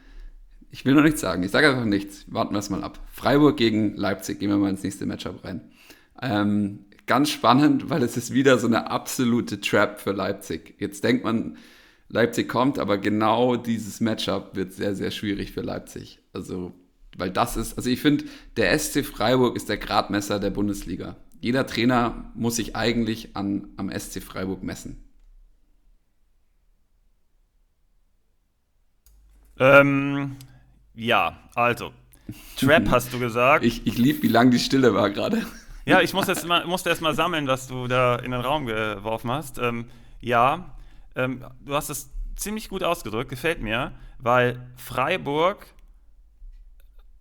ich 0.71 0.85
will 0.85 0.93
noch 0.93 1.03
nichts 1.03 1.21
sagen, 1.21 1.43
ich 1.43 1.51
sage 1.51 1.69
einfach 1.69 1.85
nichts, 1.85 2.25
warten 2.27 2.53
wir 2.53 2.59
es 2.59 2.69
mal 2.69 2.83
ab. 2.83 2.99
Freiburg 3.11 3.57
gegen 3.57 3.95
Leipzig, 3.95 4.39
gehen 4.39 4.49
wir 4.49 4.57
mal 4.57 4.69
ins 4.69 4.83
nächste 4.83 5.05
Matchup 5.05 5.43
rein. 5.43 5.61
Ähm, 6.21 6.79
ganz 7.05 7.29
spannend, 7.29 7.89
weil 7.89 8.03
es 8.03 8.17
ist 8.17 8.33
wieder 8.33 8.57
so 8.59 8.67
eine 8.67 8.89
absolute 8.91 9.61
Trap 9.61 9.99
für 9.99 10.11
Leipzig. 10.11 10.75
Jetzt 10.79 11.03
denkt 11.03 11.23
man, 11.23 11.57
Leipzig 12.13 12.47
kommt, 12.47 12.77
aber 12.77 12.99
genau 12.99 13.55
dieses 13.55 13.99
Matchup 13.99 14.55
wird 14.55 14.71
sehr, 14.71 14.95
sehr 14.95 15.09
schwierig 15.09 15.51
für 15.51 15.61
Leipzig. 15.61 16.19
Also, 16.31 16.71
weil 17.17 17.31
das 17.31 17.57
ist, 17.57 17.75
also 17.75 17.89
ich 17.89 18.01
finde, 18.01 18.25
der 18.55 18.77
SC 18.77 19.03
Freiburg 19.03 19.55
ist 19.55 19.67
der 19.67 19.77
Gradmesser 19.77 20.39
der 20.39 20.51
Bundesliga. 20.51 21.15
Jeder 21.41 21.65
Trainer 21.65 22.31
muss 22.35 22.57
sich 22.57 22.75
eigentlich 22.75 23.35
an, 23.35 23.67
am 23.77 23.89
SC 23.89 24.21
Freiburg 24.21 24.61
messen. 24.61 25.03
Ähm, 29.59 30.35
ja, 30.93 31.39
also, 31.55 31.93
Trap 32.57 32.89
hast 32.91 33.11
du 33.11 33.17
gesagt. 33.17 33.65
Ich, 33.65 33.87
ich 33.87 33.97
liebe, 33.97 34.21
wie 34.21 34.27
lang 34.27 34.51
die 34.51 34.59
Stille 34.59 34.93
war 34.93 35.09
gerade. 35.09 35.47
Ja, 35.85 35.99
ich 35.99 36.13
muss 36.13 36.27
erst 36.27 36.45
mal, 36.45 36.63
musste 36.67 36.89
erst 36.89 37.01
mal 37.01 37.15
sammeln, 37.15 37.47
was 37.47 37.67
du 37.67 37.87
da 37.87 38.17
in 38.17 38.29
den 38.29 38.41
Raum 38.41 38.67
geworfen 38.67 39.31
hast. 39.31 39.57
Ähm, 39.57 39.85
ja, 40.21 40.72
ähm, 41.15 41.45
du 41.61 41.75
hast 41.75 41.89
es 41.89 42.11
ziemlich 42.35 42.69
gut 42.69 42.83
ausgedrückt, 42.83 43.29
gefällt 43.29 43.61
mir, 43.61 43.93
weil 44.17 44.67
Freiburg, 44.75 45.65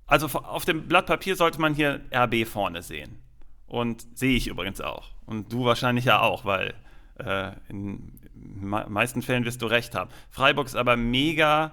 also 0.06 0.26
auf 0.26 0.64
dem 0.64 0.88
Blatt 0.88 1.06
Papier 1.06 1.36
sollte 1.36 1.60
man 1.60 1.74
hier 1.74 2.00
RB 2.14 2.46
vorne 2.46 2.82
sehen. 2.82 3.18
Und 3.66 4.06
sehe 4.18 4.36
ich 4.36 4.48
übrigens 4.48 4.80
auch. 4.80 5.10
Und 5.24 5.52
du 5.52 5.64
wahrscheinlich 5.64 6.04
ja 6.04 6.20
auch, 6.20 6.44
weil 6.44 6.74
äh, 7.18 7.52
in 7.68 8.20
meisten 8.34 9.22
Fällen 9.22 9.44
wirst 9.44 9.62
du 9.62 9.66
recht 9.66 9.94
haben. 9.94 10.10
Freiburg 10.30 10.66
ist 10.66 10.76
aber 10.76 10.96
mega 10.96 11.72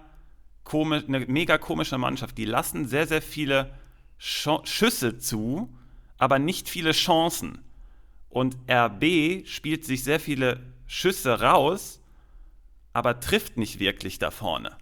komisch, 0.64 1.04
eine 1.08 1.20
mega 1.22 1.58
komische 1.58 1.98
Mannschaft. 1.98 2.38
Die 2.38 2.46
lassen 2.46 2.88
sehr, 2.88 3.08
sehr 3.08 3.22
viele 3.22 3.74
Sch 4.18 4.50
Schüsse 4.64 5.18
zu, 5.18 5.76
aber 6.18 6.40
nicht 6.40 6.70
viele 6.70 6.92
Chancen. 6.92 7.60
Und 8.30 8.58
RB 8.70 9.46
spielt 9.48 9.84
sich 9.84 10.04
sehr 10.04 10.20
viele 10.20 10.60
Schüsse 10.86 11.42
raus, 11.42 11.99
aber 13.00 13.22
trifft 13.22 13.56
nicht 13.56 13.80
wirklich 13.80 14.20
da 14.20 14.30
vorne. 14.30 14.76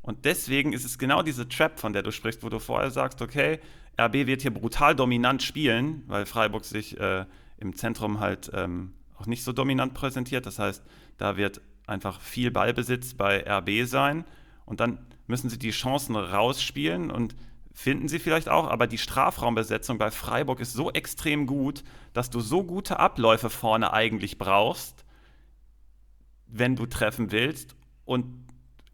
Und 0.00 0.24
deswegen 0.24 0.72
ist 0.72 0.84
es 0.84 0.96
genau 0.96 1.22
diese 1.22 1.48
Trap, 1.48 1.80
von 1.80 1.92
der 1.92 2.04
du 2.04 2.12
sprichst, 2.12 2.44
wo 2.44 2.48
du 2.48 2.60
vorher 2.60 2.92
sagst, 2.92 3.20
okay, 3.20 3.58
RB 4.00 4.26
wird 4.26 4.42
hier 4.42 4.54
brutal 4.54 4.94
dominant 4.94 5.42
spielen, 5.42 6.04
weil 6.06 6.24
Freiburg 6.24 6.64
sich 6.64 7.00
äh, 7.00 7.26
im 7.58 7.74
Zentrum 7.74 8.20
halt 8.20 8.48
ähm, 8.54 8.92
auch 9.18 9.26
nicht 9.26 9.42
so 9.42 9.52
dominant 9.52 9.92
präsentiert. 9.92 10.46
Das 10.46 10.60
heißt, 10.60 10.84
da 11.18 11.36
wird 11.36 11.60
einfach 11.88 12.20
viel 12.20 12.52
Ballbesitz 12.52 13.14
bei 13.14 13.44
RB 13.44 13.88
sein. 13.88 14.24
Und 14.66 14.78
dann 14.78 14.98
müssen 15.26 15.50
sie 15.50 15.58
die 15.58 15.72
Chancen 15.72 16.14
rausspielen 16.14 17.10
und 17.10 17.34
finden 17.72 18.06
sie 18.06 18.20
vielleicht 18.20 18.48
auch, 18.48 18.68
aber 18.68 18.86
die 18.86 18.98
Strafraumbesetzung 18.98 19.98
bei 19.98 20.12
Freiburg 20.12 20.60
ist 20.60 20.74
so 20.74 20.92
extrem 20.92 21.46
gut, 21.46 21.82
dass 22.12 22.30
du 22.30 22.38
so 22.38 22.62
gute 22.62 23.00
Abläufe 23.00 23.50
vorne 23.50 23.92
eigentlich 23.92 24.38
brauchst, 24.38 25.03
wenn 26.46 26.76
du 26.76 26.86
treffen 26.86 27.32
willst. 27.32 27.76
Und 28.04 28.44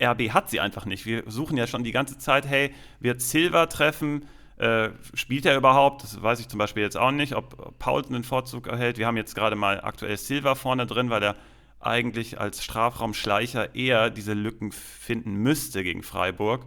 RB 0.02 0.30
hat 0.30 0.50
sie 0.50 0.60
einfach 0.60 0.86
nicht. 0.86 1.06
Wir 1.06 1.24
suchen 1.26 1.56
ja 1.56 1.66
schon 1.66 1.84
die 1.84 1.92
ganze 1.92 2.18
Zeit, 2.18 2.46
hey, 2.46 2.72
wird 3.00 3.20
Silva 3.20 3.66
treffen? 3.66 4.26
Äh, 4.56 4.90
spielt 5.14 5.46
er 5.46 5.56
überhaupt? 5.56 6.02
Das 6.02 6.22
weiß 6.22 6.40
ich 6.40 6.48
zum 6.48 6.58
Beispiel 6.58 6.82
jetzt 6.82 6.96
auch 6.96 7.10
nicht, 7.10 7.34
ob 7.34 7.78
Paul 7.78 8.04
einen 8.06 8.24
Vorzug 8.24 8.66
erhält. 8.66 8.98
Wir 8.98 9.06
haben 9.06 9.16
jetzt 9.16 9.34
gerade 9.34 9.56
mal 9.56 9.82
aktuell 9.82 10.16
Silva 10.16 10.54
vorne 10.54 10.86
drin, 10.86 11.10
weil 11.10 11.22
er 11.22 11.36
eigentlich 11.80 12.38
als 12.38 12.62
Strafraumschleicher 12.62 13.74
eher 13.74 14.10
diese 14.10 14.34
Lücken 14.34 14.70
finden 14.72 15.34
müsste 15.34 15.82
gegen 15.82 16.02
Freiburg. 16.02 16.66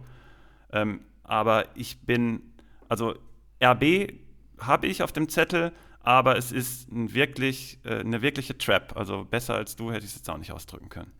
Ähm, 0.72 1.00
aber 1.22 1.66
ich 1.76 2.00
bin, 2.00 2.52
also 2.88 3.14
RB 3.62 4.12
habe 4.58 4.86
ich 4.86 5.02
auf 5.02 5.12
dem 5.12 5.28
Zettel, 5.28 5.72
aber 6.04 6.36
es 6.36 6.52
ist 6.52 6.90
ein 6.92 7.14
wirklich, 7.14 7.78
äh, 7.84 8.00
eine 8.00 8.22
wirkliche 8.22 8.56
Trap. 8.56 8.96
Also 8.96 9.24
besser 9.24 9.54
als 9.54 9.74
du 9.74 9.90
hätte 9.90 10.04
ich 10.04 10.10
es 10.10 10.16
jetzt 10.16 10.30
auch 10.30 10.38
nicht 10.38 10.52
ausdrücken 10.52 10.88
können. 10.88 11.10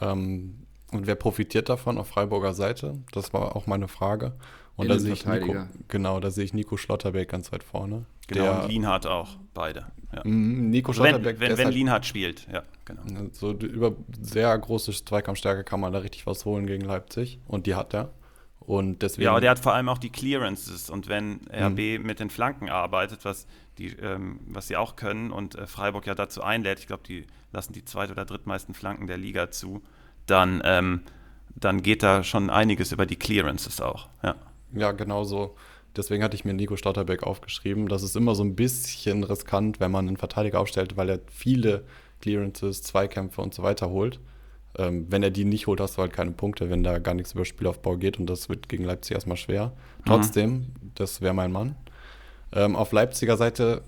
Ähm, 0.00 0.66
und 0.92 1.06
wer 1.06 1.14
profitiert 1.14 1.68
davon 1.68 1.98
auf 1.98 2.08
Freiburger 2.08 2.54
Seite? 2.54 3.02
Das 3.12 3.32
war 3.32 3.56
auch 3.56 3.66
meine 3.66 3.88
Frage. 3.88 4.36
Und 4.76 4.88
da 4.88 4.98
sehe 4.98 5.14
ich 5.14 5.24
Nico, 5.24 5.54
genau, 5.88 6.20
da 6.20 6.30
sehe 6.30 6.44
ich 6.44 6.52
Nico 6.52 6.76
Schlotterbeck 6.76 7.30
ganz 7.30 7.50
weit 7.50 7.62
vorne. 7.62 8.04
Genau, 8.26 8.42
der, 8.42 8.62
und 8.62 8.68
Lienhardt 8.68 9.06
auch, 9.06 9.38
beide. 9.54 9.86
Ja. 10.14 10.22
Nico 10.24 10.92
Schlotterbeck. 10.92 11.40
Wenn, 11.40 11.50
wenn, 11.50 11.58
wenn 11.58 11.64
halt, 11.66 11.74
Lienhardt 11.74 12.04
spielt, 12.04 12.46
ja, 12.52 12.62
genau. 12.84 13.02
So 13.32 13.52
über 13.52 13.94
sehr 14.20 14.56
große 14.56 14.92
Zweikampfstärke 14.92 15.64
kann 15.64 15.80
man 15.80 15.94
da 15.94 16.00
richtig 16.00 16.26
was 16.26 16.44
holen 16.44 16.66
gegen 16.66 16.84
Leipzig. 16.84 17.40
Und 17.46 17.66
die 17.66 17.74
hat 17.74 17.94
er. 17.94 18.10
Und 18.66 19.02
deswegen, 19.02 19.24
ja, 19.24 19.30
aber 19.30 19.40
der 19.40 19.50
hat 19.52 19.60
vor 19.60 19.74
allem 19.74 19.88
auch 19.88 19.98
die 19.98 20.10
Clearances. 20.10 20.90
Und 20.90 21.08
wenn 21.08 21.40
RB 21.52 21.98
mhm. 21.98 22.02
mit 22.02 22.18
den 22.18 22.30
Flanken 22.30 22.68
arbeitet, 22.68 23.24
was, 23.24 23.46
die, 23.78 23.88
ähm, 24.02 24.40
was 24.48 24.66
sie 24.66 24.76
auch 24.76 24.96
können 24.96 25.30
und 25.30 25.54
äh, 25.54 25.66
Freiburg 25.68 26.06
ja 26.06 26.16
dazu 26.16 26.42
einlädt, 26.42 26.80
ich 26.80 26.88
glaube, 26.88 27.04
die 27.06 27.26
lassen 27.52 27.72
die 27.72 27.84
zweit- 27.84 28.10
oder 28.10 28.24
drittmeisten 28.24 28.74
Flanken 28.74 29.06
der 29.06 29.18
Liga 29.18 29.52
zu, 29.52 29.82
dann, 30.26 30.62
ähm, 30.64 31.02
dann 31.54 31.82
geht 31.82 32.02
da 32.02 32.24
schon 32.24 32.50
einiges 32.50 32.90
über 32.90 33.06
die 33.06 33.16
Clearances 33.16 33.80
auch. 33.80 34.08
Ja. 34.24 34.34
Ja, 34.72 34.90
genau 34.90 35.22
so. 35.22 35.54
Deswegen 35.96 36.22
hatte 36.22 36.34
ich 36.34 36.44
mir 36.44 36.52
Nico 36.52 36.76
Stotterbeck 36.76 37.22
aufgeschrieben. 37.22 37.88
Das 37.88 38.02
ist 38.02 38.16
immer 38.16 38.34
so 38.34 38.42
ein 38.42 38.56
bisschen 38.56 39.22
riskant, 39.24 39.80
wenn 39.80 39.90
man 39.92 40.08
einen 40.08 40.16
Verteidiger 40.16 40.60
aufstellt, 40.60 40.96
weil 40.96 41.08
er 41.08 41.20
viele 41.30 41.84
Clearances, 42.20 42.82
Zweikämpfe 42.82 43.40
und 43.40 43.54
so 43.54 43.62
weiter 43.62 43.88
holt. 43.88 44.20
Ähm, 44.78 45.06
wenn 45.08 45.22
er 45.22 45.30
die 45.30 45.44
nicht 45.44 45.66
holt, 45.66 45.80
hast 45.80 45.96
du 45.96 46.02
halt 46.02 46.12
keine 46.12 46.32
Punkte, 46.32 46.68
wenn 46.70 46.82
da 46.82 46.98
gar 46.98 47.14
nichts 47.14 47.32
über 47.32 47.44
Spielaufbau 47.44 47.96
geht 47.96 48.18
und 48.18 48.26
das 48.26 48.48
wird 48.48 48.68
gegen 48.68 48.84
Leipzig 48.84 49.14
erstmal 49.14 49.36
schwer. 49.36 49.66
Mhm. 49.66 50.04
Trotzdem, 50.04 50.66
das 50.94 51.20
wäre 51.20 51.34
mein 51.34 51.52
Mann. 51.52 51.76
Ähm, 52.52 52.76
auf 52.76 52.92
Leipziger 52.92 53.36
Seite 53.36 53.82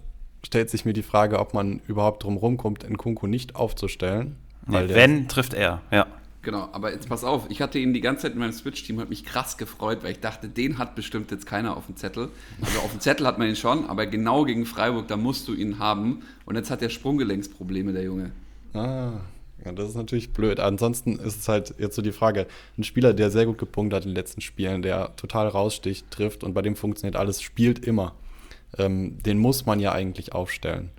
stellt 0.45 0.71
sich 0.71 0.85
mir 0.85 0.93
die 0.93 1.03
Frage, 1.03 1.39
ob 1.39 1.55
man 1.55 1.81
überhaupt 1.87 2.25
drum 2.25 2.37
rumkommt, 2.37 2.89
Nkunku 2.89 3.27
nicht 3.27 3.57
aufzustellen. 3.57 4.37
Nee, 4.67 4.89
wenn, 4.89 5.29
trifft 5.29 5.55
er, 5.55 5.83
ja. 5.91 6.07
Genau, 6.43 6.69
aber 6.73 6.93
jetzt 6.93 7.09
pass 7.09 7.25
auf, 7.25 7.47
ich 7.51 7.61
hatte 7.61 7.79
ihn 7.79 7.93
die 7.93 8.01
ganze 8.01 8.23
Zeit 8.23 8.33
in 8.33 8.39
meinem 8.39 8.53
Switch-Team, 8.53 9.01
hat 9.01 9.09
mich 9.09 9.25
krass 9.25 9.59
gefreut, 9.59 9.99
weil 10.03 10.13
ich 10.13 10.21
dachte, 10.21 10.49
den 10.49 10.79
hat 10.79 10.95
bestimmt 10.95 11.31
jetzt 11.31 11.47
keiner 11.47 11.77
auf 11.77 11.87
dem 11.87 11.97
Zettel. 11.97 12.31
Also 12.63 12.79
auf 12.81 12.93
dem 12.93 13.01
Zettel 13.01 13.27
hat 13.27 13.39
man 13.39 13.49
ihn 13.49 13.57
schon, 13.57 13.87
aber 13.87 14.07
genau 14.07 14.45
gegen 14.45 14.65
Freiburg, 14.65 15.09
da 15.09 15.17
musst 15.17 15.49
du 15.49 15.55
ihn 15.55 15.79
haben. 15.79 16.23
Und 16.47 16.55
jetzt 16.55 16.71
hat 16.71 16.81
er 16.81 16.91
Sprunggelenksprobleme, 16.91 17.93
der 17.93 18.05
Junge. 18.05 18.31
Ah, 18.73 19.21
ja, 19.65 19.73
das 19.73 19.89
ist 19.89 19.97
natürlich 19.97 20.33
blöd. 20.33 20.61
Ansonsten 20.61 21.19
ist 21.19 21.41
es 21.41 21.49
halt 21.49 21.75
jetzt 21.79 21.97
so 21.97 22.03
die 22.03 22.13
Frage, 22.13 22.47
ein 22.77 22.85
Spieler, 22.85 23.13
der 23.13 23.31
sehr 23.31 23.47
gut 23.47 23.59
gepunktet 23.59 23.97
hat 23.97 24.05
in 24.05 24.11
den 24.11 24.17
letzten 24.17 24.41
Spielen, 24.41 24.83
der 24.83 25.17
total 25.17 25.49
raussticht, 25.49 26.11
trifft 26.11 26.45
und 26.45 26.55
bei 26.55 26.63
dem 26.63 26.77
funktioniert 26.77 27.17
alles, 27.17 27.43
spielt 27.43 27.85
immer. 27.85 28.15
Ähm, 28.77 29.19
den 29.23 29.39
muss 29.39 29.67
man 29.67 29.81
ja 29.81 29.93
eigentlich 29.93 30.33
aufstellen. 30.33 30.91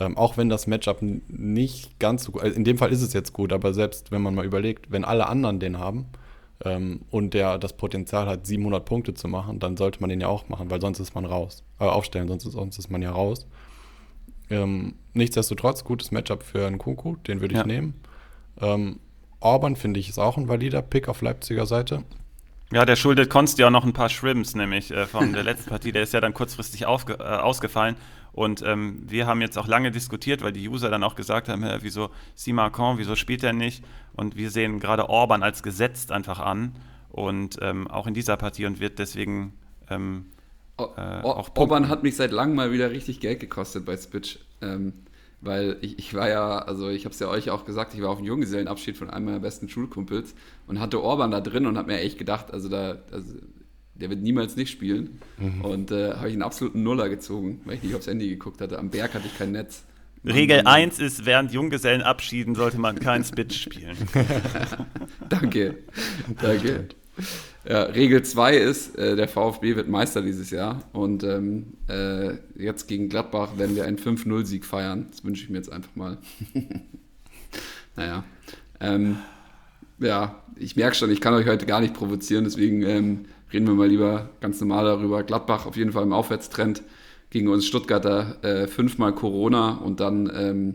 Ähm, 0.00 0.16
auch 0.16 0.36
wenn 0.36 0.48
das 0.48 0.66
Matchup 0.66 1.02
nicht 1.02 1.98
ganz 1.98 2.24
so 2.24 2.32
gut, 2.32 2.42
also 2.42 2.54
in 2.56 2.64
dem 2.64 2.78
Fall 2.78 2.92
ist 2.92 3.02
es 3.02 3.12
jetzt 3.12 3.32
gut, 3.32 3.52
aber 3.52 3.74
selbst 3.74 4.10
wenn 4.12 4.22
man 4.22 4.34
mal 4.34 4.44
überlegt, 4.44 4.90
wenn 4.90 5.04
alle 5.04 5.26
anderen 5.26 5.58
den 5.58 5.78
haben 5.78 6.06
ähm, 6.64 7.00
und 7.10 7.34
der 7.34 7.58
das 7.58 7.72
Potenzial 7.72 8.26
hat, 8.26 8.46
700 8.46 8.84
Punkte 8.84 9.14
zu 9.14 9.26
machen, 9.26 9.58
dann 9.58 9.76
sollte 9.76 10.00
man 10.00 10.10
den 10.10 10.20
ja 10.20 10.28
auch 10.28 10.48
machen, 10.48 10.70
weil 10.70 10.80
sonst 10.80 11.00
ist 11.00 11.14
man 11.14 11.24
raus. 11.24 11.64
Äh, 11.80 11.84
aufstellen, 11.84 12.28
sonst 12.28 12.46
ist, 12.46 12.52
sonst 12.52 12.78
ist 12.78 12.90
man 12.90 13.02
ja 13.02 13.10
raus. 13.10 13.46
Ähm, 14.50 14.94
nichtsdestotrotz, 15.14 15.84
gutes 15.84 16.10
Matchup 16.10 16.42
für 16.42 16.66
einen 16.66 16.78
Kuku, 16.78 17.16
den 17.16 17.40
würde 17.40 17.54
ich 17.54 17.60
ja. 17.60 17.66
nehmen. 17.66 17.94
Ähm, 18.60 19.00
Orban 19.40 19.76
finde 19.76 20.00
ich 20.00 20.08
ist 20.08 20.18
auch 20.18 20.36
ein 20.36 20.48
valider 20.48 20.82
Pick 20.82 21.08
auf 21.08 21.22
Leipziger 21.22 21.66
Seite. 21.66 22.04
Ja, 22.72 22.84
der 22.84 22.96
schuldet 22.96 23.30
Konsti 23.30 23.64
auch 23.64 23.70
noch 23.70 23.84
ein 23.84 23.94
paar 23.94 24.10
Shrimps, 24.10 24.54
nämlich 24.54 24.90
äh, 24.90 25.06
von 25.06 25.32
der 25.32 25.42
letzten 25.44 25.70
Partie. 25.70 25.92
Der 25.92 26.02
ist 26.02 26.12
ja 26.12 26.20
dann 26.20 26.34
kurzfristig 26.34 26.82
äh, 26.82 26.86
ausgefallen. 26.86 27.96
Und 28.32 28.62
ähm, 28.62 29.02
wir 29.08 29.26
haben 29.26 29.40
jetzt 29.40 29.56
auch 29.58 29.66
lange 29.66 29.90
diskutiert, 29.90 30.42
weil 30.42 30.52
die 30.52 30.68
User 30.68 30.90
dann 30.90 31.02
auch 31.02 31.14
gesagt 31.14 31.48
haben, 31.48 31.62
äh, 31.62 31.78
wieso 31.80 32.10
Simakon, 32.34 32.98
wieso 32.98 33.16
spielt 33.16 33.42
er 33.42 33.52
nicht? 33.52 33.82
Und 34.12 34.36
wir 34.36 34.50
sehen 34.50 34.80
gerade 34.80 35.08
Orban 35.08 35.42
als 35.42 35.62
gesetzt 35.62 36.12
einfach 36.12 36.38
an. 36.38 36.76
Und 37.08 37.58
ähm, 37.62 37.88
auch 37.88 38.06
in 38.06 38.14
dieser 38.14 38.36
Partie 38.36 38.66
und 38.66 38.80
wird 38.80 38.98
deswegen 38.98 39.54
ähm, 39.88 40.26
äh, 40.78 41.22
auch 41.22 41.50
Orban 41.56 41.88
hat 41.88 42.02
mich 42.02 42.16
seit 42.16 42.30
langem 42.30 42.56
mal 42.56 42.72
wieder 42.72 42.90
richtig 42.90 43.20
Geld 43.20 43.40
gekostet 43.40 43.84
bei 43.84 43.96
Spitch. 43.96 44.38
Ähm, 44.62 44.92
weil 45.40 45.76
ich, 45.82 45.98
ich 45.98 46.14
war 46.14 46.28
ja, 46.28 46.58
also 46.58 46.88
ich 46.88 47.04
habe 47.04 47.12
es 47.12 47.20
ja 47.20 47.28
euch 47.28 47.50
auch 47.50 47.64
gesagt, 47.64 47.94
ich 47.94 48.02
war 48.02 48.10
auf 48.10 48.18
einem 48.18 48.26
Junggesellenabschied 48.26 48.96
von 48.96 49.08
einem 49.08 49.26
meiner 49.26 49.40
besten 49.40 49.68
Schulkumpels 49.68 50.34
und 50.66 50.80
hatte 50.80 51.02
Orban 51.02 51.30
da 51.30 51.40
drin 51.40 51.66
und 51.66 51.78
habe 51.78 51.92
mir 51.92 52.00
echt 52.00 52.18
gedacht, 52.18 52.52
also 52.52 52.68
da, 52.68 52.98
also 53.12 53.34
der 53.94 54.10
wird 54.10 54.20
niemals 54.20 54.56
nicht 54.56 54.70
spielen. 54.70 55.20
Mhm. 55.38 55.60
Und 55.64 55.90
äh, 55.90 56.14
habe 56.14 56.28
ich 56.28 56.34
einen 56.34 56.42
absoluten 56.42 56.82
Nuller 56.82 57.08
gezogen, 57.08 57.60
weil 57.64 57.76
ich 57.76 57.82
nicht 57.82 57.94
aufs 57.94 58.06
Handy 58.06 58.28
geguckt 58.28 58.60
hatte. 58.60 58.78
Am 58.78 58.90
Berg 58.90 59.14
hatte 59.14 59.26
ich 59.26 59.36
kein 59.36 59.52
Netz. 59.52 59.84
Regel 60.24 60.62
1 60.66 60.98
ist, 60.98 61.26
während 61.26 61.52
Junggesellenabschieden 61.52 62.54
sollte 62.54 62.78
man 62.78 62.98
keinen 62.98 63.24
Spitch 63.24 63.60
spielen. 63.60 63.96
danke, 65.28 65.78
danke. 66.40 66.88
Ja, 67.68 67.82
Regel 67.82 68.22
2 68.22 68.56
ist, 68.56 68.96
äh, 68.96 69.14
der 69.14 69.28
VfB 69.28 69.76
wird 69.76 69.88
Meister 69.88 70.22
dieses 70.22 70.50
Jahr 70.50 70.84
und 70.94 71.22
ähm, 71.22 71.74
äh, 71.86 72.30
jetzt 72.56 72.88
gegen 72.88 73.10
Gladbach 73.10 73.58
werden 73.58 73.76
wir 73.76 73.84
einen 73.84 73.98
5-0-Sieg 73.98 74.64
feiern. 74.64 75.08
Das 75.10 75.22
wünsche 75.22 75.44
ich 75.44 75.50
mir 75.50 75.58
jetzt 75.58 75.70
einfach 75.70 75.94
mal. 75.94 76.16
naja. 77.96 78.24
Ähm, 78.80 79.18
ja, 79.98 80.42
ich 80.56 80.76
merke 80.76 80.96
schon, 80.96 81.10
ich 81.10 81.20
kann 81.20 81.34
euch 81.34 81.46
heute 81.46 81.66
gar 81.66 81.82
nicht 81.82 81.92
provozieren, 81.92 82.44
deswegen 82.44 82.82
ähm, 82.84 83.26
reden 83.52 83.66
wir 83.66 83.74
mal 83.74 83.88
lieber 83.88 84.30
ganz 84.40 84.58
normal 84.60 84.86
darüber. 84.86 85.22
Gladbach 85.22 85.66
auf 85.66 85.76
jeden 85.76 85.92
Fall 85.92 86.04
im 86.04 86.14
Aufwärtstrend 86.14 86.82
gegen 87.28 87.48
uns 87.48 87.66
Stuttgarter 87.66 88.42
äh, 88.42 88.66
fünfmal 88.66 89.14
Corona 89.14 89.72
und 89.72 90.00
dann 90.00 90.32
ähm, 90.34 90.74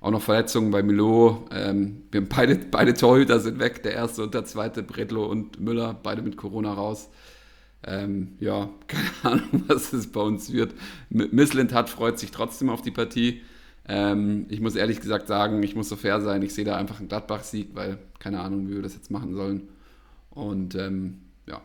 auch 0.00 0.10
noch 0.10 0.22
Verletzungen 0.22 0.70
bei 0.70 0.82
Milo. 0.82 1.46
Ähm, 1.50 2.02
wir 2.10 2.20
haben 2.20 2.28
beide, 2.28 2.56
beide 2.56 2.94
Torhüter 2.94 3.40
sind 3.40 3.58
weg, 3.58 3.82
der 3.82 3.94
erste 3.94 4.22
und 4.22 4.34
der 4.34 4.44
zweite, 4.44 4.82
Bredlo 4.82 5.26
und 5.26 5.60
Müller, 5.60 5.98
beide 6.02 6.22
mit 6.22 6.36
Corona 6.36 6.72
raus. 6.72 7.08
Ähm, 7.84 8.36
ja, 8.40 8.68
keine 8.86 9.10
Ahnung, 9.22 9.64
was 9.68 9.92
es 9.92 10.10
bei 10.10 10.20
uns 10.20 10.52
wird. 10.52 10.74
Missland 11.10 11.72
hat 11.72 11.88
freut 11.88 12.18
sich 12.18 12.30
trotzdem 12.30 12.70
auf 12.70 12.82
die 12.82 12.90
Partie. 12.90 13.42
Ähm, 13.88 14.46
ich 14.48 14.60
muss 14.60 14.74
ehrlich 14.74 15.00
gesagt 15.00 15.28
sagen, 15.28 15.62
ich 15.62 15.76
muss 15.76 15.88
so 15.88 15.96
fair 15.96 16.20
sein, 16.20 16.42
ich 16.42 16.52
sehe 16.54 16.64
da 16.64 16.76
einfach 16.76 16.98
einen 16.98 17.08
Gladbach-Sieg, 17.08 17.70
weil 17.74 17.98
keine 18.18 18.40
Ahnung, 18.40 18.68
wie 18.68 18.74
wir 18.74 18.82
das 18.82 18.94
jetzt 18.94 19.10
machen 19.10 19.34
sollen. 19.34 19.68
Und 20.30 20.74
ähm, 20.74 21.20
ja, 21.46 21.62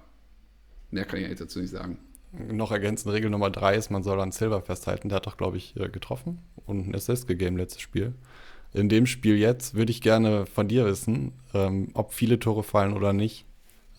mehr 0.92 1.06
kann 1.06 1.20
ich 1.20 1.28
jetzt 1.28 1.42
dazu 1.42 1.60
nicht 1.60 1.72
sagen. 1.72 1.98
Noch 2.32 2.72
ergänzend, 2.72 3.14
Regel 3.14 3.30
Nummer 3.30 3.50
drei 3.50 3.76
ist, 3.76 3.92
man 3.92 4.04
soll 4.04 4.22
an 4.22 4.32
Silver 4.32 4.62
festhalten. 4.62 5.10
Der 5.10 5.18
hat 5.18 5.26
doch, 5.26 5.36
glaube 5.36 5.58
ich, 5.58 5.76
äh, 5.76 5.90
getroffen 5.90 6.40
und 6.72 6.84
einen 6.84 6.96
Assist 6.96 7.28
gegeben 7.28 7.58
letztes 7.58 7.82
Spiel. 7.82 8.14
In 8.74 8.90
dem 8.90 9.06
Spiel 9.06 9.38
jetzt 9.38 9.76
würde 9.76 9.92
ich 9.92 10.02
gerne 10.02 10.46
von 10.46 10.68
dir 10.68 10.86
wissen, 10.86 11.34
ähm, 11.54 11.90
ob 11.94 12.14
viele 12.14 12.40
Tore 12.40 12.64
fallen 12.64 12.94
oder 12.94 13.14
nicht. 13.14 13.46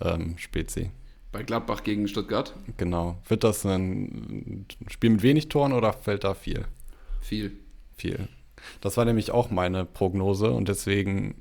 Ähm, 0.00 0.36
Spezi. 0.38 0.90
Bei 1.30 1.42
Gladbach 1.42 1.82
gegen 1.82 2.08
Stuttgart? 2.08 2.54
Genau. 2.76 3.16
Wird 3.28 3.44
das 3.44 3.64
ein 3.64 4.66
Spiel 4.88 5.10
mit 5.10 5.22
wenig 5.22 5.48
Toren 5.48 5.72
oder 5.72 5.92
fällt 5.92 6.24
da 6.24 6.34
viel? 6.34 6.64
Viel. 7.20 7.52
Viel. 7.96 8.28
Das 8.80 8.96
war 8.96 9.04
nämlich 9.04 9.30
auch 9.30 9.50
meine 9.50 9.84
Prognose 9.84 10.50
und 10.50 10.68
deswegen 10.68 11.34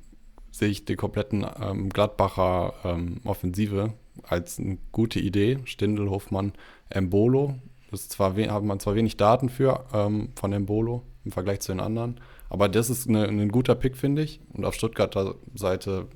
sehe 0.50 0.68
ich 0.68 0.84
die 0.84 0.96
kompletten 0.96 1.46
ähm, 1.60 1.88
Gladbacher 1.88 2.74
ähm, 2.84 3.20
Offensive 3.24 3.94
als 4.22 4.58
eine 4.58 4.78
gute 4.92 5.20
Idee. 5.20 5.58
Stindel, 5.64 6.10
Hofmann, 6.10 6.52
Embolo. 6.90 7.54
Das 7.90 8.08
zwar 8.08 8.36
hat 8.36 8.64
man 8.64 8.80
zwar 8.80 8.94
wenig 8.94 9.16
Daten 9.16 9.48
für 9.48 9.84
ähm, 9.92 10.30
von 10.36 10.52
Embolo 10.52 11.02
im 11.24 11.32
Vergleich 11.32 11.60
zu 11.60 11.72
den 11.72 11.80
anderen, 11.80 12.20
aber 12.48 12.68
das 12.68 12.90
ist 12.90 13.08
eine, 13.08 13.26
ein 13.26 13.50
guter 13.50 13.74
Pick, 13.74 13.96
finde 13.96 14.22
ich. 14.22 14.40
Und 14.52 14.64
auf 14.64 14.74
Stuttgarter 14.74 15.36
Seite, 15.54 16.08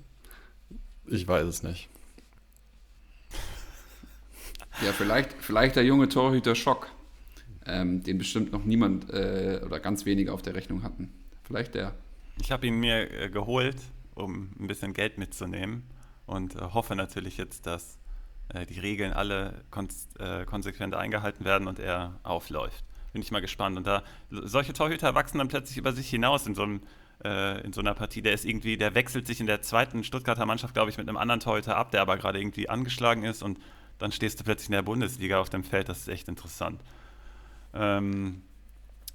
ich 1.07 1.27
weiß 1.27 1.47
es 1.47 1.63
nicht. 1.63 1.89
Ja, 4.85 4.93
vielleicht, 4.93 5.33
vielleicht 5.33 5.77
der 5.77 5.85
junge 5.85 6.09
Torhüter 6.09 6.55
Schock, 6.55 6.91
ähm, 7.65 8.03
den 8.03 8.19
bestimmt 8.19 8.53
noch 8.53 8.65
niemand 8.65 9.09
äh, 9.11 9.61
oder 9.65 9.81
ganz 9.81 10.05
wenige 10.05 10.33
auf 10.33 10.43
der 10.43 10.55
Rechnung 10.55 10.83
hatten. 10.83 11.13
Vielleicht 11.45 11.75
der. 11.75 11.95
Ich 12.41 12.53
habe 12.53 12.67
ihn 12.67 12.79
mir 12.79 13.11
äh, 13.11 13.31
geholt, 13.31 13.77
um 14.15 14.51
ein 14.61 14.67
bisschen 14.67 14.93
Geld 14.93 15.17
mitzunehmen 15.17 15.85
und 16.27 16.57
äh, 16.57 16.61
hoffe 16.61 16.95
natürlich 16.95 17.39
jetzt, 17.39 17.67
dass 17.67 17.99
äh, 18.49 18.67
die 18.67 18.81
Regeln 18.81 19.13
alle 19.13 19.65
äh, 20.19 20.45
konsequent 20.45 20.95
eingehalten 20.95 21.45
werden 21.45 21.69
und 21.69 21.79
er 21.79 22.19
aufläuft. 22.23 22.85
Bin 23.17 23.23
ich 23.23 23.31
mal 23.31 23.41
gespannt. 23.41 23.79
Und 23.79 23.87
da 23.87 24.03
solche 24.29 24.75
Torhüter 24.75 25.15
wachsen 25.15 25.39
dann 25.39 25.49
plötzlich 25.49 25.79
über 25.79 25.95
sich 25.95 26.11
hinaus 26.11 26.47
in 26.47 26.55
so 26.55 26.65
einem 26.65 26.83
äh, 27.25 27.63
in 27.63 27.73
so 27.73 27.81
einer 27.81 27.95
Partie. 27.95 28.21
Der 28.21 28.35
ist 28.35 28.45
irgendwie, 28.45 28.77
der 28.77 28.95
wechselt 28.95 29.27
sich 29.27 29.41
in 29.41 29.47
der 29.47 29.63
zweiten 29.63 30.05
Stuttgarter 30.05 30.45
Mannschaft, 30.45 30.75
glaube 30.75 30.91
ich, 30.91 30.99
mit 30.99 31.09
einem 31.09 31.17
anderen 31.17 31.41
Torhüter 31.41 31.79
ab, 31.79 31.93
der 31.93 32.03
aber 32.03 32.19
gerade 32.19 32.39
irgendwie 32.39 32.69
angeschlagen 32.69 33.25
ist 33.25 33.43
und 33.43 33.59
dann 33.97 34.13
stehst 34.13 34.39
du 34.39 34.45
plötzlich 34.45 34.69
in 34.69 34.75
der 34.75 34.83
Bundesliga 34.83 35.41
auf 35.41 35.49
dem 35.49 35.65
Feld. 35.65 35.89
Das 35.89 36.01
ist 36.01 36.09
echt 36.09 36.29
interessant. 36.29 36.83
Ähm, 37.73 38.43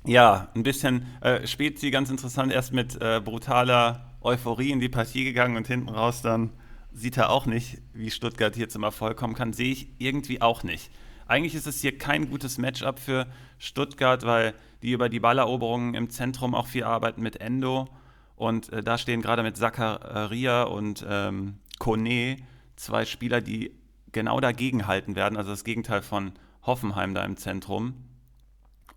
ja, 0.03 0.47
ein 0.55 0.63
bisschen 0.63 1.05
äh, 1.21 1.45
Spezi, 1.45 1.91
ganz 1.91 2.09
interessant, 2.09 2.51
erst 2.51 2.73
mit 2.73 2.99
äh, 2.99 3.21
brutaler 3.23 4.15
Euphorie 4.21 4.71
in 4.71 4.79
die 4.79 4.89
Partie 4.89 5.25
gegangen 5.25 5.57
und 5.57 5.67
hinten 5.67 5.89
raus 5.89 6.23
dann 6.23 6.49
sieht 6.91 7.17
er 7.17 7.29
auch 7.29 7.45
nicht, 7.45 7.77
wie 7.93 8.09
Stuttgart 8.09 8.55
hier 8.55 8.67
zum 8.67 8.81
Erfolg 8.81 9.15
kommen 9.15 9.35
kann. 9.35 9.53
Sehe 9.53 9.71
ich 9.71 9.89
irgendwie 9.99 10.41
auch 10.41 10.63
nicht. 10.63 10.89
Eigentlich 11.31 11.55
ist 11.55 11.65
es 11.65 11.79
hier 11.79 11.97
kein 11.97 12.29
gutes 12.29 12.57
Matchup 12.57 12.99
für 12.99 13.25
Stuttgart, 13.57 14.25
weil 14.25 14.53
die 14.81 14.91
über 14.91 15.07
die 15.07 15.21
Balleroberungen 15.21 15.93
im 15.93 16.09
Zentrum 16.09 16.53
auch 16.53 16.67
viel 16.67 16.83
arbeiten 16.83 17.21
mit 17.21 17.39
Endo. 17.39 17.87
Und 18.35 18.67
äh, 18.73 18.83
da 18.83 18.97
stehen 18.97 19.21
gerade 19.21 19.41
mit 19.41 19.55
Zakaria 19.55 20.63
und 20.63 21.05
ähm, 21.07 21.59
Kone 21.79 22.35
zwei 22.75 23.05
Spieler, 23.05 23.39
die 23.39 23.71
genau 24.11 24.41
dagegen 24.41 24.87
halten 24.87 25.15
werden. 25.15 25.37
Also 25.37 25.51
das 25.51 25.63
Gegenteil 25.63 26.01
von 26.01 26.33
Hoffenheim 26.63 27.13
da 27.13 27.23
im 27.23 27.37
Zentrum. 27.37 27.93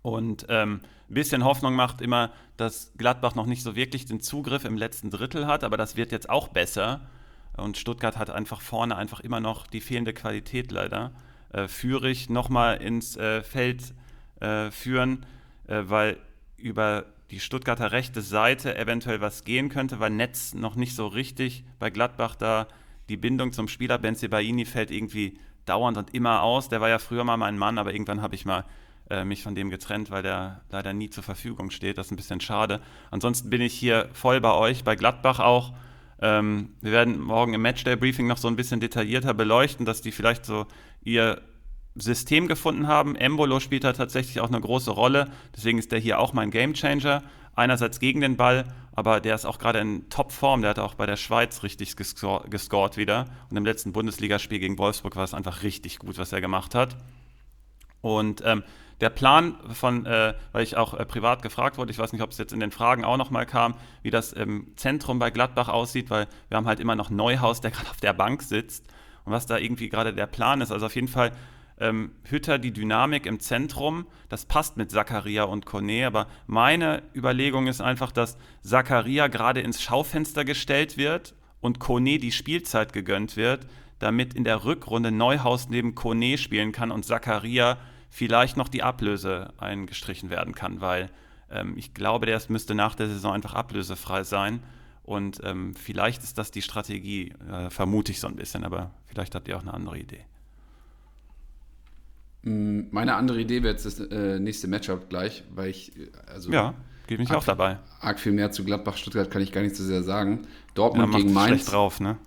Und 0.01 0.45
ähm, 0.49 0.81
ein 1.09 1.13
bisschen 1.13 1.45
Hoffnung 1.45 1.73
macht 1.73 2.01
immer, 2.01 2.33
dass 2.57 2.91
Gladbach 2.97 3.35
noch 3.35 3.45
nicht 3.45 3.63
so 3.63 3.77
wirklich 3.77 4.07
den 4.07 4.19
Zugriff 4.19 4.65
im 4.65 4.75
letzten 4.75 5.09
Drittel 5.09 5.47
hat, 5.47 5.63
aber 5.63 5.77
das 5.77 5.95
wird 5.95 6.11
jetzt 6.11 6.29
auch 6.29 6.49
besser. 6.49 6.99
Und 7.55 7.77
Stuttgart 7.77 8.17
hat 8.17 8.29
einfach 8.29 8.59
vorne 8.59 8.97
einfach 8.97 9.21
immer 9.21 9.39
noch 9.39 9.67
die 9.67 9.79
fehlende 9.79 10.13
Qualität 10.13 10.73
leider. 10.73 11.13
Äh, 11.55 11.69
Führig 11.69 12.29
nochmal 12.29 12.81
ins 12.81 13.15
äh, 13.15 13.41
Feld 13.41 13.93
äh, 14.41 14.71
führen, 14.71 15.25
äh, 15.67 15.83
weil 15.85 16.17
über 16.57 17.05
die 17.31 17.39
Stuttgarter 17.39 17.93
rechte 17.93 18.21
Seite 18.21 18.77
eventuell 18.77 19.21
was 19.21 19.45
gehen 19.45 19.69
könnte, 19.69 20.01
weil 20.01 20.09
Netz 20.09 20.53
noch 20.53 20.75
nicht 20.75 20.95
so 20.95 21.07
richtig 21.07 21.63
bei 21.79 21.89
Gladbach 21.89 22.35
da 22.35 22.67
die 23.07 23.15
Bindung 23.15 23.53
zum 23.53 23.69
Spieler 23.69 23.97
Benzebaini 23.97 24.65
fällt 24.65 24.91
irgendwie 24.91 25.37
dauernd 25.65 25.97
und 25.97 26.13
immer 26.13 26.41
aus. 26.41 26.67
Der 26.67 26.81
war 26.81 26.89
ja 26.89 26.99
früher 26.99 27.23
mal 27.23 27.37
mein 27.37 27.57
Mann, 27.57 27.77
aber 27.77 27.93
irgendwann 27.93 28.21
habe 28.21 28.35
ich 28.35 28.45
mal 28.45 28.65
äh, 29.09 29.23
mich 29.23 29.41
von 29.41 29.55
dem 29.55 29.69
getrennt, 29.69 30.11
weil 30.11 30.23
der 30.23 30.61
leider 30.71 30.91
nie 30.91 31.09
zur 31.09 31.23
Verfügung 31.23 31.71
steht. 31.71 31.97
Das 31.97 32.07
ist 32.07 32.11
ein 32.11 32.17
bisschen 32.17 32.41
schade. 32.41 32.81
Ansonsten 33.11 33.49
bin 33.49 33.61
ich 33.61 33.73
hier 33.73 34.09
voll 34.11 34.41
bei 34.41 34.51
euch, 34.51 34.83
bei 34.83 34.95
Gladbach 34.97 35.39
auch. 35.39 35.73
Ähm, 36.21 36.69
wir 36.81 36.91
werden 36.91 37.19
morgen 37.19 37.53
im 37.53 37.61
Matchday-Briefing 37.61 38.27
noch 38.27 38.37
so 38.37 38.47
ein 38.47 38.55
bisschen 38.55 38.79
detaillierter 38.79 39.33
beleuchten, 39.33 39.85
dass 39.85 40.01
die 40.01 40.11
vielleicht 40.11 40.45
so 40.45 40.65
ihr 41.03 41.41
System 41.95 42.47
gefunden 42.47 42.87
haben. 42.87 43.15
Embolo 43.15 43.59
spielt 43.59 43.83
da 43.83 43.93
tatsächlich 43.93 44.39
auch 44.41 44.49
eine 44.49 44.59
große 44.59 44.91
Rolle, 44.91 45.29
deswegen 45.55 45.77
ist 45.77 45.91
der 45.91 45.99
hier 45.99 46.19
auch 46.19 46.33
mein 46.33 46.51
Gamechanger. 46.51 47.23
Einerseits 47.57 48.01
gegen 48.01 48.19
den 48.19 48.35
Ball, 48.35 48.65
aber 48.91 49.21
der 49.21 49.33
ist 49.33 49.45
auch 49.45 49.59
gerade 49.59 49.79
in 49.79 50.09
Topform. 50.09 50.61
Der 50.61 50.71
hat 50.71 50.79
auch 50.79 50.95
bei 50.95 51.05
der 51.05 51.15
Schweiz 51.15 51.63
richtig 51.63 51.95
gescored, 51.95 52.51
gescored 52.51 52.97
wieder. 52.97 53.27
Und 53.49 53.55
im 53.55 53.63
letzten 53.63 53.93
Bundesligaspiel 53.93 54.59
gegen 54.59 54.77
Wolfsburg 54.77 55.15
war 55.15 55.23
es 55.23 55.33
einfach 55.33 55.63
richtig 55.63 55.99
gut, 55.99 56.17
was 56.17 56.33
er 56.33 56.41
gemacht 56.41 56.75
hat. 56.75 56.97
Und 58.05 58.43
ähm, 58.45 58.63
der 59.01 59.09
Plan 59.09 59.57
von, 59.73 60.05
äh, 60.05 60.35
weil 60.51 60.61
ich 60.61 60.77
auch 60.77 60.93
äh, 60.93 61.07
privat 61.07 61.41
gefragt 61.41 61.79
wurde, 61.79 61.91
ich 61.91 61.97
weiß 61.97 62.13
nicht, 62.13 62.21
ob 62.21 62.29
es 62.29 62.37
jetzt 62.37 62.53
in 62.53 62.59
den 62.59 62.69
Fragen 62.69 63.03
auch 63.03 63.17
nochmal 63.17 63.47
kam, 63.47 63.73
wie 64.03 64.11
das 64.11 64.31
im 64.31 64.67
Zentrum 64.75 65.17
bei 65.17 65.31
Gladbach 65.31 65.69
aussieht, 65.69 66.11
weil 66.11 66.27
wir 66.47 66.57
haben 66.57 66.67
halt 66.67 66.79
immer 66.79 66.95
noch 66.95 67.09
Neuhaus, 67.09 67.61
der 67.61 67.71
gerade 67.71 67.89
auf 67.89 67.97
der 67.97 68.13
Bank 68.13 68.43
sitzt 68.43 68.85
und 69.23 69.33
was 69.33 69.47
da 69.47 69.57
irgendwie 69.57 69.89
gerade 69.89 70.13
der 70.13 70.27
Plan 70.27 70.61
ist. 70.61 70.71
Also 70.71 70.85
auf 70.85 70.93
jeden 70.93 71.07
Fall 71.07 71.31
ähm, 71.79 72.11
Hütter 72.25 72.59
die 72.59 72.71
Dynamik 72.71 73.25
im 73.25 73.39
Zentrum, 73.39 74.05
das 74.29 74.45
passt 74.45 74.77
mit 74.77 74.91
Zakaria 74.91 75.45
und 75.45 75.65
Kone, 75.65 76.05
aber 76.05 76.27
meine 76.45 77.01
Überlegung 77.15 77.65
ist 77.65 77.81
einfach, 77.81 78.11
dass 78.11 78.37
Zakaria 78.61 79.29
gerade 79.29 79.61
ins 79.61 79.81
Schaufenster 79.81 80.45
gestellt 80.45 80.95
wird 80.95 81.33
und 81.59 81.79
Kone 81.79 82.19
die 82.19 82.31
Spielzeit 82.31 82.93
gegönnt 82.93 83.35
wird, 83.35 83.65
damit 83.97 84.35
in 84.35 84.43
der 84.43 84.63
Rückrunde 84.63 85.11
Neuhaus 85.11 85.69
neben 85.69 85.95
Kone 85.95 86.37
spielen 86.37 86.71
kann 86.71 86.91
und 86.91 87.03
Zakaria 87.03 87.79
vielleicht 88.15 88.55
noch 88.55 88.69
die 88.69 88.81
Ablöse 88.81 89.49
eingestrichen 89.57 90.29
werden 90.29 90.55
kann, 90.55 90.79
weil 90.79 91.09
ähm, 91.51 91.73
ich 91.75 91.93
glaube, 91.93 92.25
der 92.25 92.41
müsste 92.47 92.73
nach 92.73 92.95
der 92.95 93.07
Saison 93.07 93.33
einfach 93.33 93.53
ablösefrei 93.53 94.23
sein. 94.23 94.63
Und 95.03 95.41
ähm, 95.43 95.75
vielleicht 95.75 96.23
ist 96.23 96.37
das 96.37 96.49
die 96.49 96.61
Strategie, 96.61 97.33
äh, 97.51 97.69
vermute 97.69 98.13
ich 98.13 98.21
so 98.21 98.27
ein 98.27 98.37
bisschen, 98.37 98.63
aber 98.63 98.91
vielleicht 99.05 99.35
habt 99.35 99.49
ihr 99.49 99.57
auch 99.57 99.63
eine 99.63 99.73
andere 99.73 99.99
Idee. 99.99 100.21
Mm, 102.43 102.83
meine 102.91 103.15
andere 103.15 103.41
Idee 103.41 103.63
wäre 103.63 103.73
jetzt 103.73 103.85
das 103.85 103.99
äh, 103.99 104.39
nächste 104.39 104.69
Matchup 104.69 105.09
gleich, 105.09 105.43
weil 105.53 105.71
ich, 105.71 105.91
äh, 105.97 106.09
also. 106.25 106.53
Ja, 106.53 106.73
gebe 107.07 107.21
mich 107.21 107.31
arg, 107.31 107.39
auch 107.39 107.43
dabei. 107.43 107.79
Arg 107.99 108.17
viel 108.17 108.31
mehr 108.31 108.49
zu 108.49 108.63
Gladbach-Stuttgart 108.63 109.29
kann 109.29 109.41
ich 109.41 109.51
gar 109.51 109.61
nicht 109.61 109.75
so 109.75 109.83
sehr 109.83 110.03
sagen. 110.03 110.47
Dortmund 110.73 111.11
ja, 111.11 111.19
gegen 111.19 111.33
Mainz. 111.33 111.49
schlecht 111.49 111.73
drauf, 111.73 111.99
ne? 111.99 112.17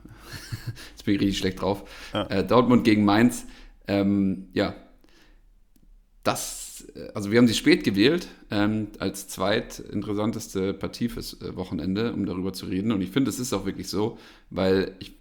Jetzt 0.90 1.06
bin 1.06 1.14
ich 1.14 1.20
richtig 1.22 1.38
schlecht 1.38 1.62
drauf. 1.62 1.88
Ja. 2.12 2.26
Äh, 2.26 2.46
Dortmund 2.46 2.84
gegen 2.84 3.06
Mainz. 3.06 3.46
Ähm, 3.86 4.48
ja, 4.52 4.74
das, 6.28 6.84
äh, 6.94 7.08
also 7.14 7.30
wir 7.30 7.38
haben 7.38 7.48
sie 7.48 7.54
spät 7.54 7.82
gewählt 7.84 8.28
ähm, 8.50 8.88
als 8.98 9.28
zweitinteressanteste 9.28 10.74
Partie 10.74 11.08
fürs 11.08 11.40
äh, 11.40 11.56
Wochenende, 11.56 12.12
um 12.12 12.26
darüber 12.26 12.52
zu 12.52 12.66
reden. 12.66 12.92
Und 12.92 13.00
ich 13.00 13.10
finde, 13.10 13.30
es 13.30 13.38
ist 13.38 13.52
auch 13.52 13.66
wirklich 13.66 13.88
so, 13.88 14.18
weil 14.50 14.92
ich, 15.00 15.12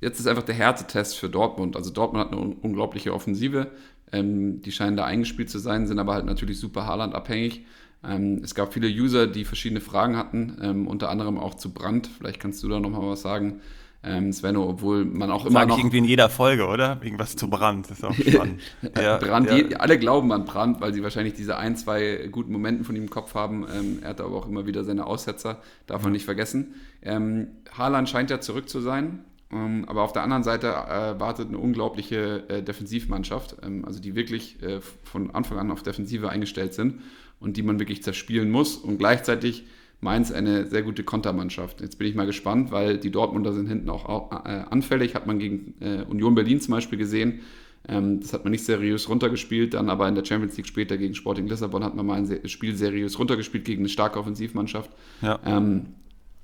jetzt 0.00 0.20
ist 0.20 0.26
einfach 0.26 0.42
der 0.42 0.54
Härtetest 0.54 1.16
für 1.16 1.28
Dortmund. 1.28 1.76
Also 1.76 1.90
Dortmund 1.90 2.24
hat 2.24 2.32
eine 2.32 2.40
un 2.40 2.52
unglaubliche 2.54 3.14
Offensive. 3.14 3.68
Ähm, 4.12 4.62
die 4.62 4.72
scheinen 4.72 4.96
da 4.96 5.04
eingespielt 5.04 5.50
zu 5.50 5.58
sein, 5.58 5.86
sind 5.86 5.98
aber 5.98 6.14
halt 6.14 6.26
natürlich 6.26 6.58
super 6.58 6.86
Haaland-abhängig. 6.86 7.64
Ähm, 8.04 8.40
es 8.42 8.54
gab 8.54 8.72
viele 8.72 8.88
User, 8.88 9.26
die 9.26 9.44
verschiedene 9.44 9.80
Fragen 9.80 10.16
hatten, 10.16 10.58
ähm, 10.62 10.86
unter 10.86 11.08
anderem 11.10 11.38
auch 11.38 11.54
zu 11.54 11.72
Brand. 11.72 12.06
Vielleicht 12.06 12.40
kannst 12.40 12.62
du 12.62 12.68
da 12.68 12.78
nochmal 12.78 13.08
was 13.08 13.22
sagen. 13.22 13.60
Ähm, 14.06 14.32
Svenno, 14.32 14.68
obwohl 14.68 15.04
man 15.04 15.30
auch 15.30 15.42
Sag 15.42 15.50
immer 15.50 15.62
ich 15.62 15.68
noch... 15.68 15.78
irgendwie 15.78 15.98
in 15.98 16.04
jeder 16.04 16.28
Folge, 16.28 16.66
oder? 16.66 16.98
Irgendwas 17.02 17.36
zu 17.36 17.50
Brand, 17.50 17.90
das 17.90 17.98
ist 17.98 18.04
auch 18.04 18.14
spannend. 18.14 18.60
ja, 18.96 19.18
Brand, 19.18 19.50
ja. 19.50 19.62
Die, 19.62 19.76
alle 19.76 19.98
glauben 19.98 20.32
an 20.32 20.44
Brand, 20.44 20.80
weil 20.80 20.94
sie 20.94 21.02
wahrscheinlich 21.02 21.34
diese 21.34 21.56
ein, 21.56 21.76
zwei 21.76 22.28
guten 22.30 22.52
Momente 22.52 22.84
von 22.84 22.94
ihm 22.94 23.02
im 23.02 23.10
Kopf 23.10 23.34
haben. 23.34 23.66
Ähm, 23.74 23.98
er 24.02 24.10
hat 24.10 24.20
aber 24.20 24.36
auch 24.36 24.46
immer 24.46 24.66
wieder 24.66 24.84
seine 24.84 25.06
Aussetzer, 25.06 25.60
darf 25.86 26.02
man 26.02 26.12
nicht 26.12 26.24
vergessen. 26.24 26.74
Ähm, 27.02 27.48
Haaland 27.76 28.08
scheint 28.08 28.30
ja 28.30 28.40
zurück 28.40 28.68
zu 28.68 28.80
sein, 28.80 29.24
ähm, 29.52 29.84
aber 29.88 30.02
auf 30.02 30.12
der 30.12 30.22
anderen 30.22 30.44
Seite 30.44 30.68
äh, 30.68 31.18
wartet 31.18 31.48
eine 31.48 31.58
unglaubliche 31.58 32.48
äh, 32.48 32.62
Defensivmannschaft, 32.62 33.56
ähm, 33.62 33.84
also 33.84 34.00
die 34.00 34.14
wirklich 34.14 34.62
äh, 34.62 34.80
von 35.04 35.30
Anfang 35.32 35.58
an 35.58 35.70
auf 35.70 35.82
Defensive 35.82 36.28
eingestellt 36.28 36.74
sind 36.74 37.00
und 37.40 37.56
die 37.56 37.62
man 37.62 37.78
wirklich 37.78 38.02
zerspielen 38.02 38.50
muss 38.50 38.76
und 38.76 38.98
gleichzeitig 38.98 39.64
Mainz 40.00 40.30
eine 40.30 40.66
sehr 40.66 40.82
gute 40.82 41.04
Kontermannschaft. 41.04 41.80
Jetzt 41.80 41.98
bin 41.98 42.06
ich 42.06 42.14
mal 42.14 42.26
gespannt, 42.26 42.70
weil 42.70 42.98
die 42.98 43.10
Dortmunder 43.10 43.52
sind 43.52 43.66
hinten 43.66 43.88
auch 43.88 44.30
äh, 44.44 44.64
anfällig, 44.70 45.14
hat 45.14 45.26
man 45.26 45.38
gegen 45.38 45.74
äh, 45.80 46.02
Union 46.02 46.34
Berlin 46.34 46.60
zum 46.60 46.72
Beispiel 46.72 46.98
gesehen. 46.98 47.40
Ähm, 47.88 48.20
das 48.20 48.32
hat 48.32 48.44
man 48.44 48.50
nicht 48.50 48.64
seriös 48.64 49.08
runtergespielt, 49.08 49.74
dann 49.74 49.88
aber 49.88 50.08
in 50.08 50.14
der 50.14 50.24
Champions 50.24 50.56
League 50.56 50.66
später 50.66 50.98
gegen 50.98 51.14
Sporting 51.14 51.46
Lissabon 51.46 51.84
hat 51.84 51.94
man 51.94 52.04
mal 52.04 52.18
ein 52.18 52.48
Spiel 52.48 52.74
seriös 52.74 53.18
runtergespielt 53.18 53.64
gegen 53.64 53.82
eine 53.82 53.88
starke 53.88 54.18
Offensivmannschaft. 54.18 54.90
Ja. 55.22 55.38
Ähm, 55.44 55.86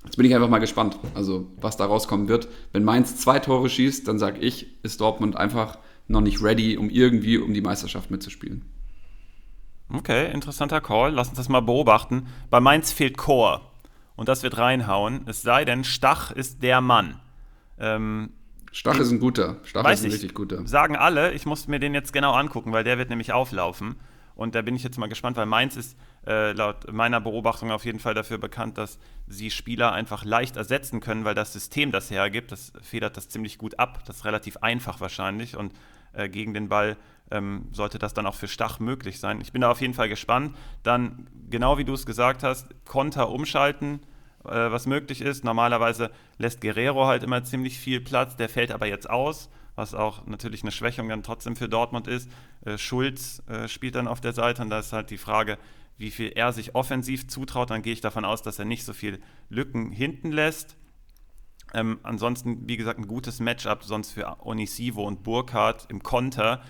jetzt 0.05 0.17
bin 0.17 0.25
ich 0.27 0.35
einfach 0.35 0.49
mal 0.49 0.59
gespannt, 0.59 0.99
also 1.15 1.49
was 1.61 1.77
da 1.77 1.85
rauskommen 1.85 2.29
wird. 2.29 2.49
Wenn 2.73 2.85
Mainz 2.85 3.17
zwei 3.17 3.39
Tore 3.39 3.69
schießt, 3.69 4.09
dann 4.09 4.19
sage 4.19 4.41
ich, 4.41 4.67
ist 4.83 5.01
Dortmund 5.01 5.37
einfach 5.37 5.79
noch 6.09 6.21
nicht 6.21 6.43
ready, 6.43 6.77
um 6.77 6.91
irgendwie 6.91 7.39
um 7.39 7.53
die 7.53 7.61
Meisterschaft 7.61 8.11
mitzuspielen. 8.11 8.63
Okay, 9.93 10.33
interessanter 10.33 10.81
Call. 10.81 11.13
Lass 11.13 11.29
uns 11.29 11.37
das 11.37 11.49
mal 11.49 11.61
beobachten. 11.61 12.27
Bei 12.51 12.61
Mainz 12.61 12.93
fehlt 12.93 13.19
Chor. 13.19 13.61
Und 14.17 14.29
das 14.29 14.43
wird 14.43 14.59
reinhauen. 14.59 15.23
Es 15.27 15.43
sei 15.43 15.65
denn, 15.65 15.85
Stach 15.85 16.31
ist 16.31 16.63
der 16.63 16.81
Mann. 16.81 17.21
Ähm, 17.79 18.31
Stach 18.71 18.99
ist 18.99 19.11
ein 19.11 19.21
guter. 19.21 19.57
Stach 19.65 19.89
ist 19.91 20.03
ein 20.03 20.09
ich, 20.09 20.15
richtig 20.15 20.35
guter. 20.35 20.67
Sagen 20.67 20.97
alle. 20.97 21.33
Ich 21.33 21.45
muss 21.45 21.69
mir 21.69 21.79
den 21.79 21.95
jetzt 21.95 22.13
genau 22.13 22.33
angucken, 22.33 22.73
weil 22.73 22.85
der 22.85 22.99
wird 22.99 23.11
nämlich 23.11 23.33
auflaufen. 23.33 23.97
Und 24.35 24.55
da 24.55 24.63
bin 24.63 24.75
ich 24.75 24.83
jetzt 24.83 24.99
mal 24.99 25.09
gespannt, 25.09 25.37
weil 25.37 25.47
Mainz 25.47 25.77
ist 25.77 25.97
äh, 26.27 26.53
laut 26.53 26.93
meiner 26.93 27.21
Beobachtung 27.21 27.71
auf 27.71 27.85
jeden 27.85 27.99
Fall 27.99 28.15
dafür 28.15 28.39
bekannt, 28.39 28.79
dass 28.79 28.99
sie 29.27 29.51
Spieler 29.51 29.93
einfach 29.93 30.25
leicht 30.25 30.57
ersetzen 30.57 31.01
können, 31.01 31.25
weil 31.25 31.35
das 31.35 31.53
System 31.53 31.91
das 31.91 32.11
hergibt. 32.11 32.53
Das 32.53 32.73
federt 32.81 33.17
das 33.17 33.29
ziemlich 33.29 33.59
gut 33.59 33.79
ab. 33.79 34.01
Das 34.07 34.19
ist 34.19 34.25
relativ 34.25 34.59
einfach 34.59 35.01
wahrscheinlich. 35.01 35.57
Und 35.57 35.73
äh, 36.13 36.29
gegen 36.29 36.55
den 36.55 36.69
Ball 36.69 36.97
ähm, 37.31 37.69
sollte 37.73 37.99
das 37.99 38.15
dann 38.15 38.27
auch 38.27 38.35
für 38.35 38.49
Stach 38.49 38.79
möglich 38.79 39.19
sein. 39.19 39.41
Ich 39.41 39.53
bin 39.53 39.63
da 39.63 39.71
auf 39.71 39.81
jeden 39.81 39.95
Fall 39.95 40.09
gespannt. 40.09 40.57
Dann, 40.83 41.29
genau 41.51 41.79
wie 41.79 41.85
du 41.85 41.95
es 41.95 42.07
gesagt 42.07 42.43
hast, 42.43 42.69
Konter 42.85 43.31
umschalten, 43.31 44.01
äh, 44.45 44.71
was 44.71 44.87
möglich 44.87 45.23
ist. 45.23 45.45
Normalerweise 45.45 46.11
lässt 46.39 46.61
Guerrero 46.61 47.07
halt 47.07 47.23
immer 47.23 47.43
ziemlich 47.45 47.79
viel 47.79 48.01
Platz, 48.01 48.37
der 48.37 48.49
fällt 48.49 48.71
aber 48.71 48.87
jetzt 48.87 49.09
aus, 49.09 49.49
was 49.75 49.95
auch 49.95 50.27
natürlich 50.27 50.63
eine 50.63 50.73
Schwächung 50.73 51.09
dann 51.09 51.23
trotzdem 51.23 51.57
für 51.57 51.69
Dortmund 51.69 52.07
ist. 52.07 52.31
Äh, 52.65 52.77
Schulz 52.79 53.43
äh, 53.49 53.67
spielt 53.69 53.95
dann 53.95 54.09
auf 54.09 54.21
der 54.21 54.35
Seite 54.35 54.63
und 54.63 54.71
da 54.71 54.79
ist 54.79 54.93
halt 54.93 55.11
die 55.11 55.19
Frage, 55.19 55.59
wie 56.03 56.11
viel 56.11 56.33
er 56.35 56.53
sich 56.53 56.75
offensiv 56.75 57.29
zutraut. 57.29 57.71
Dann 57.71 57.83
gehe 57.83 57.93
ich 57.93 58.01
davon 58.01 58.25
aus, 58.25 58.43
dass 58.43 58.59
er 58.59 58.65
nicht 58.65 58.85
so 58.85 58.93
viel 58.93 59.21
Lücken 59.49 59.93
hinten 59.93 60.33
lässt. 60.33 60.77
Ähm, 61.73 62.01
ansonsten, 62.03 62.69
wie 62.69 62.77
gesagt, 62.77 62.99
ein 62.99 63.07
gutes 63.07 63.41
Matchup 63.41 63.85
sonst 63.85 64.13
für 64.13 64.45
Onisivo 64.45 65.07
und 65.07 65.23
Burkhardt 65.23 65.87
im 65.89 66.03
Konter 66.03 66.61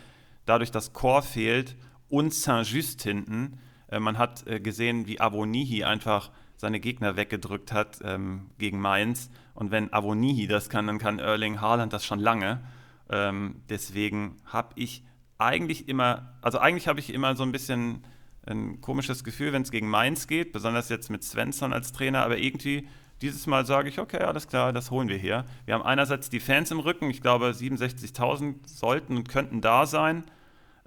dadurch, 0.45 0.71
dass 0.71 0.93
Chor 0.93 1.23
fehlt 1.23 1.77
und 2.09 2.35
Saint-Just 2.35 3.03
hinten. 3.03 3.59
Äh, 3.89 4.01
man 4.01 4.19
hat 4.19 4.47
äh, 4.47 4.61
gesehen, 4.61 5.07
wie 5.07 5.21
Avonihi 5.21 5.85
einfach 5.85 6.31
seine 6.57 6.79
Gegner 6.79 7.17
weggedrückt 7.17 7.73
hat 7.73 7.99
ähm, 8.05 8.51
gegen 8.59 8.81
Mainz. 8.81 9.31
Und 9.55 9.71
wenn 9.71 9.93
Avonihi 9.93 10.47
das 10.47 10.69
kann, 10.69 10.87
dann 10.87 10.99
kann 10.99 11.19
Erling 11.19 11.61
Haaland 11.61 11.93
das 11.93 12.05
schon 12.05 12.21
lange. 12.21 12.63
Ähm, 13.11 13.63
deswegen 13.69 14.37
habe 14.45 14.73
ich 14.77 15.05
eigentlich 15.39 15.89
immer, 15.89 16.37
also 16.43 16.59
eigentlich 16.59 16.87
habe 16.87 17.01
ich 17.01 17.13
immer 17.13 17.35
so 17.35 17.43
ein 17.43 17.51
bisschen 17.51 18.05
ein 18.47 18.81
komisches 18.81 19.25
Gefühl, 19.25 19.53
wenn 19.53 19.63
es 19.63 19.71
gegen 19.71 19.89
Mainz 19.89 20.27
geht, 20.27 20.53
besonders 20.53 20.89
jetzt 20.89 21.11
mit 21.11 21.23
Svensson 21.23 21.73
als 21.73 21.93
Trainer, 21.93 22.25
aber 22.25 22.39
irgendwie 22.39 22.89
dieses 23.23 23.47
Mal 23.47 23.65
sage 23.65 23.89
ich, 23.89 24.01
okay, 24.01 24.19
alles 24.19 24.49
klar, 24.49 24.73
das 24.73 24.91
holen 24.91 25.09
wir 25.09 25.17
hier. 25.17 25.45
Wir 25.65 25.75
haben 25.75 25.85
einerseits 25.85 26.29
die 26.29 26.41
Fans 26.41 26.71
im 26.73 26.81
Rücken, 26.81 27.09
ich 27.09 27.21
glaube 27.21 27.51
67.000 27.51 28.57
sollten 28.67 29.17
und 29.17 29.29
könnten 29.29 29.61
da 29.61 29.87
sein. 29.87 30.25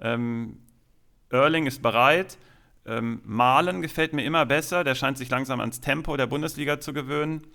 Ähm, 0.00 0.58
Erling 1.30 1.66
ist 1.66 1.80
bereit. 1.82 2.38
Ähm, 2.84 3.20
Malen 3.24 3.82
gefällt 3.82 4.12
mir 4.12 4.24
immer 4.24 4.46
besser, 4.46 4.84
der 4.84 4.94
scheint 4.94 5.18
sich 5.18 5.30
langsam 5.30 5.60
ans 5.60 5.80
Tempo 5.80 6.16
der 6.16 6.26
Bundesliga 6.26 6.78
zu 6.78 6.92
gewöhnen. 6.92 7.46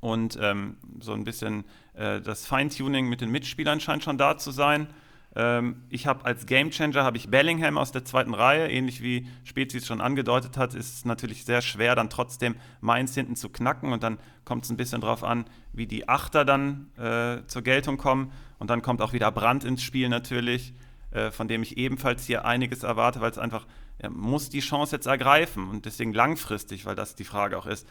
Und 0.00 0.36
ähm, 0.42 0.76
so 1.00 1.12
ein 1.12 1.24
bisschen 1.24 1.64
äh, 1.94 2.20
das 2.20 2.46
Feintuning 2.46 3.08
mit 3.08 3.20
den 3.20 3.30
Mitspielern 3.30 3.80
scheint 3.80 4.04
schon 4.04 4.18
da 4.18 4.36
zu 4.36 4.50
sein. 4.50 4.88
Ähm, 5.36 5.82
ich 5.90 6.06
habe 6.06 6.24
als 6.24 6.46
Gamechanger 6.46 7.04
habe 7.04 7.18
ich 7.18 7.28
Bellingham 7.28 7.76
aus 7.76 7.92
der 7.92 8.04
zweiten 8.04 8.32
Reihe, 8.32 8.68
ähnlich 8.70 9.02
wie 9.02 9.28
Spezies 9.44 9.86
schon 9.86 10.00
angedeutet 10.00 10.56
hat, 10.56 10.74
ist 10.74 10.94
es 10.94 11.04
natürlich 11.04 11.44
sehr 11.44 11.60
schwer, 11.60 11.94
dann 11.94 12.08
trotzdem 12.08 12.56
Mainz 12.80 13.14
hinten 13.14 13.36
zu 13.36 13.50
knacken 13.50 13.92
und 13.92 14.02
dann 14.02 14.18
kommt 14.46 14.64
es 14.64 14.70
ein 14.70 14.78
bisschen 14.78 15.02
darauf 15.02 15.22
an, 15.22 15.44
wie 15.74 15.86
die 15.86 16.08
Achter 16.08 16.46
dann 16.46 16.90
äh, 16.96 17.46
zur 17.46 17.60
Geltung 17.62 17.98
kommen 17.98 18.32
und 18.58 18.70
dann 18.70 18.80
kommt 18.80 19.02
auch 19.02 19.12
wieder 19.12 19.30
Brand 19.30 19.64
ins 19.64 19.82
Spiel 19.82 20.08
natürlich, 20.08 20.72
äh, 21.10 21.30
von 21.30 21.48
dem 21.48 21.62
ich 21.62 21.76
ebenfalls 21.76 22.24
hier 22.24 22.46
einiges 22.46 22.82
erwarte, 22.82 23.20
weil 23.20 23.30
es 23.30 23.38
einfach 23.38 23.66
er 23.98 24.10
muss 24.10 24.50
die 24.50 24.60
Chance 24.60 24.96
jetzt 24.96 25.06
ergreifen 25.06 25.68
und 25.68 25.86
deswegen 25.86 26.12
langfristig, 26.12 26.84
weil 26.84 26.94
das 26.94 27.14
die 27.14 27.24
Frage 27.24 27.56
auch 27.56 27.66
ist. 27.66 27.86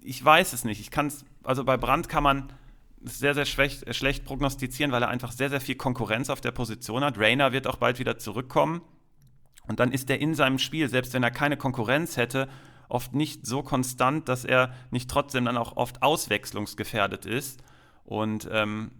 Ich 0.00 0.22
weiß 0.24 0.52
es 0.52 0.64
nicht. 0.64 0.80
Ich 0.80 0.90
kann 0.90 1.06
es, 1.06 1.24
also 1.44 1.64
bei 1.64 1.76
Brand 1.76 2.08
kann 2.08 2.22
man 2.22 2.48
sehr, 3.04 3.34
sehr 3.34 3.44
schlecht, 3.44 3.86
äh, 3.86 3.94
schlecht 3.94 4.24
prognostizieren, 4.24 4.92
weil 4.92 5.02
er 5.02 5.08
einfach 5.08 5.32
sehr, 5.32 5.50
sehr 5.50 5.60
viel 5.60 5.76
Konkurrenz 5.76 6.30
auf 6.30 6.40
der 6.40 6.52
Position 6.52 7.04
hat. 7.04 7.18
Rainer 7.18 7.52
wird 7.52 7.66
auch 7.66 7.76
bald 7.76 7.98
wieder 7.98 8.18
zurückkommen. 8.18 8.82
Und 9.66 9.80
dann 9.80 9.92
ist 9.92 10.10
er 10.10 10.20
in 10.20 10.34
seinem 10.34 10.58
Spiel, 10.58 10.88
selbst 10.88 11.14
wenn 11.14 11.22
er 11.22 11.30
keine 11.30 11.56
Konkurrenz 11.56 12.16
hätte, 12.16 12.48
oft 12.88 13.14
nicht 13.14 13.46
so 13.46 13.62
konstant, 13.62 14.28
dass 14.28 14.44
er 14.44 14.74
nicht 14.90 15.10
trotzdem 15.10 15.46
dann 15.46 15.56
auch 15.56 15.76
oft 15.76 16.02
auswechslungsgefährdet 16.02 17.24
ist. 17.24 17.62
Und 18.04 18.48
ähm, 18.52 18.90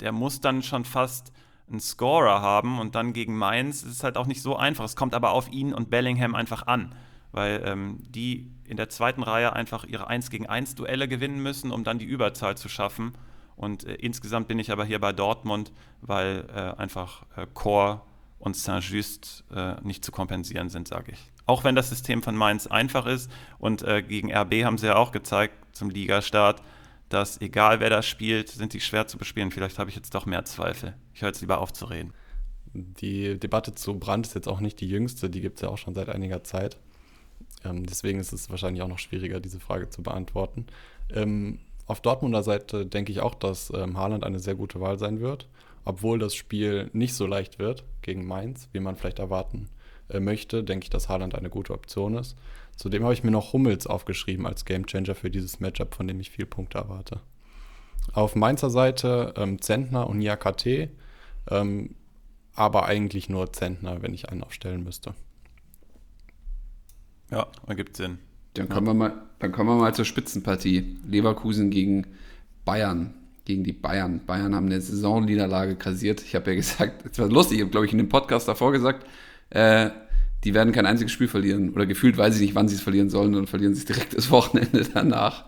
der 0.00 0.12
muss 0.12 0.40
dann 0.40 0.62
schon 0.62 0.84
fast 0.84 1.32
einen 1.68 1.80
Scorer 1.80 2.42
haben 2.42 2.80
und 2.80 2.94
dann 2.94 3.12
gegen 3.12 3.36
Mainz 3.36 3.82
ist 3.82 3.92
es 3.92 4.04
halt 4.04 4.16
auch 4.16 4.26
nicht 4.26 4.42
so 4.42 4.56
einfach. 4.56 4.84
Es 4.84 4.96
kommt 4.96 5.14
aber 5.14 5.30
auf 5.30 5.50
ihn 5.50 5.72
und 5.72 5.88
Bellingham 5.88 6.34
einfach 6.34 6.66
an, 6.66 6.94
weil 7.32 7.62
ähm, 7.64 7.98
die 8.00 8.50
in 8.64 8.76
der 8.76 8.88
zweiten 8.88 9.22
Reihe 9.22 9.52
einfach 9.52 9.84
ihre 9.84 10.08
1 10.08 10.30
gegen 10.30 10.46
1 10.46 10.74
Duelle 10.74 11.08
gewinnen 11.08 11.42
müssen, 11.42 11.70
um 11.70 11.84
dann 11.84 11.98
die 11.98 12.04
Überzahl 12.04 12.56
zu 12.56 12.68
schaffen. 12.68 13.12
Und 13.60 13.84
äh, 13.84 13.94
insgesamt 13.96 14.48
bin 14.48 14.58
ich 14.58 14.72
aber 14.72 14.86
hier 14.86 14.98
bei 14.98 15.12
Dortmund, 15.12 15.70
weil 16.00 16.46
äh, 16.48 16.80
einfach 16.80 17.26
äh, 17.36 17.46
Chor 17.52 18.06
und 18.38 18.56
Saint-Just 18.56 19.44
äh, 19.54 19.74
nicht 19.82 20.02
zu 20.02 20.12
kompensieren 20.12 20.70
sind, 20.70 20.88
sage 20.88 21.12
ich. 21.12 21.30
Auch 21.44 21.62
wenn 21.62 21.74
das 21.74 21.90
System 21.90 22.22
von 22.22 22.34
Mainz 22.34 22.66
einfach 22.66 23.04
ist 23.04 23.30
und 23.58 23.82
äh, 23.82 24.02
gegen 24.02 24.32
RB 24.32 24.64
haben 24.64 24.78
sie 24.78 24.86
ja 24.86 24.96
auch 24.96 25.12
gezeigt 25.12 25.54
zum 25.72 25.90
Ligastart, 25.90 26.62
dass 27.10 27.38
egal 27.42 27.80
wer 27.80 27.90
da 27.90 28.00
spielt, 28.00 28.48
sind 28.48 28.72
die 28.72 28.80
schwer 28.80 29.06
zu 29.06 29.18
bespielen. 29.18 29.50
Vielleicht 29.50 29.78
habe 29.78 29.90
ich 29.90 29.96
jetzt 29.96 30.14
doch 30.14 30.24
mehr 30.24 30.46
Zweifel. 30.46 30.94
Ich 31.12 31.20
höre 31.20 31.28
jetzt 31.28 31.42
lieber 31.42 31.58
auf 31.58 31.74
zu 31.74 31.84
reden. 31.84 32.14
Die 32.72 33.38
Debatte 33.38 33.74
zu 33.74 33.98
Brand 33.98 34.26
ist 34.26 34.34
jetzt 34.34 34.48
auch 34.48 34.60
nicht 34.60 34.80
die 34.80 34.88
jüngste, 34.88 35.28
die 35.28 35.42
gibt 35.42 35.56
es 35.56 35.62
ja 35.62 35.68
auch 35.68 35.76
schon 35.76 35.92
seit 35.92 36.08
einiger 36.08 36.42
Zeit. 36.44 36.78
Ähm, 37.62 37.84
deswegen 37.84 38.20
ist 38.20 38.32
es 38.32 38.48
wahrscheinlich 38.48 38.82
auch 38.82 38.88
noch 38.88 38.98
schwieriger, 38.98 39.38
diese 39.38 39.60
Frage 39.60 39.90
zu 39.90 40.02
beantworten. 40.02 40.66
Ähm, 41.12 41.58
auf 41.90 42.00
Dortmunder 42.00 42.44
Seite 42.44 42.86
denke 42.86 43.10
ich 43.10 43.20
auch, 43.20 43.34
dass 43.34 43.72
ähm, 43.74 43.98
Haaland 43.98 44.24
eine 44.24 44.38
sehr 44.38 44.54
gute 44.54 44.80
Wahl 44.80 44.96
sein 44.96 45.20
wird, 45.20 45.48
obwohl 45.84 46.20
das 46.20 46.36
Spiel 46.36 46.88
nicht 46.92 47.14
so 47.14 47.26
leicht 47.26 47.58
wird 47.58 47.82
gegen 48.00 48.26
Mainz, 48.26 48.68
wie 48.72 48.78
man 48.78 48.94
vielleicht 48.94 49.18
erwarten 49.18 49.68
äh, 50.08 50.20
möchte, 50.20 50.62
denke 50.62 50.84
ich, 50.84 50.90
dass 50.90 51.08
Haaland 51.08 51.34
eine 51.34 51.50
gute 51.50 51.72
Option 51.72 52.14
ist. 52.14 52.36
Zudem 52.76 53.02
habe 53.02 53.12
ich 53.12 53.24
mir 53.24 53.32
noch 53.32 53.52
Hummels 53.52 53.88
aufgeschrieben 53.88 54.46
als 54.46 54.64
Gamechanger 54.64 55.16
für 55.16 55.30
dieses 55.30 55.58
Matchup, 55.58 55.94
von 55.96 56.06
dem 56.06 56.20
ich 56.20 56.30
viel 56.30 56.46
Punkte 56.46 56.78
erwarte. 56.78 57.22
Auf 58.12 58.36
Mainzer 58.36 58.70
Seite 58.70 59.34
ähm, 59.36 59.60
Zentner 59.60 60.08
und 60.08 60.18
Niakate, 60.18 60.90
ähm, 61.50 61.96
aber 62.54 62.86
eigentlich 62.86 63.28
nur 63.28 63.52
Zentner, 63.52 64.00
wenn 64.00 64.14
ich 64.14 64.28
einen 64.28 64.44
aufstellen 64.44 64.84
müsste. 64.84 65.14
Ja, 67.32 67.48
ergibt 67.66 67.96
Sinn. 67.96 68.20
Dann 68.54 68.68
kommen, 68.68 68.86
wir 68.86 68.94
mal, 68.94 69.12
dann 69.38 69.52
kommen 69.52 69.70
wir 69.70 69.76
mal 69.76 69.94
zur 69.94 70.04
Spitzenpartie. 70.04 70.96
Leverkusen 71.08 71.70
gegen 71.70 72.06
Bayern. 72.64 73.14
Gegen 73.44 73.64
die 73.64 73.72
Bayern. 73.72 74.20
Bayern 74.26 74.54
haben 74.54 74.66
eine 74.66 74.80
Saisonniederlage 74.80 75.76
kassiert. 75.76 76.20
Ich 76.22 76.34
habe 76.34 76.50
ja 76.50 76.56
gesagt, 76.56 77.04
es 77.10 77.18
war 77.18 77.28
lustig, 77.28 77.58
ich 77.58 77.62
habe, 77.62 77.70
glaube 77.70 77.86
ich, 77.86 77.92
in 77.92 77.98
dem 77.98 78.08
Podcast 78.08 78.48
davor 78.48 78.72
gesagt, 78.72 79.06
äh, 79.50 79.90
die 80.44 80.54
werden 80.54 80.72
kein 80.72 80.86
einziges 80.86 81.12
Spiel 81.12 81.28
verlieren. 81.28 81.70
Oder 81.70 81.86
gefühlt 81.86 82.16
weiß 82.16 82.34
ich 82.36 82.40
nicht, 82.40 82.54
wann 82.54 82.68
sie 82.68 82.74
es 82.76 82.80
verlieren 82.80 83.10
sollen, 83.10 83.34
und 83.34 83.48
verlieren 83.48 83.74
sie 83.74 83.80
es 83.80 83.86
direkt 83.86 84.16
das 84.16 84.30
Wochenende 84.30 84.86
danach. 84.94 85.44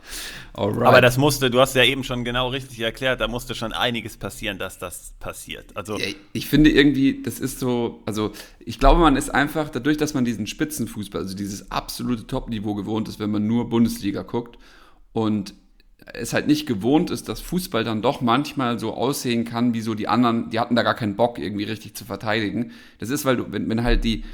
Alright. 0.54 0.86
Aber 0.86 1.00
das 1.00 1.16
musste, 1.16 1.50
du 1.50 1.60
hast 1.60 1.74
ja 1.74 1.84
eben 1.84 2.04
schon 2.04 2.24
genau 2.24 2.48
richtig 2.48 2.80
erklärt, 2.80 3.20
da 3.20 3.28
musste 3.28 3.54
schon 3.54 3.72
einiges 3.72 4.18
passieren, 4.18 4.58
dass 4.58 4.78
das 4.78 5.14
passiert. 5.18 5.74
Also 5.74 5.98
ja, 5.98 6.06
ich 6.34 6.46
finde 6.46 6.70
irgendwie, 6.70 7.22
das 7.22 7.40
ist 7.40 7.58
so, 7.58 8.02
also 8.04 8.32
ich 8.60 8.78
glaube, 8.78 9.00
man 9.00 9.16
ist 9.16 9.30
einfach, 9.30 9.70
dadurch, 9.70 9.96
dass 9.96 10.12
man 10.12 10.26
diesen 10.26 10.46
Spitzenfußball, 10.46 11.22
also 11.22 11.34
dieses 11.34 11.70
absolute 11.70 12.26
Top-Niveau 12.26 12.74
gewohnt 12.74 13.08
ist, 13.08 13.18
wenn 13.18 13.30
man 13.30 13.46
nur 13.46 13.70
Bundesliga 13.70 14.22
guckt 14.22 14.58
und 15.14 15.54
es 16.04 16.32
halt 16.32 16.48
nicht 16.48 16.66
gewohnt 16.66 17.10
ist, 17.10 17.28
dass 17.28 17.40
Fußball 17.40 17.84
dann 17.84 18.02
doch 18.02 18.20
manchmal 18.20 18.78
so 18.78 18.92
aussehen 18.92 19.44
kann, 19.44 19.72
wie 19.72 19.80
so 19.80 19.94
die 19.94 20.08
anderen, 20.08 20.50
die 20.50 20.60
hatten 20.60 20.76
da 20.76 20.82
gar 20.82 20.94
keinen 20.94 21.16
Bock, 21.16 21.38
irgendwie 21.38 21.64
richtig 21.64 21.94
zu 21.94 22.04
verteidigen. 22.04 22.72
Das 22.98 23.08
ist, 23.08 23.24
weil 23.24 23.36
du, 23.36 23.52
wenn, 23.52 23.68
wenn 23.70 23.82
halt 23.82 24.04
die, 24.04 24.24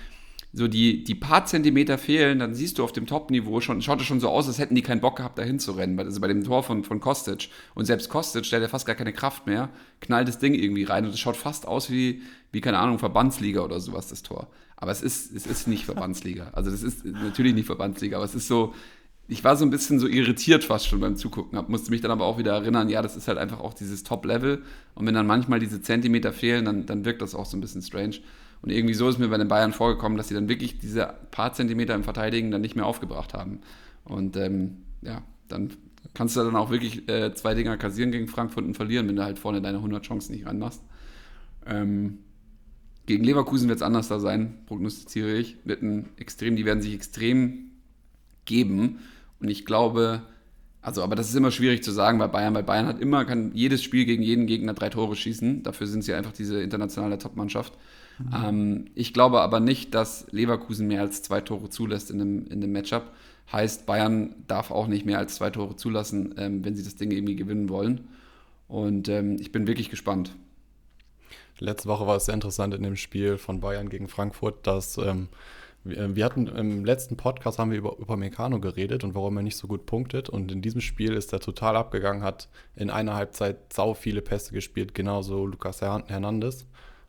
so 0.53 0.67
die, 0.67 1.05
die 1.05 1.15
paar 1.15 1.45
Zentimeter 1.45 1.99
fehlen, 1.99 2.39
dann 2.39 2.55
siehst 2.55 2.79
du 2.79 2.85
auf 2.85 2.93
dem 2.93 3.07
Top-Niveau 3.07 3.61
schon, 3.61 3.83
schaut 3.83 4.01
es 4.01 4.07
schon 4.07 4.21
so 4.21 4.29
aus, 4.29 4.49
als 4.49 4.59
hätten 4.59 4.75
die 4.75 4.83
keinen 4.83 5.01
Bock 5.01 5.17
gehabt, 5.17 5.39
da 5.39 5.43
hinzurennen. 5.43 5.99
Also 5.99 6.21
bei 6.21 6.29
dem 6.29 6.43
Tor 6.43 6.63
von, 6.63 6.85
von 6.85 7.01
Kostic. 7.01 7.51
Und 7.75 7.85
selbst 7.85 8.09
Kostic, 8.09 8.49
der 8.49 8.59
hat 8.59 8.63
ja 8.63 8.69
fast 8.69 8.87
gar 8.87 8.97
keine 8.97 9.13
Kraft 9.13 9.47
mehr, 9.47 9.69
knallt 10.01 10.27
das 10.27 10.39
Ding 10.39 10.55
irgendwie 10.55 10.85
rein 10.85 11.05
und 11.05 11.13
es 11.13 11.21
schaut 11.21 11.37
fast 11.37 11.69
aus 11.69 11.91
wie, 11.91 12.23
wie, 12.51 12.61
keine 12.63 12.79
Ahnung, 12.79 12.99
Verbandsliga 12.99 13.61
oder 13.61 13.79
sowas, 13.79 14.09
das 14.09 14.23
Tor. 14.23 14.49
Aber 14.77 14.91
es 14.91 15.03
ist, 15.03 15.35
es 15.35 15.47
ist 15.47 15.69
nicht 15.69 15.85
Verbandsliga. 15.85 16.51
Also 16.53 16.71
das 16.71 16.83
ist 16.83 17.05
natürlich 17.05 17.55
nicht 17.55 17.67
Verbandsliga, 17.67 18.17
aber 18.17 18.25
es 18.25 18.35
ist 18.35 18.49
so, 18.49 18.75
ich 19.29 19.45
war 19.45 19.57
so 19.57 19.67
ein 19.67 19.71
bisschen 19.71 19.99
so 19.99 20.09
irritiert 20.09 20.65
fast 20.65 20.87
schon 20.87 21.01
beim 21.01 21.17
Zugucken, 21.17 21.59
hab, 21.59 21.69
musste 21.69 21.91
mich 21.91 22.01
dann 22.01 22.11
aber 22.11 22.25
auch 22.25 22.39
wieder 22.39 22.55
erinnern, 22.55 22.89
ja, 22.89 23.03
das 23.03 23.17
ist 23.17 23.29
halt 23.29 23.37
einfach 23.37 23.61
auch 23.61 23.75
dieses 23.75 24.03
Top-Level. 24.03 24.63
Und 24.95 25.07
wenn 25.07 25.15
dann 25.15 25.27
manchmal 25.27 25.61
diese 25.61 25.83
Zentimeter 25.83 26.33
fehlen, 26.33 26.65
dann, 26.65 26.87
dann 26.87 27.05
wirkt 27.05 27.21
das 27.21 27.35
auch 27.35 27.45
so 27.45 27.57
ein 27.57 27.61
bisschen 27.61 27.83
strange. 27.83 28.17
Und 28.63 28.71
irgendwie 28.71 28.95
so 28.95 29.09
ist 29.09 29.19
mir 29.19 29.29
bei 29.29 29.39
den 29.39 29.49
Bayern 29.49 29.73
vorgekommen, 29.73 30.19
dass 30.19 30.29
sie 30.29 30.35
dann 30.35 30.49
wirklich 30.49 30.79
diese 30.79 31.15
paar 31.31 31.53
Zentimeter 31.53 31.95
im 31.95 32.05
Verteidigen 32.05 32.51
dann 32.51 32.61
nicht 32.61 32.77
mehr 32.77 32.87
aufgebracht 32.87 33.35
haben. 33.35 33.61
Und 34.05 34.37
ähm, 34.37 34.79
ja, 35.03 35.23
dann 35.49 35.71
kannst 36.15 36.37
du 36.37 36.43
dann 36.43 36.57
auch 36.57 36.71
wirklich 36.71 37.09
äh, 37.09 37.33
zwei 37.35 37.55
Dinger 37.55 37.77
kassieren 37.77 38.11
gegen 38.11 38.27
Frankfurt 38.27 38.65
und 38.65 38.75
verlieren, 38.75 39.07
wenn 39.09 39.17
du 39.17 39.25
halt 39.25 39.39
vorne 39.39 39.63
deine 39.63 39.79
100 39.79 40.05
Chancen 40.05 40.33
nicht 40.33 40.47
reinmachst. 40.47 40.83
Ähm, 41.67 42.19
gegen 43.07 43.25
Leverkusen 43.25 43.69
wird 43.69 43.77
es 43.77 43.83
anders 43.83 44.09
da 44.09 44.19
sein, 44.19 44.55
prognostiziere 44.67 45.33
ich. 45.35 45.57
Mit 45.65 45.83
einem 45.83 46.07
extrem, 46.17 46.57
die 46.57 46.65
werden 46.65 46.83
sich 46.83 46.95
extrem 46.95 47.71
geben. 48.45 48.99
Und 49.41 49.49
ich 49.49 49.65
glaube, 49.65 50.23
also, 50.83 51.03
aber 51.03 51.17
das 51.17 51.29
ist 51.29 51.35
immer 51.35 51.51
schwierig 51.51 51.83
zu 51.83 51.91
sagen 51.91 52.19
bei 52.19 52.29
Bayern, 52.29 52.55
weil 52.55 52.63
Bayern 52.63 52.87
hat 52.87 53.01
immer, 53.01 53.25
kann 53.25 53.53
jedes 53.55 53.83
Spiel 53.83 54.05
gegen 54.05 54.23
jeden 54.23 54.47
Gegner 54.47 54.75
drei 54.75 54.91
Tore 54.91 55.17
schießen. 55.17 55.63
Dafür 55.63 55.87
sind 55.87 56.03
sie 56.03 56.15
einfach 56.15 56.33
diese 56.33 56.61
internationale 56.63 57.19
Top-Mannschaft. 57.19 57.75
Mhm. 58.19 58.45
Ähm, 58.45 58.85
ich 58.95 59.15
glaube 59.15 59.41
aber 59.41 59.61
nicht, 59.61 59.95
dass 59.95 60.27
Leverkusen 60.31 60.87
mehr 60.87 61.01
als 61.01 61.23
zwei 61.23 61.41
Tore 61.41 61.71
zulässt 61.71 62.11
in 62.11 62.21
einem, 62.21 62.47
in 62.47 62.63
einem 62.63 62.73
Matchup. 62.73 63.13
Heißt, 63.53 63.87
Bayern 63.87 64.35
darf 64.47 64.71
auch 64.71 64.87
nicht 64.87 65.07
mehr 65.07 65.19
als 65.19 65.37
zwei 65.37 65.51
Tore 65.51 65.77
zulassen, 65.77 66.35
ähm, 66.37 66.65
wenn 66.65 66.77
sie 66.77 66.85
das 66.85 66.97
Ding 66.97 67.11
irgendwie 67.11 67.37
gewinnen 67.37 67.69
wollen. 67.69 68.09
Und 68.69 69.09
ähm, 69.09 69.37
ich 69.41 69.53
bin 69.53 69.67
wirklich 69.67 69.89
gespannt. 69.89 70.35
Letzte 71.59 71.89
Woche 71.89 72.07
war 72.07 72.17
es 72.17 72.27
sehr 72.27 72.35
interessant 72.35 72.75
in 72.75 72.83
dem 72.83 72.97
Spiel 72.97 73.39
von 73.39 73.61
Bayern 73.61 73.89
gegen 73.89 74.07
Frankfurt, 74.07 74.67
dass 74.67 74.99
ähm, 74.99 75.29
äh, 75.85 76.15
wir 76.15 76.25
hatten 76.25 76.47
im 76.47 76.85
letzten 76.85 77.17
Podcast 77.17 77.59
haben 77.59 77.71
wir 77.71 77.79
über, 77.79 78.17
Meccano 78.17 78.61
geredet 78.61 79.05
und 79.05 79.15
warum 79.15 79.37
er 79.37 79.43
nicht 79.43 79.57
so 79.57 79.67
gut 79.67 79.87
punktet. 79.87 80.29
Und 80.29 80.53
in 80.53 80.63
diesem 80.63 80.81
Spiel 80.81 81.15
ist 81.15 81.33
er 81.33 81.41
total 81.41 81.77
abgegangen, 81.77 82.23
hat 82.23 82.49
in 82.77 82.91
einer 82.91 83.15
Halbzeit 83.15 83.73
sau 83.73 83.95
viele 83.95 84.23
Pässe 84.23 84.53
gespielt, 84.53 84.95
genauso 84.95 85.47
Lucas 85.47 85.81
Hernandez. 85.81 86.67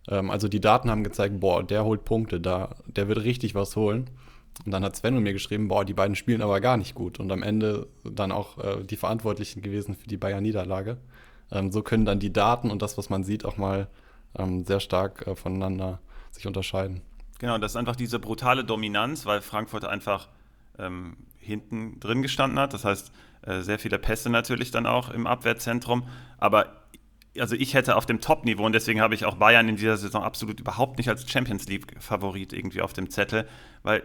Ähm, 0.09 0.29
also 0.29 0.47
die 0.47 0.59
Daten 0.59 0.89
haben 0.89 1.03
gezeigt, 1.03 1.39
boah, 1.39 1.63
der 1.63 1.85
holt 1.85 2.05
Punkte, 2.05 2.39
da, 2.39 2.75
der 2.87 3.07
wird 3.07 3.23
richtig 3.23 3.55
was 3.55 3.75
holen. 3.75 4.09
Und 4.65 4.71
dann 4.71 4.83
hat 4.83 4.95
Sven 4.95 5.17
mir 5.21 5.33
geschrieben, 5.33 5.67
boah, 5.67 5.85
die 5.85 5.93
beiden 5.93 6.15
spielen 6.15 6.41
aber 6.41 6.59
gar 6.59 6.75
nicht 6.75 6.95
gut. 6.95 7.19
Und 7.19 7.31
am 7.31 7.43
Ende 7.43 7.87
dann 8.03 8.31
auch 8.31 8.57
äh, 8.57 8.83
die 8.83 8.97
Verantwortlichen 8.97 9.61
gewesen 9.61 9.95
für 9.95 10.07
die 10.07 10.17
Bayern-Niederlage. 10.17 10.97
Ähm, 11.51 11.71
so 11.71 11.81
können 11.81 12.05
dann 12.05 12.19
die 12.19 12.33
Daten 12.33 12.69
und 12.69 12.81
das, 12.81 12.97
was 12.97 13.09
man 13.09 13.23
sieht, 13.23 13.45
auch 13.45 13.57
mal 13.57 13.87
ähm, 14.37 14.65
sehr 14.65 14.79
stark 14.79 15.25
äh, 15.27 15.35
voneinander 15.35 15.99
sich 16.31 16.45
unterscheiden. 16.45 17.01
Genau, 17.39 17.57
das 17.57 17.71
ist 17.71 17.75
einfach 17.77 17.95
diese 17.95 18.19
brutale 18.19 18.65
Dominanz, 18.65 19.25
weil 19.25 19.41
Frankfurt 19.41 19.85
einfach 19.85 20.27
ähm, 20.77 21.15
hinten 21.37 21.99
drin 21.99 22.21
gestanden 22.21 22.59
hat. 22.59 22.73
Das 22.73 22.83
heißt, 22.83 23.11
äh, 23.43 23.61
sehr 23.61 23.79
viele 23.79 23.97
Pässe 23.97 24.29
natürlich 24.29 24.71
dann 24.71 24.85
auch 24.85 25.09
im 25.09 25.25
Abwehrzentrum. 25.25 26.03
Aber 26.37 26.78
also 27.37 27.55
ich 27.55 27.73
hätte 27.73 27.95
auf 27.95 28.05
dem 28.05 28.21
Top-Niveau 28.21 28.65
und 28.65 28.73
deswegen 28.73 29.01
habe 29.01 29.15
ich 29.15 29.25
auch 29.25 29.35
Bayern 29.35 29.69
in 29.69 29.75
dieser 29.75 29.97
Saison 29.97 30.23
absolut 30.23 30.59
überhaupt 30.59 30.97
nicht 30.97 31.09
als 31.09 31.29
Champions 31.29 31.67
League-Favorit 31.67 32.53
irgendwie 32.53 32.81
auf 32.81 32.93
dem 32.93 33.09
Zettel, 33.09 33.47
weil 33.83 34.03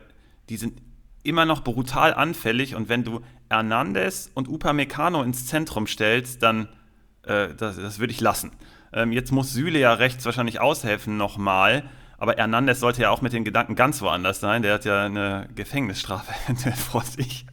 die 0.48 0.56
sind 0.56 0.80
immer 1.22 1.46
noch 1.46 1.64
brutal 1.64 2.12
anfällig 2.12 2.74
und 2.74 2.88
wenn 2.88 3.02
du 3.02 3.20
Hernandez 3.48 4.30
und 4.34 4.48
Upamecano 4.48 5.22
ins 5.22 5.46
Zentrum 5.46 5.86
stellst, 5.86 6.42
dann 6.42 6.68
äh, 7.22 7.54
das, 7.54 7.76
das 7.76 7.98
würde 7.98 8.12
ich 8.12 8.20
lassen. 8.20 8.52
Ähm, 8.92 9.12
jetzt 9.12 9.32
muss 9.32 9.52
Süle 9.52 9.78
ja 9.78 9.94
rechts 9.94 10.24
wahrscheinlich 10.24 10.60
aushelfen 10.60 11.16
nochmal. 11.16 11.84
Aber 12.18 12.34
Hernandez 12.34 12.80
sollte 12.80 13.02
ja 13.02 13.10
auch 13.10 13.22
mit 13.22 13.32
den 13.32 13.44
Gedanken 13.44 13.74
ganz 13.74 14.00
woanders 14.02 14.40
sein. 14.40 14.62
Der 14.62 14.74
hat 14.74 14.84
ja 14.84 15.04
eine 15.04 15.48
Gefängnisstrafe 15.54 16.32
vor 16.90 17.02
sich. 17.02 17.46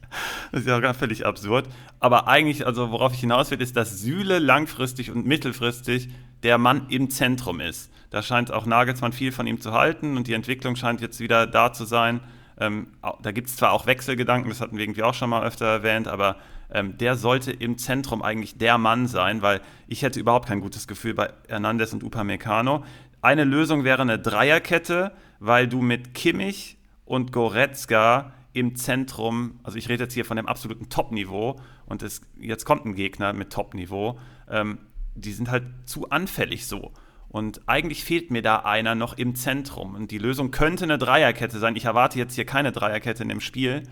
Das 0.52 0.62
ist 0.62 0.68
ja 0.68 0.78
auch 0.78 0.96
völlig 0.96 1.26
absurd. 1.26 1.68
Aber 2.00 2.28
eigentlich, 2.28 2.66
also 2.66 2.92
worauf 2.92 3.14
ich 3.14 3.22
hinaus 3.22 3.52
will, 3.52 3.62
ist, 3.62 3.78
dass 3.78 4.00
Süle 4.00 4.40
langfristig 4.40 5.12
und 5.12 5.26
mittelfristig 5.26 6.10
der 6.44 6.58
Mann 6.58 6.88
im 6.90 7.10
Zentrum 7.10 7.60
ist. 7.60 7.92
Da 8.10 8.22
scheint 8.22 8.52
auch 8.52 8.66
Nagelsmann 8.66 9.14
viel 9.14 9.32
von 9.32 9.48
ihm 9.48 9.62
zu 9.62 9.72
halten 9.72 10.18
und 10.18 10.28
die 10.28 10.34
Entwicklung 10.34 10.76
scheint 10.76 11.02
jetzt 11.02 11.20
wieder 11.20 11.48
da 11.48 11.72
zu 11.72 11.86
sein. 11.86 12.20
Ähm, 12.60 12.88
da 13.22 13.32
gibt 13.32 13.48
es 13.48 13.56
zwar 13.56 13.72
auch 13.72 13.86
Wechselgedanken, 13.86 14.50
das 14.50 14.62
hatten 14.62 14.78
wir 14.78 14.84
irgendwie 14.84 15.04
auch 15.04 15.14
schon 15.14 15.30
mal 15.30 15.44
öfter 15.44 15.66
erwähnt, 15.66 16.08
aber 16.08 16.36
ähm, 16.74 16.98
der 16.98 17.16
sollte 17.16 17.52
im 17.52 17.78
Zentrum 17.78 18.22
eigentlich 18.22 18.58
der 18.58 18.78
Mann 18.78 19.08
sein, 19.08 19.42
weil 19.42 19.62
ich 19.88 20.04
hätte 20.04 20.20
überhaupt 20.20 20.48
kein 20.48 20.62
gutes 20.62 20.88
Gefühl 20.88 21.14
bei 21.14 21.32
Hernandez 21.48 21.94
und 21.94 22.04
Upamecano. 22.04 22.84
Eine 23.22 23.44
Lösung 23.44 23.84
wäre 23.84 24.02
eine 24.02 24.18
Dreierkette, 24.18 25.12
weil 25.40 25.68
du 25.68 25.82
mit 25.82 26.14
Kimmich 26.14 26.78
und 27.06 27.32
Goretzka 27.32 28.34
im 28.54 28.76
Zentrum, 28.76 29.60
also 29.64 29.78
ich 29.78 29.90
rede 29.90 30.04
jetzt 30.04 30.14
hier 30.14 30.26
von 30.26 30.38
dem 30.38 30.48
absoluten 30.48 30.90
Top-Niveau 30.90 31.60
und 31.86 32.04
es, 32.04 32.22
jetzt 32.40 32.66
kommt 32.66 32.86
ein 32.86 32.96
Gegner 32.96 33.32
mit 33.34 33.52
Top-Niveau, 33.52 34.20
ähm, 34.50 34.80
die 35.16 35.34
sind 35.34 35.52
halt 35.52 35.66
zu 35.86 36.10
anfällig 36.10 36.66
so. 36.66 36.92
Und 37.30 37.62
eigentlich 37.66 38.04
fehlt 38.04 38.30
mir 38.32 38.42
da 38.42 38.58
einer 38.58 38.94
noch 38.94 39.18
im 39.18 39.36
Zentrum. 39.36 39.96
Und 39.96 40.12
die 40.12 40.18
Lösung 40.18 40.52
könnte 40.52 40.84
eine 40.84 40.98
Dreierkette 40.98 41.60
sein. 41.60 41.78
Ich 41.78 41.86
erwarte 41.86 42.18
jetzt 42.18 42.36
hier 42.36 42.46
keine 42.46 42.74
Dreierkette 42.74 43.24
in 43.24 43.30
dem 43.30 43.40
Spiel, 43.40 43.84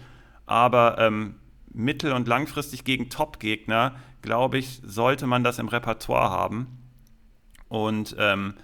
aber 0.45 0.97
ähm, 0.97 1.35
mittel- 1.71 2.11
und 2.11 2.27
langfristig 2.27 2.83
gegen 2.83 3.09
Top-Gegner, 3.09 3.95
glaube 4.21 4.57
ich, 4.57 4.81
sollte 4.83 5.25
man 5.25 5.43
das 5.43 5.59
im 5.59 5.69
Repertoire 5.69 6.31
haben. 6.31 6.67
Und 7.69 8.15
ähm, 8.19 8.55
äh, 8.57 8.61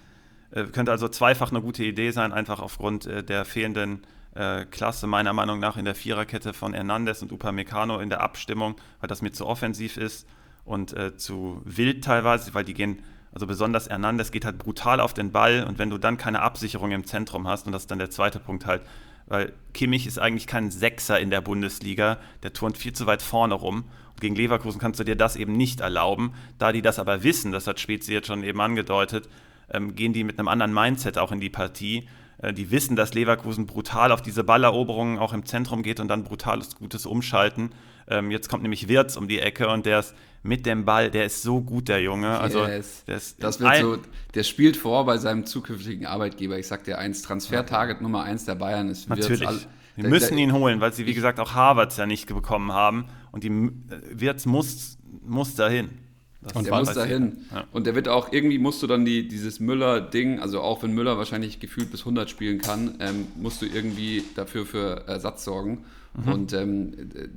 könnte 0.50 0.92
also 0.92 1.08
zweifach 1.08 1.50
eine 1.50 1.60
gute 1.60 1.84
Idee 1.84 2.10
sein, 2.10 2.32
einfach 2.32 2.60
aufgrund 2.60 3.06
äh, 3.06 3.22
der 3.22 3.44
fehlenden 3.44 4.06
äh, 4.34 4.64
Klasse 4.66 5.06
meiner 5.06 5.32
Meinung 5.32 5.58
nach 5.58 5.76
in 5.76 5.84
der 5.84 5.94
Viererkette 5.94 6.52
von 6.52 6.74
Hernandez 6.74 7.22
und 7.22 7.32
Upamecano 7.32 7.98
in 7.98 8.10
der 8.10 8.20
Abstimmung, 8.20 8.76
weil 9.00 9.08
das 9.08 9.22
mir 9.22 9.32
zu 9.32 9.46
offensiv 9.46 9.96
ist 9.96 10.28
und 10.64 10.92
äh, 10.92 11.16
zu 11.16 11.60
wild 11.64 12.04
teilweise, 12.04 12.54
weil 12.54 12.64
die 12.64 12.74
gehen, 12.74 13.02
also 13.32 13.46
besonders 13.46 13.88
Hernandez 13.88 14.30
geht 14.30 14.44
halt 14.44 14.58
brutal 14.58 15.00
auf 15.00 15.14
den 15.14 15.32
Ball 15.32 15.64
und 15.68 15.78
wenn 15.78 15.90
du 15.90 15.98
dann 15.98 16.16
keine 16.16 16.42
Absicherung 16.42 16.90
im 16.92 17.06
Zentrum 17.06 17.48
hast, 17.48 17.66
und 17.66 17.72
das 17.72 17.82
ist 17.82 17.90
dann 17.90 17.98
der 17.98 18.10
zweite 18.10 18.38
Punkt 18.38 18.66
halt, 18.66 18.82
weil 19.26 19.52
Kimmich 19.74 20.06
ist 20.06 20.18
eigentlich 20.18 20.46
kein 20.46 20.70
Sechser 20.70 21.18
in 21.18 21.30
der 21.30 21.40
Bundesliga, 21.40 22.18
der 22.42 22.52
turnt 22.52 22.78
viel 22.78 22.92
zu 22.92 23.06
weit 23.06 23.22
vorne 23.22 23.54
rum. 23.54 23.84
Und 24.10 24.20
gegen 24.20 24.36
Leverkusen 24.36 24.80
kannst 24.80 25.00
du 25.00 25.04
dir 25.04 25.16
das 25.16 25.36
eben 25.36 25.52
nicht 25.52 25.80
erlauben. 25.80 26.32
Da 26.58 26.72
die 26.72 26.80
das 26.80 26.98
aber 26.98 27.22
wissen, 27.24 27.52
das 27.52 27.66
hat 27.66 27.80
Spezi 27.80 28.12
jetzt 28.12 28.28
schon 28.28 28.44
eben 28.44 28.60
angedeutet, 28.60 29.28
ähm, 29.70 29.94
gehen 29.94 30.12
die 30.12 30.24
mit 30.24 30.38
einem 30.38 30.48
anderen 30.48 30.72
Mindset 30.72 31.18
auch 31.18 31.32
in 31.32 31.40
die 31.40 31.50
Partie. 31.50 32.08
Äh, 32.38 32.52
die 32.52 32.70
wissen, 32.70 32.96
dass 32.96 33.14
Leverkusen 33.14 33.66
brutal 33.66 34.12
auf 34.12 34.22
diese 34.22 34.44
Balleroberungen 34.44 35.18
auch 35.18 35.32
im 35.32 35.44
Zentrum 35.44 35.82
geht 35.82 36.00
und 36.00 36.08
dann 36.08 36.24
brutales, 36.24 36.76
gutes 36.76 37.06
Umschalten. 37.06 37.70
Ähm, 38.08 38.30
jetzt 38.30 38.48
kommt 38.48 38.62
nämlich 38.62 38.88
Wirtz 38.88 39.16
um 39.16 39.28
die 39.28 39.40
Ecke 39.40 39.68
und 39.68 39.86
der 39.86 40.00
ist 40.00 40.14
mit 40.42 40.64
dem 40.64 40.84
Ball, 40.84 41.10
der 41.10 41.24
ist 41.24 41.42
so 41.42 41.60
gut, 41.60 41.88
der 41.88 42.00
Junge. 42.00 42.38
Also, 42.38 42.64
yes. 42.64 43.04
der, 43.06 43.20
das 43.40 43.60
wird 43.60 43.76
so, 43.78 43.98
der 44.34 44.44
spielt 44.44 44.76
vor 44.76 45.04
bei 45.04 45.18
seinem 45.18 45.44
zukünftigen 45.44 46.06
Arbeitgeber. 46.06 46.56
Ich 46.58 46.68
sag 46.68 46.84
dir 46.84 46.98
eins, 46.98 47.22
Transfer-Target 47.22 48.00
Nummer 48.00 48.22
eins 48.22 48.44
der 48.44 48.54
Bayern 48.54 48.88
ist 48.88 49.08
Wirtz. 49.08 49.20
Natürlich. 49.20 49.48
All, 49.48 49.58
die 49.96 50.02
der, 50.02 50.10
müssen 50.10 50.36
der, 50.36 50.44
ihn 50.44 50.52
holen, 50.52 50.80
weil 50.80 50.92
sie, 50.92 51.06
wie 51.06 51.14
gesagt, 51.14 51.40
auch 51.40 51.54
Harvards 51.54 51.96
ja 51.96 52.06
nicht 52.06 52.28
bekommen 52.28 52.70
haben. 52.70 53.06
Und 53.32 53.42
die 53.42 53.70
Wirtz 54.12 54.46
muss, 54.46 54.98
muss 55.22 55.56
dahin. 55.56 55.90
Das 56.42 56.52
und 56.52 56.66
der 56.66 56.74
muss 56.76 56.92
dahin. 56.92 57.38
Ja. 57.52 57.64
Und 57.72 57.86
der 57.86 57.94
wird 57.94 58.08
auch, 58.08 58.32
irgendwie 58.32 58.58
musst 58.58 58.82
du 58.82 58.86
dann 58.86 59.04
die, 59.04 59.26
dieses 59.26 59.58
Müller-Ding, 59.58 60.38
also 60.38 60.60
auch 60.60 60.82
wenn 60.82 60.92
Müller 60.92 61.18
wahrscheinlich 61.18 61.60
gefühlt 61.60 61.90
bis 61.90 62.00
100 62.00 62.30
spielen 62.30 62.60
kann, 62.60 62.96
ähm, 63.00 63.26
musst 63.36 63.62
du 63.62 63.66
irgendwie 63.66 64.22
dafür 64.34 64.66
für 64.66 65.06
Ersatz 65.06 65.44
sorgen. 65.44 65.84
Mhm. 66.14 66.32
Und 66.32 66.52
ähm, 66.52 66.92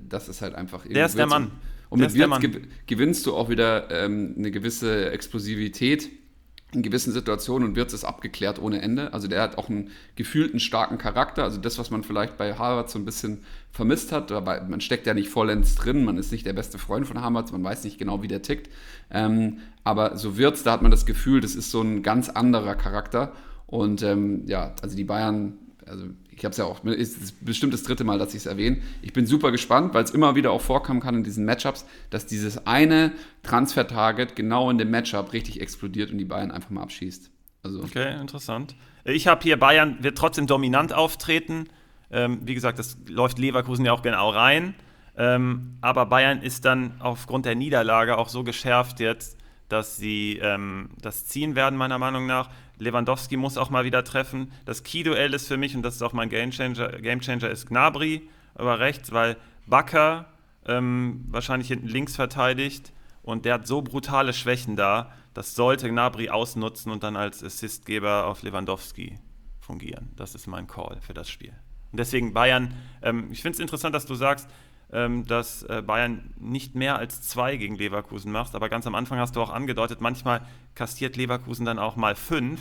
das 0.07 0.29
ist 0.29 0.41
halt 0.41 0.55
einfach 0.55 0.79
irgendwie. 0.79 0.95
Der 0.95 1.05
ist 1.05 1.17
der 1.17 1.27
Mann. 1.27 1.51
Und 1.89 1.99
der 1.99 2.09
mit 2.09 2.41
Wirtz 2.41 2.57
gewinnst 2.85 3.25
du 3.25 3.35
auch 3.35 3.49
wieder 3.49 3.89
ähm, 3.89 4.35
eine 4.37 4.51
gewisse 4.51 5.09
Explosivität 5.11 6.09
in 6.71 6.83
gewissen 6.83 7.11
Situationen 7.11 7.69
und 7.69 7.75
wird 7.75 7.93
es 7.93 8.03
abgeklärt 8.03 8.61
ohne 8.61 8.81
Ende. 8.81 9.11
Also 9.11 9.27
der 9.27 9.41
hat 9.41 9.57
auch 9.57 9.69
einen 9.69 9.89
gefühlten 10.15 10.59
starken 10.59 10.99
Charakter. 10.99 11.43
Also 11.43 11.59
das, 11.59 11.79
was 11.79 11.89
man 11.89 12.03
vielleicht 12.03 12.37
bei 12.37 12.53
Harvard 12.53 12.91
so 12.91 12.99
ein 12.99 13.05
bisschen 13.05 13.43
vermisst 13.71 14.11
hat, 14.11 14.31
aber 14.31 14.61
man 14.61 14.79
steckt 14.79 15.07
ja 15.07 15.15
nicht 15.15 15.29
vollends 15.29 15.75
drin, 15.75 16.05
man 16.05 16.17
ist 16.17 16.31
nicht 16.31 16.45
der 16.45 16.53
beste 16.53 16.77
Freund 16.77 17.07
von 17.07 17.21
Harvard, 17.21 17.51
man 17.51 17.63
weiß 17.63 17.83
nicht 17.85 17.97
genau, 17.97 18.21
wie 18.21 18.27
der 18.27 18.43
tickt. 18.43 18.69
Ähm, 19.09 19.59
aber 19.83 20.17
so 20.17 20.37
wird's, 20.37 20.61
da 20.61 20.73
hat 20.73 20.83
man 20.83 20.91
das 20.91 21.07
Gefühl, 21.07 21.41
das 21.41 21.55
ist 21.55 21.71
so 21.71 21.81
ein 21.81 22.03
ganz 22.03 22.29
anderer 22.29 22.75
Charakter. 22.75 23.33
Und 23.65 24.03
ähm, 24.03 24.43
ja, 24.45 24.73
also 24.81 24.95
die 24.95 25.03
Bayern 25.03 25.53
also 25.89 26.05
ich 26.31 26.45
habe 26.45 26.51
es 26.51 26.57
ja 26.57 26.65
auch, 26.65 26.83
es 26.85 27.17
ist 27.17 27.45
bestimmt 27.45 27.73
das 27.73 27.83
dritte 27.83 28.03
Mal, 28.03 28.17
dass 28.17 28.29
ich 28.29 28.41
es 28.41 28.45
erwähne. 28.45 28.77
Ich 29.01 29.13
bin 29.13 29.25
super 29.25 29.51
gespannt, 29.51 29.93
weil 29.93 30.03
es 30.03 30.11
immer 30.11 30.35
wieder 30.35 30.51
auch 30.51 30.61
vorkommen 30.61 30.99
kann 30.99 31.15
in 31.15 31.23
diesen 31.23 31.45
Matchups, 31.45 31.85
dass 32.09 32.25
dieses 32.25 32.65
eine 32.65 33.11
Transfer-Target 33.43 34.35
genau 34.35 34.69
in 34.69 34.77
dem 34.77 34.91
Matchup 34.91 35.33
richtig 35.33 35.61
explodiert 35.61 36.11
und 36.11 36.17
die 36.17 36.25
Bayern 36.25 36.51
einfach 36.51 36.69
mal 36.69 36.83
abschießt. 36.83 37.31
Also. 37.63 37.83
Okay, 37.83 38.19
interessant. 38.19 38.75
Ich 39.03 39.27
habe 39.27 39.41
hier 39.43 39.59
Bayern 39.59 39.97
wird 40.01 40.17
trotzdem 40.17 40.47
dominant 40.47 40.93
auftreten. 40.93 41.67
Ähm, 42.11 42.39
wie 42.43 42.53
gesagt, 42.53 42.79
das 42.79 42.97
läuft 43.07 43.37
Leverkusen 43.37 43.85
ja 43.85 43.91
auch 43.91 44.01
genau 44.01 44.29
rein. 44.29 44.75
Ähm, 45.17 45.77
aber 45.81 46.05
Bayern 46.05 46.41
ist 46.41 46.63
dann 46.65 46.93
aufgrund 46.99 47.45
der 47.45 47.55
Niederlage 47.55 48.17
auch 48.17 48.29
so 48.29 48.43
geschärft 48.43 48.99
jetzt, 48.99 49.37
dass 49.67 49.97
sie 49.97 50.39
ähm, 50.41 50.91
das 51.01 51.27
ziehen 51.27 51.55
werden, 51.55 51.77
meiner 51.77 51.99
Meinung 51.99 52.25
nach. 52.25 52.49
Lewandowski 52.79 53.37
muss 53.37 53.57
auch 53.57 53.69
mal 53.69 53.85
wieder 53.85 54.03
treffen. 54.03 54.51
Das 54.65 54.83
Key-Duell 54.83 55.33
ist 55.33 55.47
für 55.47 55.57
mich, 55.57 55.75
und 55.75 55.83
das 55.83 55.95
ist 55.95 56.01
auch 56.01 56.13
mein 56.13 56.29
Gamechanger, 56.29 56.89
Gamechanger 56.99 57.49
ist 57.49 57.67
Gnabry 57.67 58.27
über 58.57 58.79
rechts, 58.79 59.11
weil 59.11 59.37
Bakker 59.67 60.25
ähm, 60.65 61.25
wahrscheinlich 61.27 61.67
hinten 61.67 61.87
links 61.87 62.15
verteidigt 62.15 62.91
und 63.21 63.45
der 63.45 63.55
hat 63.55 63.67
so 63.67 63.81
brutale 63.81 64.33
Schwächen 64.33 64.75
da, 64.75 65.11
das 65.33 65.55
sollte 65.55 65.89
Gnabry 65.89 66.29
ausnutzen 66.29 66.91
und 66.91 67.03
dann 67.03 67.15
als 67.15 67.43
Assistgeber 67.43 68.25
auf 68.25 68.41
Lewandowski 68.41 69.19
fungieren. 69.59 70.11
Das 70.15 70.33
ist 70.35 70.47
mein 70.47 70.67
Call 70.67 70.97
für 71.01 71.13
das 71.13 71.29
Spiel. 71.29 71.53
Und 71.91 71.99
deswegen 71.99 72.33
Bayern, 72.33 72.73
ähm, 73.01 73.29
ich 73.31 73.41
finde 73.41 73.55
es 73.55 73.59
interessant, 73.59 73.93
dass 73.93 74.05
du 74.05 74.15
sagst, 74.15 74.49
ähm, 74.91 75.25
dass 75.25 75.63
äh, 75.63 75.83
Bayern 75.85 76.33
nicht 76.39 76.75
mehr 76.75 76.97
als 76.97 77.21
zwei 77.21 77.57
gegen 77.57 77.75
Leverkusen 77.75 78.31
macht. 78.31 78.55
Aber 78.55 78.69
ganz 78.69 78.87
am 78.87 78.95
Anfang 78.95 79.19
hast 79.19 79.35
du 79.35 79.41
auch 79.41 79.51
angedeutet, 79.51 80.01
manchmal 80.01 80.41
kastiert 80.75 81.15
Leverkusen 81.15 81.65
dann 81.65 81.79
auch 81.79 81.95
mal 81.95 82.15
fünf. 82.15 82.59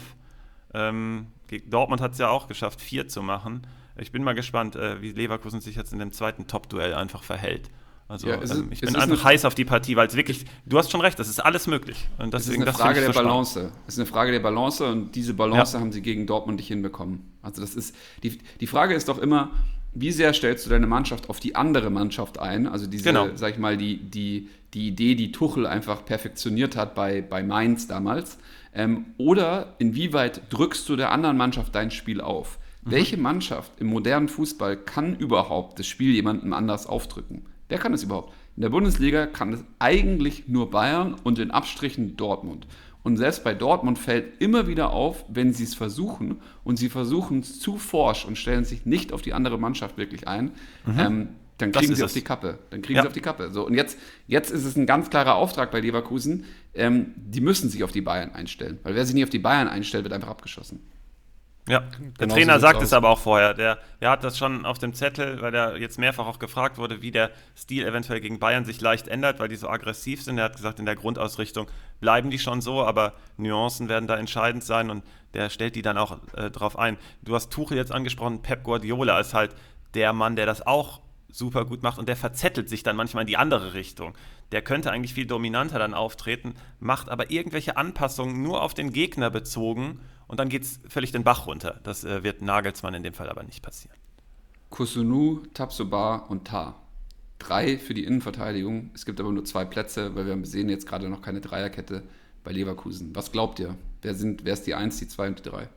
Ähm, 0.74 1.28
Dortmund 1.66 2.00
hat 2.00 2.12
es 2.12 2.18
ja 2.18 2.28
auch 2.28 2.48
geschafft, 2.48 2.80
vier 2.80 3.08
zu 3.08 3.22
machen. 3.22 3.66
Ich 3.96 4.12
bin 4.12 4.22
mal 4.22 4.34
gespannt, 4.34 4.76
äh, 4.76 5.00
wie 5.00 5.12
Leverkusen 5.12 5.60
sich 5.60 5.76
jetzt 5.76 5.92
in 5.92 5.98
dem 5.98 6.12
zweiten 6.12 6.46
Top-Duell 6.46 6.94
einfach 6.94 7.22
verhält. 7.22 7.70
Also 8.08 8.26
ja, 8.26 8.40
ähm, 8.40 8.68
ich 8.70 8.80
bin 8.80 8.96
einfach 8.96 9.22
heiß 9.22 9.44
auf 9.44 9.54
die 9.54 9.66
Partie, 9.66 9.94
weil 9.96 10.06
es 10.06 10.16
wirklich, 10.16 10.46
du 10.64 10.78
hast 10.78 10.90
schon 10.90 11.02
recht, 11.02 11.18
das 11.18 11.28
ist 11.28 11.44
alles 11.44 11.66
möglich. 11.66 12.08
Und 12.16 12.32
deswegen, 12.32 12.62
es 12.62 12.68
ist 12.68 12.80
eine 12.80 12.94
Frage 12.94 13.00
der 13.00 13.12
so 13.12 13.20
Balance. 13.20 13.72
Es 13.86 13.94
ist 13.94 14.00
eine 14.00 14.06
Frage 14.06 14.32
der 14.32 14.40
Balance 14.40 14.86
und 14.86 15.14
diese 15.14 15.34
Balance 15.34 15.74
ja. 15.74 15.80
haben 15.80 15.92
sie 15.92 16.00
gegen 16.00 16.26
Dortmund 16.26 16.56
nicht 16.56 16.68
hinbekommen. 16.68 17.32
Also 17.42 17.60
das 17.60 17.74
ist, 17.74 17.94
die, 18.22 18.38
die 18.60 18.66
Frage 18.66 18.94
ist 18.94 19.10
doch 19.10 19.18
immer, 19.18 19.50
wie 19.94 20.12
sehr 20.12 20.32
stellst 20.32 20.66
du 20.66 20.70
deine 20.70 20.86
Mannschaft 20.86 21.30
auf 21.30 21.40
die 21.40 21.56
andere 21.56 21.90
Mannschaft 21.90 22.38
ein? 22.38 22.66
Also 22.66 22.86
diese, 22.86 23.04
genau. 23.04 23.28
sag 23.34 23.52
ich 23.52 23.58
mal, 23.58 23.76
die, 23.76 23.98
die, 23.98 24.48
die 24.74 24.88
Idee, 24.88 25.14
die 25.14 25.32
Tuchel 25.32 25.66
einfach 25.66 26.04
perfektioniert 26.04 26.76
hat 26.76 26.94
bei, 26.94 27.22
bei 27.22 27.42
Mainz 27.42 27.86
damals. 27.86 28.38
Ähm, 28.74 29.06
oder 29.16 29.74
inwieweit 29.78 30.42
drückst 30.50 30.88
du 30.88 30.96
der 30.96 31.10
anderen 31.10 31.36
Mannschaft 31.36 31.74
dein 31.74 31.90
Spiel 31.90 32.20
auf? 32.20 32.58
Mhm. 32.84 32.90
Welche 32.90 33.16
Mannschaft 33.16 33.72
im 33.80 33.88
modernen 33.88 34.28
Fußball 34.28 34.76
kann 34.76 35.16
überhaupt 35.16 35.78
das 35.78 35.86
Spiel 35.86 36.14
jemandem 36.14 36.52
anders 36.52 36.86
aufdrücken? 36.86 37.46
Wer 37.68 37.78
kann 37.78 37.92
das 37.92 38.02
überhaupt? 38.02 38.32
In 38.56 38.62
der 38.62 38.70
Bundesliga 38.70 39.26
kann 39.26 39.52
es 39.52 39.64
eigentlich 39.78 40.48
nur 40.48 40.70
Bayern 40.70 41.14
und 41.22 41.38
in 41.38 41.50
Abstrichen 41.50 42.16
Dortmund. 42.16 42.66
Und 43.08 43.16
selbst 43.16 43.42
bei 43.42 43.54
Dortmund 43.54 43.98
fällt 43.98 44.38
immer 44.38 44.66
wieder 44.66 44.90
auf, 44.90 45.24
wenn 45.28 45.54
sie 45.54 45.64
es 45.64 45.74
versuchen 45.74 46.42
und 46.62 46.76
sie 46.76 46.90
versuchen 46.90 47.40
es 47.40 47.58
zu 47.58 47.78
forsch 47.78 48.26
und 48.26 48.36
stellen 48.36 48.66
sich 48.66 48.84
nicht 48.84 49.14
auf 49.14 49.22
die 49.22 49.32
andere 49.32 49.58
Mannschaft 49.58 49.96
wirklich 49.96 50.28
ein, 50.28 50.52
mhm. 50.84 50.98
ähm, 50.98 51.28
dann 51.56 51.72
kriegen 51.72 51.94
sie 51.94 52.04
auf 52.04 52.12
die 52.12 52.20
Kappe. 52.20 52.58
Dann 52.68 52.82
kriegen 52.82 52.96
ja. 52.96 53.02
sie 53.02 53.08
auf 53.08 53.14
die 53.14 53.22
Kappe. 53.22 53.50
So, 53.50 53.66
und 53.66 53.72
jetzt, 53.72 53.98
jetzt 54.26 54.50
ist 54.50 54.66
es 54.66 54.76
ein 54.76 54.84
ganz 54.84 55.08
klarer 55.08 55.36
Auftrag 55.36 55.70
bei 55.70 55.80
Leverkusen. 55.80 56.44
Ähm, 56.74 57.14
die 57.16 57.40
müssen 57.40 57.70
sich 57.70 57.82
auf 57.82 57.92
die 57.92 58.02
Bayern 58.02 58.32
einstellen. 58.32 58.78
Weil 58.82 58.94
wer 58.94 59.06
sich 59.06 59.14
nicht 59.14 59.24
auf 59.24 59.30
die 59.30 59.38
Bayern 59.38 59.68
einstellt, 59.68 60.04
wird 60.04 60.12
einfach 60.12 60.28
abgeschossen. 60.28 60.80
Ja, 61.68 61.80
der 61.80 62.12
genau 62.18 62.34
Trainer 62.34 62.54
so 62.54 62.60
sagt 62.60 62.82
es 62.82 62.92
aber 62.92 63.10
auch 63.10 63.18
vorher. 63.18 63.54
Der, 63.54 63.78
der 64.00 64.10
hat 64.10 64.24
das 64.24 64.38
schon 64.38 64.64
auf 64.64 64.78
dem 64.78 64.94
Zettel, 64.94 65.40
weil 65.42 65.54
er 65.54 65.76
jetzt 65.76 65.98
mehrfach 65.98 66.26
auch 66.26 66.38
gefragt 66.38 66.78
wurde, 66.78 67.02
wie 67.02 67.10
der 67.10 67.30
Stil 67.56 67.84
eventuell 67.84 68.20
gegen 68.20 68.38
Bayern 68.38 68.64
sich 68.64 68.80
leicht 68.80 69.08
ändert, 69.08 69.38
weil 69.40 69.48
die 69.48 69.56
so 69.56 69.68
aggressiv 69.68 70.22
sind. 70.22 70.38
Er 70.38 70.44
hat 70.44 70.56
gesagt, 70.56 70.78
in 70.78 70.86
der 70.86 70.96
Grundausrichtung 70.96 71.68
bleiben 72.00 72.30
die 72.30 72.38
schon 72.38 72.60
so, 72.60 72.82
aber 72.82 73.14
Nuancen 73.36 73.88
werden 73.88 74.06
da 74.06 74.16
entscheidend 74.16 74.64
sein 74.64 74.90
und 74.90 75.04
der 75.34 75.50
stellt 75.50 75.76
die 75.76 75.82
dann 75.82 75.98
auch 75.98 76.18
äh, 76.34 76.50
drauf 76.50 76.78
ein. 76.78 76.96
Du 77.22 77.34
hast 77.34 77.50
Tuchel 77.50 77.76
jetzt 77.76 77.92
angesprochen, 77.92 78.42
Pep 78.42 78.64
Guardiola 78.64 79.20
ist 79.20 79.34
halt 79.34 79.54
der 79.94 80.12
Mann, 80.12 80.36
der 80.36 80.46
das 80.46 80.66
auch 80.66 81.00
super 81.30 81.64
gut 81.64 81.82
macht 81.82 81.98
und 81.98 82.08
der 82.08 82.16
verzettelt 82.16 82.68
sich 82.68 82.82
dann 82.82 82.96
manchmal 82.96 83.22
in 83.22 83.26
die 83.26 83.36
andere 83.36 83.74
Richtung. 83.74 84.14
Der 84.52 84.62
könnte 84.62 84.90
eigentlich 84.90 85.14
viel 85.14 85.26
dominanter 85.26 85.78
dann 85.78 85.94
auftreten, 85.94 86.54
macht 86.80 87.08
aber 87.08 87.30
irgendwelche 87.30 87.76
Anpassungen 87.76 88.42
nur 88.42 88.62
auf 88.62 88.74
den 88.74 88.92
Gegner 88.92 89.30
bezogen 89.30 90.00
und 90.26 90.40
dann 90.40 90.48
geht 90.48 90.62
es 90.62 90.80
völlig 90.88 91.12
den 91.12 91.24
Bach 91.24 91.46
runter. 91.46 91.80
Das 91.84 92.04
äh, 92.04 92.22
wird 92.22 92.42
Nagelsmann 92.42 92.94
in 92.94 93.02
dem 93.02 93.14
Fall 93.14 93.28
aber 93.28 93.42
nicht 93.42 93.62
passieren. 93.62 93.96
Kusunu, 94.70 95.42
Tabsoba 95.54 96.16
und 96.16 96.46
Ta. 96.46 96.76
Drei 97.38 97.78
für 97.78 97.94
die 97.94 98.04
Innenverteidigung. 98.04 98.90
Es 98.94 99.06
gibt 99.06 99.20
aber 99.20 99.32
nur 99.32 99.44
zwei 99.44 99.64
Plätze, 99.64 100.14
weil 100.14 100.26
wir 100.26 100.46
sehen 100.46 100.68
jetzt 100.68 100.86
gerade 100.86 101.08
noch 101.08 101.22
keine 101.22 101.40
Dreierkette 101.40 102.02
bei 102.42 102.52
Leverkusen. 102.52 103.14
Was 103.14 103.32
glaubt 103.32 103.60
ihr? 103.60 103.76
Wer, 104.02 104.14
sind, 104.14 104.44
wer 104.44 104.54
ist 104.54 104.66
die 104.66 104.74
Eins, 104.74 104.98
die 104.98 105.08
Zwei 105.08 105.28
und 105.28 105.38
die 105.38 105.48
Drei? 105.48 105.68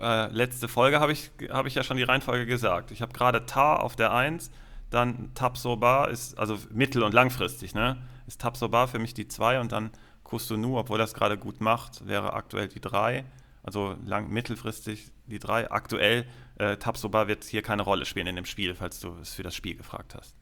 Äh, 0.00 0.30
letzte 0.32 0.68
Folge 0.68 1.00
habe 1.00 1.12
ich, 1.12 1.30
hab 1.50 1.66
ich 1.66 1.74
ja 1.74 1.82
schon 1.82 1.96
die 1.96 2.02
Reihenfolge 2.02 2.46
gesagt. 2.46 2.90
Ich 2.90 3.02
habe 3.02 3.12
gerade 3.12 3.46
Ta 3.46 3.76
auf 3.76 3.96
der 3.96 4.12
Eins, 4.12 4.50
dann 4.90 5.32
Tabsoba 5.34 6.06
ist, 6.06 6.38
also 6.38 6.58
mittel- 6.70 7.02
und 7.02 7.14
langfristig, 7.14 7.74
ne? 7.74 7.96
Ist 8.26 8.40
Tabsoba 8.40 8.86
für 8.86 8.98
mich 8.98 9.14
die 9.14 9.28
Zwei 9.28 9.60
und 9.60 9.72
dann 9.72 9.90
Kusunu, 10.22 10.78
obwohl 10.78 11.00
es 11.00 11.14
gerade 11.14 11.36
gut 11.36 11.60
macht, 11.60 12.06
wäre 12.06 12.32
aktuell 12.32 12.68
die 12.68 12.80
3. 12.80 13.24
Also 13.62 13.96
lang, 14.04 14.28
mittelfristig 14.28 15.10
die 15.26 15.38
3. 15.38 15.70
Aktuell, 15.70 16.26
äh, 16.58 16.76
Tabsoba 16.76 17.28
wird 17.28 17.44
hier 17.44 17.62
keine 17.62 17.82
Rolle 17.82 18.04
spielen 18.04 18.26
in 18.26 18.36
dem 18.36 18.44
Spiel, 18.44 18.74
falls 18.74 19.00
du 19.00 19.14
es 19.20 19.34
für 19.34 19.42
das 19.42 19.54
Spiel 19.54 19.76
gefragt 19.76 20.14
hast. 20.14 20.34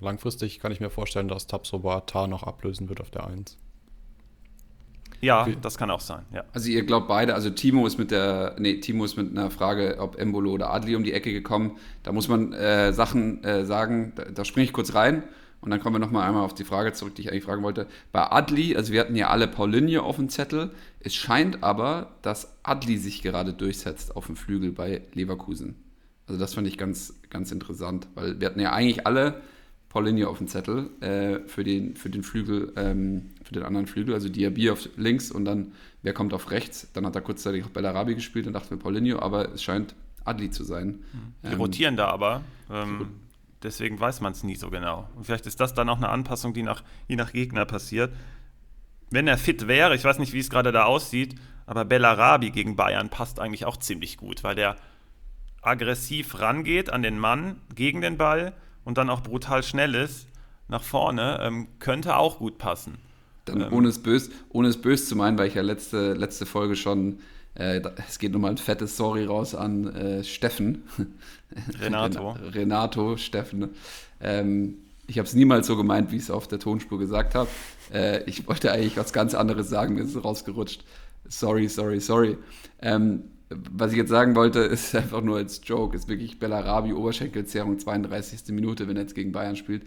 Langfristig 0.00 0.60
kann 0.60 0.72
ich 0.72 0.80
mir 0.80 0.90
vorstellen, 0.90 1.28
dass 1.28 1.46
Tabsoba 1.46 2.00
Tar 2.02 2.26
noch 2.26 2.42
ablösen 2.42 2.88
wird 2.88 3.00
auf 3.00 3.10
der 3.10 3.26
1. 3.26 3.58
Ja, 5.24 5.46
das 5.62 5.78
kann 5.78 5.90
auch 5.90 6.00
sein, 6.00 6.22
ja. 6.32 6.44
Also 6.52 6.70
ihr 6.70 6.84
glaubt 6.84 7.08
beide, 7.08 7.34
also 7.34 7.50
Timo 7.50 7.86
ist 7.86 7.98
mit 7.98 8.10
der, 8.10 8.56
nee, 8.58 8.80
Timo 8.80 9.04
ist 9.04 9.16
mit 9.16 9.30
einer 9.30 9.50
Frage, 9.50 9.96
ob 9.98 10.18
Embolo 10.18 10.52
oder 10.52 10.72
Adli 10.72 10.96
um 10.96 11.04
die 11.04 11.12
Ecke 11.12 11.32
gekommen. 11.32 11.78
Da 12.02 12.12
muss 12.12 12.28
man 12.28 12.52
äh, 12.52 12.92
Sachen 12.92 13.42
äh, 13.44 13.64
sagen, 13.64 14.12
da, 14.16 14.24
da 14.24 14.44
springe 14.44 14.64
ich 14.64 14.72
kurz 14.72 14.94
rein. 14.94 15.24
Und 15.64 15.70
dann 15.70 15.80
kommen 15.80 15.94
wir 15.94 15.98
nochmal 15.98 16.28
einmal 16.28 16.44
auf 16.44 16.52
die 16.52 16.64
Frage 16.64 16.92
zurück, 16.92 17.14
die 17.14 17.22
ich 17.22 17.30
eigentlich 17.30 17.44
fragen 17.44 17.62
wollte. 17.62 17.86
Bei 18.12 18.30
Adli, 18.30 18.76
also 18.76 18.92
wir 18.92 19.00
hatten 19.00 19.16
ja 19.16 19.30
alle 19.30 19.48
Paulinho 19.48 20.02
auf 20.02 20.16
dem 20.16 20.28
Zettel. 20.28 20.72
Es 21.00 21.14
scheint 21.14 21.62
aber, 21.62 22.18
dass 22.20 22.58
Adli 22.62 22.98
sich 22.98 23.22
gerade 23.22 23.54
durchsetzt 23.54 24.14
auf 24.14 24.26
dem 24.26 24.36
Flügel 24.36 24.72
bei 24.72 25.00
Leverkusen. 25.14 25.76
Also 26.26 26.38
das 26.38 26.52
fand 26.52 26.66
ich 26.66 26.76
ganz, 26.76 27.14
ganz 27.30 27.50
interessant, 27.50 28.08
weil 28.14 28.40
wir 28.40 28.46
hatten 28.46 28.60
ja 28.60 28.74
eigentlich 28.74 29.06
alle 29.06 29.40
Paulinho 29.88 30.28
auf 30.28 30.36
dem 30.36 30.48
Zettel 30.48 30.90
äh, 31.00 31.38
für, 31.46 31.64
den, 31.64 31.96
für 31.96 32.10
den 32.10 32.24
Flügel, 32.24 32.74
ähm, 32.76 33.30
für 33.44 33.54
den 33.54 33.62
anderen 33.62 33.86
Flügel, 33.86 34.14
also 34.14 34.28
Diaby 34.28 34.70
auf 34.70 34.88
links 34.96 35.30
und 35.30 35.44
dann 35.44 35.72
wer 36.02 36.12
kommt 36.12 36.32
auf 36.34 36.50
rechts. 36.50 36.88
Dann 36.92 37.06
hat 37.06 37.14
er 37.14 37.20
kurzzeitig 37.20 37.64
auch 37.64 37.68
Bellarabi 37.68 38.14
gespielt 38.14 38.46
und 38.46 38.54
dachte 38.54 38.70
wir 38.70 38.78
Paulinho, 38.78 39.20
aber 39.20 39.52
es 39.52 39.62
scheint 39.62 39.94
Adli 40.24 40.50
zu 40.50 40.64
sein. 40.64 41.04
Die 41.42 41.52
ähm, 41.52 41.60
rotieren 41.60 41.96
da 41.96 42.08
aber. 42.08 42.42
Ähm, 42.70 43.08
Deswegen 43.64 43.98
weiß 43.98 44.20
man 44.20 44.32
es 44.32 44.44
nie 44.44 44.56
so 44.56 44.68
genau. 44.68 45.08
Und 45.16 45.24
vielleicht 45.24 45.46
ist 45.46 45.58
das 45.58 45.72
dann 45.72 45.88
auch 45.88 45.96
eine 45.96 46.10
Anpassung, 46.10 46.52
die 46.52 46.62
nach, 46.62 46.82
je 47.08 47.16
nach 47.16 47.32
Gegner 47.32 47.64
passiert. 47.64 48.14
Wenn 49.10 49.26
er 49.26 49.38
fit 49.38 49.66
wäre, 49.66 49.94
ich 49.94 50.04
weiß 50.04 50.18
nicht, 50.18 50.34
wie 50.34 50.38
es 50.38 50.50
gerade 50.50 50.70
da 50.70 50.84
aussieht, 50.84 51.34
aber 51.64 51.86
Bellarabi 51.86 52.50
gegen 52.50 52.76
Bayern 52.76 53.08
passt 53.08 53.40
eigentlich 53.40 53.64
auch 53.64 53.78
ziemlich 53.78 54.18
gut, 54.18 54.44
weil 54.44 54.54
der 54.54 54.76
aggressiv 55.62 56.38
rangeht 56.40 56.90
an 56.90 57.02
den 57.02 57.18
Mann 57.18 57.58
gegen 57.74 58.02
den 58.02 58.18
Ball 58.18 58.52
und 58.84 58.98
dann 58.98 59.08
auch 59.08 59.22
brutal 59.22 59.62
schnell 59.62 59.94
ist 59.94 60.28
nach 60.68 60.82
vorne, 60.82 61.38
ähm, 61.40 61.68
könnte 61.78 62.16
auch 62.16 62.38
gut 62.38 62.58
passen. 62.58 62.98
Dann 63.44 63.60
ähm, 63.60 63.72
ohne 63.72 63.88
es 63.88 63.98
böse 63.98 64.30
ohne 64.50 64.68
es 64.68 64.76
bös 64.76 65.08
zu 65.08 65.16
meinen, 65.16 65.38
weil 65.38 65.48
ich 65.48 65.54
ja 65.54 65.62
letzte, 65.62 66.14
letzte 66.14 66.46
Folge 66.46 66.76
schon 66.76 67.18
äh, 67.54 67.80
es 68.08 68.18
geht 68.18 68.32
nochmal 68.32 68.52
ein 68.52 68.56
fettes 68.58 68.96
Sorry 68.96 69.24
raus 69.24 69.54
an 69.54 69.94
äh, 69.94 70.24
Steffen. 70.24 70.82
Renato. 71.80 72.36
Renato, 72.52 73.16
Steffen. 73.16 73.70
Ähm, 74.20 74.78
ich 75.06 75.18
habe 75.18 75.28
es 75.28 75.34
niemals 75.34 75.66
so 75.66 75.76
gemeint, 75.76 76.10
wie 76.10 76.16
ich 76.16 76.22
es 76.22 76.30
auf 76.30 76.48
der 76.48 76.58
Tonspur 76.58 76.98
gesagt 76.98 77.34
habe. 77.34 77.48
Äh, 77.92 78.24
ich 78.24 78.48
wollte 78.48 78.72
eigentlich 78.72 78.96
was 78.96 79.12
ganz 79.12 79.34
anderes 79.34 79.68
sagen, 79.68 79.94
mir 79.94 80.02
ist 80.02 80.14
es 80.14 80.24
rausgerutscht. 80.24 80.82
Sorry, 81.28 81.68
sorry, 81.68 82.00
sorry. 82.00 82.38
Ähm, 82.80 83.24
was 83.50 83.92
ich 83.92 83.98
jetzt 83.98 84.10
sagen 84.10 84.34
wollte, 84.34 84.60
ist 84.60 84.94
einfach 84.96 85.22
nur 85.22 85.36
als 85.36 85.60
Joke, 85.64 85.96
ist 85.96 86.08
wirklich 86.08 86.40
Bellarabi, 86.40 86.92
Oberschenkelzerrung, 86.92 87.78
32. 87.78 88.48
Minute, 88.48 88.88
wenn 88.88 88.96
er 88.96 89.02
jetzt 89.02 89.14
gegen 89.14 89.30
Bayern 89.30 89.56
spielt. 89.56 89.82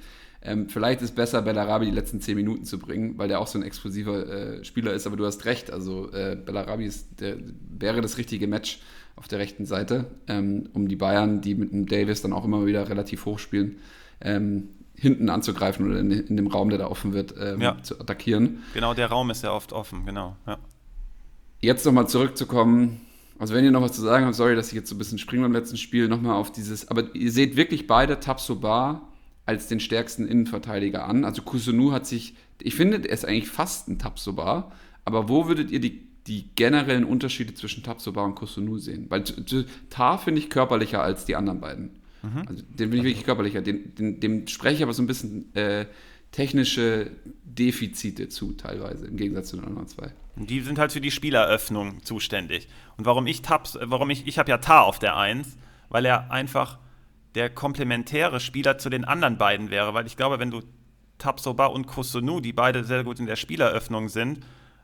Ähm, 0.48 0.70
vielleicht 0.70 1.02
ist 1.02 1.14
besser, 1.14 1.42
Bellarabi 1.42 1.88
die 1.88 1.92
letzten 1.92 2.22
10 2.22 2.38
Minuten 2.38 2.64
zu 2.64 2.80
bringen, 2.80 3.18
weil 3.18 3.28
der 3.28 3.42
auch 3.42 3.48
so 3.48 3.60
ein 3.60 3.64
explosiver 3.64 4.28
äh, 4.28 4.64
Spieler 4.64 4.94
ist, 4.94 5.06
aber 5.06 5.18
du 5.18 5.26
hast 5.26 5.44
recht. 5.44 5.72
Also 5.72 6.10
äh, 6.14 6.38
Bellarabi 6.38 6.86
ist 6.86 7.20
der, 7.20 7.36
wäre 7.70 8.00
das 8.00 8.18
richtige 8.18 8.48
Match 8.48 8.80
auf 9.18 9.28
der 9.28 9.40
rechten 9.40 9.66
Seite, 9.66 10.06
ähm, 10.28 10.70
um 10.74 10.88
die 10.88 10.96
Bayern, 10.96 11.42
die 11.42 11.54
mit 11.54 11.74
dem 11.74 11.86
Davis 11.86 12.22
dann 12.22 12.32
auch 12.32 12.46
immer 12.46 12.66
wieder 12.66 12.88
relativ 12.88 13.26
hoch 13.26 13.40
spielen, 13.40 13.76
ähm, 14.22 14.70
hinten 14.96 15.30
anzugreifen 15.30 15.86
oder 15.86 16.00
in, 16.00 16.12
in, 16.12 16.38
dem 16.38 16.48
Raum, 16.48 16.70
der 16.70 16.80
da 16.80 16.88
offen 16.88 17.12
wird, 17.12 17.36
ähm, 17.38 17.60
ja. 17.60 17.78
zu 17.84 18.00
attackieren. 18.00 18.64
Genau, 18.74 18.94
der 18.94 19.08
Raum 19.08 19.30
ist 19.30 19.44
ja 19.44 19.52
oft 19.52 19.74
offen, 19.74 20.06
genau. 20.06 20.38
Ja. 20.48 20.60
Jetzt 21.60 21.86
nochmal 21.86 22.08
zurückzukommen 22.08 23.02
Also 23.38 23.54
wenn 23.54 23.66
ihr 23.66 23.72
noch 23.72 23.82
was 23.82 23.92
zu 23.92 24.02
sagen 24.02 24.26
habt, 24.26 24.36
sorry, 24.36 24.56
dass 24.56 24.70
ich 24.70 24.76
jetzt 24.76 24.90
so 24.90 24.96
ein 24.96 24.98
bisschen 24.98 25.18
springe 25.18 25.44
beim 25.44 25.52
letzten 25.52 25.76
Spiel, 25.76 26.08
nochmal 26.08 26.36
auf 26.36 26.54
dieses, 26.54 26.88
aber 26.88 27.14
ihr 27.14 27.34
seht 27.34 27.58
wirklich 27.58 27.86
beide 27.86 28.22
Tabsoba 28.22 29.02
als 29.48 29.68
den 29.68 29.80
stärksten 29.80 30.28
Innenverteidiger 30.28 31.08
an. 31.08 31.24
Also 31.26 31.42
Kusunu 31.42 31.94
hat 31.94 32.06
sich, 32.06 32.36
ich 32.62 32.76
finde, 32.76 32.98
er 32.98 33.14
ist 33.14 33.26
eigentlich 33.26 33.48
fast 33.48 33.88
ein 33.88 33.98
Tabsoba, 33.98 34.72
aber 35.06 35.30
wo 35.30 35.48
würdet 35.48 35.72
ihr 35.72 35.80
die, 35.80 36.06
die 36.28 36.50
generellen 36.56 37.06
Unterschiede 37.06 37.54
zwischen 37.54 37.82
Tabsoba 37.82 38.24
und 38.26 38.36
Kusunu 38.36 38.78
sehen? 38.78 39.06
Weil 39.10 39.24
Tar 39.90 40.20
finde 40.20 40.42
ich 40.42 40.50
körperlicher 40.50 41.02
als 41.02 41.24
die 41.24 41.38
anderen 41.38 41.62
beiden. 41.62 41.92
Mhm. 42.22 42.44
Also 42.46 42.62
den 42.62 42.78
finde 42.78 42.98
ich 42.98 43.04
wirklich 43.06 43.26
körperlicher. 43.26 43.62
Den, 43.62 43.96
den, 43.96 44.20
dem 44.20 44.48
spreche 44.48 44.76
ich 44.76 44.84
aber 44.84 44.94
so 44.94 45.02
ein 45.02 45.08
bisschen 45.08 45.56
äh, 45.56 45.86
technische 46.32 47.12
Defizite 47.46 48.28
zu, 48.28 48.52
teilweise, 48.52 49.08
im 49.08 49.16
Gegensatz 49.16 49.48
zu 49.50 49.56
den 49.56 49.66
anderen 49.66 49.88
zwei. 49.88 50.12
Die 50.36 50.60
sind 50.60 50.78
halt 50.78 50.92
für 50.92 51.02
die 51.02 51.10
Spieleröffnung 51.10 52.04
zuständig. 52.04 52.68
Und 52.98 53.06
warum 53.06 53.28
ich 53.28 53.42
Tabs, 53.42 53.80
warum 53.82 54.10
ich, 54.10 54.28
ich 54.28 54.38
habe 54.38 54.50
ja 54.50 54.58
Tar 54.58 54.84
auf 54.84 55.00
der 55.00 55.16
1, 55.16 55.58
weil 55.88 56.04
er 56.04 56.32
einfach 56.32 56.80
der 57.38 57.52
komplementäre 57.52 58.40
Spieler 58.40 58.80
zu 58.80 58.90
den 58.90 59.06
anderen 59.06 59.38
beiden 59.38 59.70
wäre, 59.70 59.94
weil 59.94 60.08
ich 60.08 60.18
glaube, 60.18 60.40
wenn 60.40 60.50
du 60.50 60.62
Tabsoba 61.20 61.68
und 61.68 61.86
Kusunu, 61.86 62.40
die 62.40 62.52
beide 62.52 62.84
sehr 62.84 63.04
gut 63.04 63.20
in 63.20 63.28
der 63.28 63.36
Spieleröffnung 63.36 64.10
sind, 64.10 64.40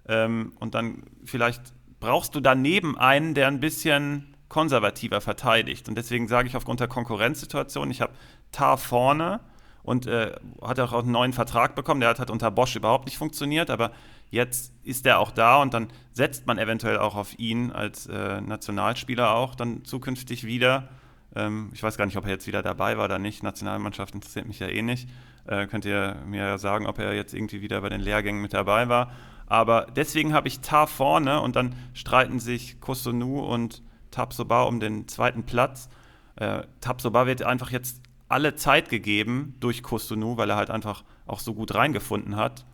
ähm, 0.07 0.53
und 0.59 0.75
dann 0.75 1.03
vielleicht 1.25 1.61
brauchst 1.99 2.35
du 2.35 2.41
daneben 2.41 2.95
einen, 2.95 3.33
der 3.33 3.47
ein 3.47 3.59
bisschen 3.59 4.35
konservativer 4.49 5.19
verteidigt. 5.19 5.89
Und 5.89 5.97
deswegen 5.97 6.27
sage 6.27 6.47
ich 6.47 6.55
aufgrund 6.55 6.79
der 6.79 6.87
Konkurrenzsituation, 6.87 7.89
ich 7.89 8.01
habe 8.01 8.13
Tar 8.51 8.77
vorne, 8.77 9.39
und 9.81 10.05
äh, 10.05 10.31
hat 10.61 10.79
auch 10.79 10.93
einen 10.93 11.11
neuen 11.11 11.33
Vertrag 11.33 11.75
bekommen. 11.75 12.01
Der 12.01 12.09
hat, 12.09 12.19
hat 12.19 12.29
unter 12.29 12.51
Bosch 12.51 12.75
überhaupt 12.75 13.05
nicht 13.05 13.17
funktioniert, 13.17 13.69
aber 13.69 13.91
jetzt 14.29 14.73
ist 14.83 15.05
er 15.05 15.19
auch 15.19 15.31
da 15.31 15.61
und 15.61 15.73
dann 15.73 15.87
setzt 16.13 16.47
man 16.47 16.57
eventuell 16.57 16.97
auch 16.97 17.15
auf 17.15 17.37
ihn 17.37 17.71
als 17.71 18.07
äh, 18.07 18.41
Nationalspieler 18.41 19.35
auch 19.35 19.55
dann 19.55 19.83
zukünftig 19.83 20.45
wieder. 20.45 20.87
Ähm, 21.36 21.69
ich 21.73 21.84
weiß 21.84 21.97
gar 21.97 22.05
nicht, 22.05 22.17
ob 22.17 22.25
er 22.25 22.31
jetzt 22.31 22.47
wieder 22.47 22.61
dabei 22.61 22.97
war 22.97 23.05
oder 23.05 23.19
nicht. 23.19 23.43
Nationalmannschaft 23.43 24.13
interessiert 24.13 24.47
mich 24.47 24.59
ja 24.59 24.67
eh 24.67 24.81
nicht. 24.81 25.09
Äh, 25.45 25.67
könnt 25.67 25.86
ihr 25.86 26.15
mir 26.25 26.57
sagen, 26.57 26.86
ob 26.86 26.99
er 26.99 27.13
jetzt 27.13 27.34
irgendwie 27.34 27.61
wieder 27.61 27.81
bei 27.81 27.89
den 27.89 28.01
Lehrgängen 28.01 28.41
mit 28.41 28.53
dabei 28.53 28.89
war. 28.89 29.11
Aber 29.47 29.88
deswegen 29.95 30.34
habe 30.34 30.47
ich 30.47 30.61
Tar 30.61 30.88
vorne 30.88 31.41
und 31.41 31.55
dann 31.55 31.75
streiten 31.93 32.39
sich 32.39 32.79
Kosunu 32.79 33.39
und 33.39 33.81
Tabsoba 34.11 34.63
um 34.63 34.79
den 34.79 35.07
zweiten 35.07 35.43
Platz. 35.43 35.89
Äh, 36.36 36.63
Tabsoba 36.81 37.25
wird 37.25 37.43
einfach 37.43 37.71
jetzt 37.71 38.01
alle 38.29 38.55
Zeit 38.55 38.89
gegeben 38.89 39.55
durch 39.59 39.84
Kostunu, 39.84 40.38
weil 40.38 40.49
er 40.49 40.55
halt 40.55 40.71
einfach 40.71 41.03
auch 41.27 41.39
so 41.39 41.53
gut 41.53 41.75
reingefunden 41.75 42.36
hat. 42.36 42.65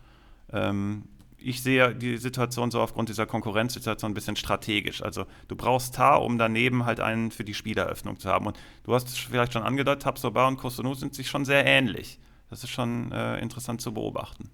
Ähm, 0.52 1.04
ich 1.42 1.62
sehe 1.62 1.94
die 1.94 2.16
Situation 2.16 2.70
so 2.70 2.80
aufgrund 2.80 3.08
dieser 3.08 3.26
Konkurrenzsituation 3.26 4.10
ein 4.10 4.14
bisschen 4.14 4.36
strategisch. 4.36 5.02
Also 5.02 5.26
du 5.48 5.56
brauchst 5.56 5.94
Tar, 5.94 6.22
um 6.22 6.38
daneben 6.38 6.84
halt 6.84 7.00
einen 7.00 7.30
für 7.30 7.44
die 7.44 7.54
Spieleröffnung 7.54 8.18
zu 8.18 8.28
haben. 8.28 8.46
Und 8.46 8.58
du 8.84 8.94
hast 8.94 9.08
es 9.08 9.18
vielleicht 9.18 9.52
schon 9.52 9.62
angedeutet, 9.62 10.02
Tabsoba 10.02 10.48
und 10.48 10.56
Kostunu 10.56 10.94
sind 10.94 11.14
sich 11.14 11.28
schon 11.28 11.44
sehr 11.44 11.64
ähnlich. 11.66 12.18
Das 12.48 12.64
ist 12.64 12.70
schon 12.70 13.12
äh, 13.12 13.38
interessant 13.40 13.80
zu 13.80 13.94
beobachten. 13.94 14.50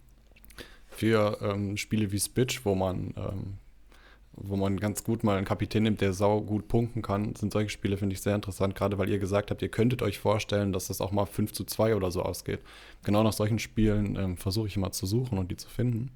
Für 0.88 1.38
ähm, 1.42 1.76
Spiele 1.76 2.12
wie 2.12 2.20
Spitch, 2.20 2.64
wo 2.64 2.74
man 2.74 3.14
ähm, 3.16 3.58
wo 4.36 4.56
man 4.56 4.78
ganz 4.78 5.02
gut 5.02 5.24
mal 5.24 5.36
einen 5.36 5.46
Kapitän 5.46 5.82
nimmt, 5.84 6.00
der 6.00 6.12
sau 6.12 6.42
gut 6.42 6.68
punkten 6.68 7.00
kann, 7.02 7.34
sind 7.34 7.52
solche 7.52 7.70
Spiele, 7.70 7.96
finde 7.96 8.14
ich, 8.14 8.20
sehr 8.20 8.34
interessant, 8.34 8.74
gerade 8.74 8.98
weil 8.98 9.08
ihr 9.08 9.18
gesagt 9.18 9.50
habt, 9.50 9.62
ihr 9.62 9.70
könntet 9.70 10.02
euch 10.02 10.18
vorstellen, 10.18 10.72
dass 10.72 10.88
das 10.88 11.00
auch 11.00 11.10
mal 11.10 11.26
5 11.26 11.52
zu 11.52 11.64
2 11.64 11.96
oder 11.96 12.10
so 12.10 12.22
ausgeht. 12.22 12.60
Genau 13.02 13.22
nach 13.22 13.32
solchen 13.32 13.58
Spielen 13.58 14.16
ähm, 14.16 14.36
versuche 14.36 14.68
ich 14.68 14.76
immer 14.76 14.92
zu 14.92 15.06
suchen 15.06 15.38
und 15.38 15.50
die 15.50 15.56
zu 15.56 15.68
finden. 15.68 16.10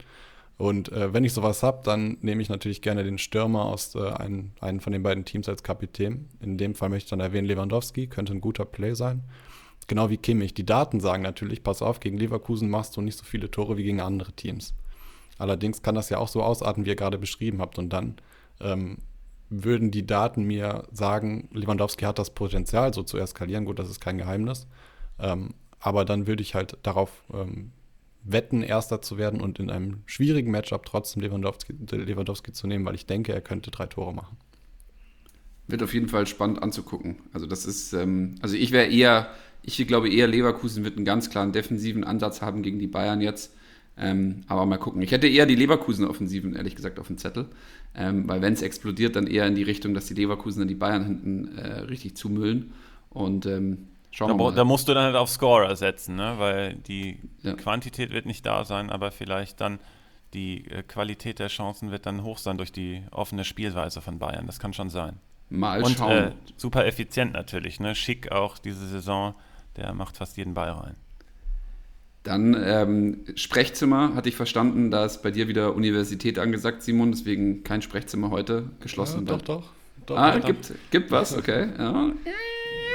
Und 0.61 0.92
äh, 0.92 1.14
wenn 1.14 1.24
ich 1.24 1.32
sowas 1.32 1.62
habe, 1.62 1.80
dann 1.84 2.18
nehme 2.20 2.42
ich 2.42 2.50
natürlich 2.50 2.82
gerne 2.82 3.02
den 3.02 3.16
Stürmer 3.16 3.64
aus 3.64 3.94
äh, 3.94 4.11
einen, 4.11 4.52
einen 4.61 4.80
von 4.80 4.92
den 4.92 5.02
beiden 5.02 5.24
Teams 5.24 5.48
als 5.48 5.62
Kapitän. 5.62 6.28
In 6.38 6.58
dem 6.58 6.74
Fall 6.74 6.90
möchte 6.90 7.06
ich 7.06 7.11
dann 7.11 7.20
erwähnen, 7.20 7.46
Lewandowski, 7.46 8.08
könnte 8.08 8.34
ein 8.34 8.42
guter 8.42 8.66
Play 8.66 8.92
sein. 8.92 9.22
Genau 9.86 10.11
wie 10.11 10.18
Kimmich. 10.18 10.52
Die 10.52 10.66
Daten 10.66 11.00
sagen 11.00 11.22
natürlich, 11.22 11.62
pass 11.62 11.80
auf, 11.80 11.98
gegen 11.98 12.18
Leverkusen 12.18 12.68
machst 12.68 12.94
du 12.94 13.00
nicht 13.00 13.16
so 13.16 13.24
viele 13.24 13.50
Tore 13.50 13.78
wie 13.78 13.84
gegen 13.84 14.02
andere 14.02 14.32
Teams. 14.32 14.74
Allerdings 15.38 15.80
kann 15.80 15.94
das 15.94 16.11
ja 16.11 16.18
auch 16.18 16.28
so 16.28 16.42
ausarten, 16.42 16.84
wie 16.84 16.90
ihr 16.90 16.96
gerade 16.96 17.16
beschrieben 17.16 17.62
habt. 17.62 17.78
Und 17.78 17.88
dann 17.88 18.16
ähm, 18.61 18.98
würden 19.48 19.90
die 19.90 20.06
Daten 20.06 20.42
mir 20.42 20.84
sagen, 20.92 21.48
Lewandowski 21.54 22.04
hat 22.04 22.18
das 22.18 22.34
Potenzial, 22.34 22.92
so 22.92 23.02
zu 23.02 23.16
eskalieren. 23.16 23.64
Gut, 23.64 23.78
das 23.78 23.88
ist 23.88 24.02
kein 24.02 24.18
Geheimnis. 24.18 24.66
Ähm, 25.18 25.54
aber 25.78 26.04
dann 26.04 26.26
würde 26.26 26.42
ich 26.42 26.54
halt 26.54 26.76
darauf 26.82 27.24
ähm, 27.32 27.72
wetten, 28.23 28.62
Erster 28.62 29.03
zu 29.03 29.18
werden 29.18 29.41
und 29.41 29.59
in 29.59 29.71
einem 29.71 30.03
schwierigen 30.07 30.51
Matchup 30.51 30.85
trotzdem 30.85 31.23
Lewandowski, 31.23 31.75
Lewandowski 31.91 32.53
zu 32.53 32.66
nehmen, 32.66 32.85
weil 32.85 32.95
ich 32.95 33.07
denke, 33.07 33.33
er 33.33 33.41
könnte 33.41 33.71
drei 33.71 33.87
Tore 33.87 34.14
machen. 34.14 34.37
Wird 35.68 35.83
auf 35.83 35.95
jeden 35.95 36.09
Fall 36.09 36.27
spannend 36.27 36.62
anzugucken. 36.62 37.16
Also 37.33 37.47
das 37.47 37.64
ist, 37.64 37.93
ähm, 37.93 38.35
also 38.43 38.57
ich 38.57 38.73
wäre 38.73 38.91
eher, 38.91 39.31
ich 39.62 39.87
glaube 39.87 40.11
eher 40.11 40.27
Leverkusen 40.27 40.85
wird 40.85 40.97
einen 40.97 41.05
ganz 41.05 41.31
klaren 41.31 41.53
defensiven 41.53 42.05
Ansatz 42.05 42.43
haben 42.43 42.62
gegen 42.62 42.79
die 42.79 42.89
Bayern 42.89 43.21
jetzt. 43.21 43.55
Ähm, 43.97 44.43
aber 44.49 44.66
mal 44.66 44.79
gucken. 44.79 45.03
Ich 45.03 45.12
hätte 45.12 45.29
eher 45.29 45.47
die 45.47 45.57
Leverkusen-Offensiven, 45.57 46.55
ehrlich 46.55 46.75
gesagt, 46.75 46.99
auf 46.99 47.09
dem 47.09 47.18
Zettel. 47.18 47.47
Ähm, 47.95 48.27
weil 48.29 48.41
wenn 48.41 48.55
es 48.55 48.62
explodiert, 48.62 49.14
dann 49.14 49.27
eher 49.27 49.47
in 49.47 49.55
die 49.55 49.62
Richtung, 49.62 49.95
dass 49.95 50.07
die 50.07 50.14
Leverkusen 50.14 50.61
dann 50.61 50.68
die 50.68 50.75
Bayern 50.75 51.05
hinten 51.05 51.59
äh, 51.59 51.81
richtig 51.81 52.16
zumüllen. 52.16 52.73
Und 53.11 53.47
ähm, 53.47 53.89
schauen 54.11 54.28
da, 54.28 54.34
wir 54.34 54.50
mal. 54.50 54.54
Da 54.54 54.64
musst 54.64 54.88
du 54.88 54.94
dann 54.94 55.04
halt 55.04 55.16
auf 55.16 55.30
Scorer 55.30 55.76
setzen, 55.76 56.16
ne? 56.16 56.34
weil 56.38 56.74
die 56.74 57.18
ja. 57.42 57.54
Quantität 57.54 58.12
wird 58.12 58.26
nicht 58.26 58.44
da 58.44 58.64
sein, 58.64 58.90
aber 58.90 59.11
vielleicht 59.11 59.61
dann 59.61 59.78
die 60.34 60.70
äh, 60.70 60.82
Qualität 60.82 61.38
der 61.38 61.48
Chancen 61.48 61.90
wird 61.90 62.06
dann 62.06 62.22
hoch 62.22 62.38
sein 62.38 62.56
durch 62.56 62.72
die 62.72 63.02
offene 63.11 63.44
Spielweise 63.44 64.00
von 64.00 64.18
Bayern. 64.18 64.46
Das 64.46 64.58
kann 64.58 64.72
schon 64.72 64.90
sein. 64.90 65.18
Mal 65.48 65.82
Und, 65.82 65.96
schauen. 65.98 66.12
Äh, 66.12 66.32
super 66.56 66.86
effizient 66.86 67.32
natürlich, 67.32 67.80
ne? 67.80 67.94
Schick 67.94 68.30
auch 68.30 68.58
diese 68.58 68.86
Saison, 68.86 69.34
der 69.76 69.92
macht 69.92 70.16
fast 70.16 70.36
jeden 70.36 70.54
Ball 70.54 70.70
rein. 70.70 70.94
Dann 72.22 72.54
ähm, 72.62 73.24
Sprechzimmer, 73.34 74.14
hatte 74.14 74.28
ich 74.28 74.36
verstanden, 74.36 74.90
da 74.90 75.06
ist 75.06 75.22
bei 75.22 75.30
dir 75.30 75.48
wieder 75.48 75.74
Universität 75.74 76.38
angesagt, 76.38 76.82
Simon, 76.82 77.12
deswegen 77.12 77.64
kein 77.64 77.80
Sprechzimmer 77.82 78.30
heute 78.30 78.68
geschlossen. 78.80 79.26
Ja, 79.26 79.36
doch, 79.36 79.42
doch, 79.42 79.64
doch. 80.06 80.16
Ah, 80.18 80.38
doch, 80.38 80.46
gibt, 80.46 80.72
gibt 80.90 81.11
was, 81.11 81.36
okay. 81.36 81.70
Ja. 81.78 82.12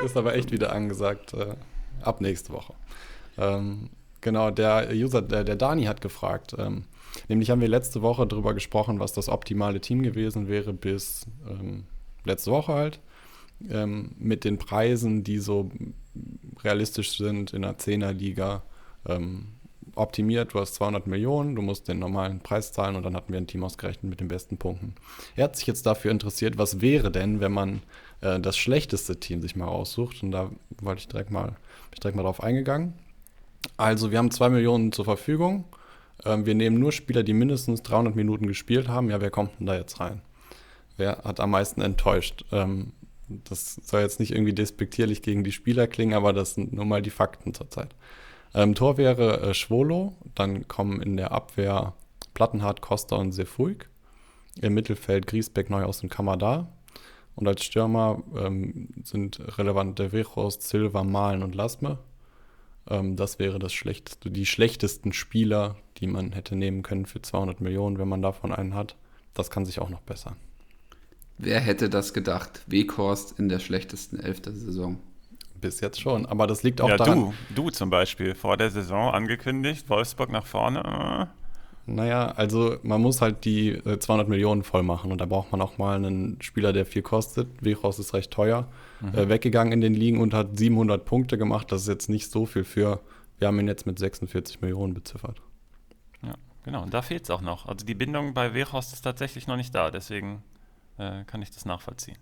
Ist 0.04 0.18
aber 0.18 0.36
echt 0.36 0.52
wieder 0.52 0.74
angesagt, 0.74 1.34
äh, 1.34 1.56
ab 2.02 2.22
nächste 2.22 2.54
Woche. 2.54 2.74
Ähm, 3.38 3.90
genau, 4.22 4.52
der 4.52 4.90
User, 4.92 5.22
der, 5.22 5.44
der 5.44 5.56
Dani 5.56 5.86
hat 5.86 6.02
gefragt, 6.02 6.56
ähm, 6.58 6.86
nämlich 7.28 7.50
haben 7.50 7.62
wir 7.62 7.68
letzte 7.68 8.02
Woche 8.02 8.28
darüber 8.28 8.54
gesprochen, 8.54 9.00
was 9.00 9.14
das 9.14 9.30
optimale 9.30 9.82
Team 9.82 10.04
gewesen 10.04 10.48
wäre 10.48 10.74
bis 10.74 11.26
ähm, 11.50 11.86
letzte 12.26 12.52
Woche 12.52 12.74
halt. 12.74 13.00
Ähm, 13.70 14.12
mit 14.20 14.44
den 14.44 14.58
Preisen, 14.58 15.24
die 15.24 15.40
so 15.40 15.72
realistisch 16.64 17.18
sind 17.18 17.54
in 17.54 17.62
der 17.62 17.78
10er-Liga 17.78 18.64
ähm, 19.08 19.48
optimiert, 19.96 20.54
du 20.54 20.60
hast 20.60 20.76
200 20.76 21.08
Millionen, 21.08 21.56
du 21.56 21.62
musst 21.62 21.88
den 21.88 22.00
normalen 22.00 22.40
Preis 22.40 22.72
zahlen 22.72 22.96
und 22.96 23.04
dann 23.04 23.16
hatten 23.16 23.32
wir 23.32 23.40
ein 23.40 23.48
Team 23.48 23.64
ausgerechnet 23.64 24.10
mit 24.10 24.20
den 24.20 24.28
besten 24.28 24.58
Punkten. 24.58 24.96
Er 25.36 25.46
hat 25.46 25.56
sich 25.56 25.68
jetzt 25.68 25.86
dafür 25.86 26.12
interessiert, 26.12 26.58
was 26.58 26.82
wäre 26.82 27.12
denn, 27.12 27.40
wenn 27.40 27.52
man 27.52 27.82
äh, 28.26 28.40
das 28.40 28.58
schlechteste 28.58 29.20
Team 29.20 29.42
sich 29.42 29.56
mal 29.56 29.66
raussucht 29.66 30.24
und 30.24 30.32
da 30.32 30.50
wollte 30.82 31.00
ich 31.00 31.08
direkt 31.08 31.32
mal, 31.32 31.48
bin 31.48 31.94
ich 31.94 32.00
direkt 32.00 32.16
mal 32.16 32.24
drauf 32.24 32.42
eingegangen. 32.42 32.94
Also 33.78 34.12
wir 34.12 34.18
haben 34.18 34.32
2 34.32 34.50
Millionen 34.50 34.92
zur 34.92 35.06
Verfügung, 35.06 35.66
ähm, 36.24 36.46
wir 36.46 36.56
nehmen 36.56 36.80
nur 36.80 36.92
Spieler, 36.92 37.24
die 37.24 37.34
mindestens 37.34 37.84
300 37.84 38.16
Minuten 38.16 38.48
gespielt 38.48 38.88
haben, 38.88 39.10
ja, 39.10 39.22
wer 39.22 39.32
kommt 39.32 39.60
denn 39.60 39.68
da 39.68 39.76
jetzt 39.76 40.00
rein? 40.00 40.22
Wer 40.98 41.22
hat 41.24 41.40
am 41.40 41.52
meisten 41.52 41.82
enttäuscht? 41.82 42.46
Ähm, 42.52 42.94
das 43.28 43.76
soll 43.84 44.02
jetzt 44.02 44.20
nicht 44.20 44.32
irgendwie 44.32 44.54
despektierlich 44.54 45.22
gegen 45.22 45.44
die 45.44 45.52
Spieler 45.52 45.88
klingen, 45.88 46.14
aber 46.14 46.32
das 46.32 46.54
sind 46.54 46.74
nur 46.74 46.86
mal 46.86 47.02
die 47.02 47.10
Fakten 47.10 47.54
zurzeit. 47.54 47.90
Ähm, 48.54 48.76
Tor 48.76 48.98
wäre 48.98 49.42
äh, 49.42 49.54
Schwolo, 49.54 50.14
dann 50.36 50.68
kommen 50.68 51.02
in 51.02 51.18
der 51.18 51.32
Abwehr 51.32 51.94
Plattenhardt, 52.34 52.82
Costa 52.82 53.16
und 53.16 53.32
Sefuig. 53.32 53.90
Im 54.62 54.74
Mittelfeld 54.74 55.28
Griesbeck, 55.28 55.70
Neuhaus 55.70 56.02
und 56.02 56.10
Kamada. 56.10 56.70
Und 57.36 57.48
als 57.48 57.64
Stürmer 57.64 58.24
ähm, 58.38 58.90
sind 59.04 59.40
relevante 59.58 60.12
Vejos, 60.14 60.58
Silva, 60.62 61.04
Malen 61.04 61.44
und 61.44 61.54
Lasme. 61.54 61.98
Ähm, 62.90 63.16
das 63.16 63.40
wäre 63.40 63.60
das 63.60 63.74
schlechteste, 63.74 64.32
die 64.32 64.46
schlechtesten 64.46 65.12
Spieler, 65.12 65.76
die 65.98 66.08
man 66.08 66.32
hätte 66.32 66.56
nehmen 66.56 66.82
können 66.82 67.06
für 67.06 67.22
200 67.22 67.62
Millionen, 67.62 67.98
wenn 67.98 68.08
man 68.08 68.22
davon 68.22 68.54
einen 68.54 68.74
hat. 68.74 68.96
Das 69.34 69.50
kann 69.50 69.66
sich 69.66 69.80
auch 69.80 69.90
noch 69.90 70.02
bessern. 70.02 70.36
Wer 71.38 71.60
hätte 71.60 71.90
das 71.90 72.14
gedacht? 72.14 72.62
Weghorst 72.68 73.38
in 73.38 73.50
der 73.50 73.60
schlechtesten 73.60 74.18
Elf 74.18 74.42
der 74.42 74.54
Saison. 74.54 75.00
Bis 75.60 75.82
jetzt 75.82 76.00
schon, 76.00 76.26
aber 76.26 76.48
das 76.48 76.64
liegt 76.64 76.80
auch 76.80 76.90
ja, 76.90 76.98
daran. 76.98 77.34
Du, 77.50 77.64
du 77.64 77.70
zum 77.70 77.90
Beispiel, 77.90 78.36
vor 78.36 78.56
der 78.56 78.72
Saison 78.72 79.14
angekündigt, 79.14 79.90
Wolfsburg 79.90 80.32
nach 80.32 80.46
vorne. 80.46 81.30
Naja, 81.88 82.30
also 82.30 82.78
man 82.82 83.00
muss 83.00 83.22
halt 83.22 83.46
die 83.46 83.80
200 83.84 84.26
äh, 84.26 84.30
Millionen 84.30 84.64
voll 84.64 84.82
machen 84.82 85.12
und 85.12 85.22
da 85.22 85.26
braucht 85.26 85.52
man 85.52 85.62
auch 85.62 85.78
mal 85.78 85.96
einen 85.96 86.42
Spieler, 86.42 86.74
der 86.74 86.86
viel 86.86 87.04
kostet. 87.04 87.48
Vichos 87.64 88.00
ist 88.00 88.14
recht 88.16 88.32
teuer. 88.32 88.68
Mhm. 89.02 89.14
Äh, 89.14 89.30
weggegangen 89.30 89.72
in 89.72 89.82
den 89.82 89.94
Ligen 89.94 90.20
und 90.20 90.34
hat 90.34 90.58
700 90.58 91.06
Punkte 91.06 91.38
gemacht. 91.38 91.72
Das 91.72 91.82
ist 91.82 91.88
jetzt 91.88 92.10
nicht 92.10 92.32
so 92.32 92.48
viel 92.48 92.64
für. 92.64 93.02
Wir 93.38 93.50
haben 93.50 93.60
ihn 93.60 93.68
jetzt 93.68 93.86
mit 93.86 94.00
46 94.00 94.62
Millionen 94.62 94.96
beziffert. 94.96 95.42
Ja, 96.24 96.34
genau. 96.64 96.82
Und 96.82 96.94
da 96.94 97.04
fehlt 97.04 97.24
es 97.24 97.30
auch 97.30 97.42
noch. 97.42 97.68
Also 97.68 97.86
die 97.86 97.96
Bindung 97.96 98.34
bei 98.34 98.56
Vichos 98.56 98.92
ist 98.92 99.02
tatsächlich 99.02 99.46
noch 99.46 99.58
nicht 99.58 99.76
da. 99.76 99.92
Deswegen 99.92 100.42
äh, 100.98 101.24
kann 101.26 101.44
ich 101.44 101.52
das 101.52 101.66
nachvollziehen. 101.66 102.18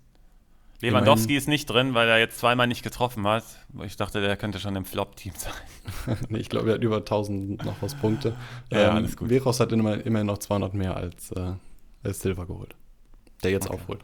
Lewandowski 0.84 1.36
ist 1.38 1.48
nicht 1.48 1.70
drin, 1.70 1.94
weil 1.94 2.10
er 2.10 2.20
jetzt 2.20 2.40
zweimal 2.40 2.68
nicht 2.68 2.84
getroffen 2.84 3.26
hat. 3.26 3.46
Ich 3.86 3.96
dachte, 3.96 4.20
der 4.22 4.36
könnte 4.36 4.60
schon 4.60 4.76
im 4.76 4.84
Flop-Team 4.84 5.34
sein. 5.36 6.18
nee, 6.30 6.40
ich 6.40 6.50
glaube, 6.50 6.70
er 6.70 6.76
hat 6.76 6.84
über 6.84 6.98
1000 6.98 7.64
noch 7.64 7.82
was 7.82 7.96
Punkte. 7.96 8.36
ja, 8.70 8.90
ähm, 8.90 8.96
alles 8.98 9.16
gut. 9.16 9.30
Veros 9.30 9.60
hat 9.60 9.72
immer, 9.72 10.06
immerhin 10.06 10.28
noch 10.28 10.40
200 10.40 10.74
mehr 10.74 10.98
als, 10.98 11.32
äh, 11.32 11.54
als 12.04 12.20
Silva 12.20 12.44
geholt. 12.44 12.76
Der 13.44 13.52
jetzt 13.52 13.68
okay. 13.68 13.76
aufholt. 13.76 14.02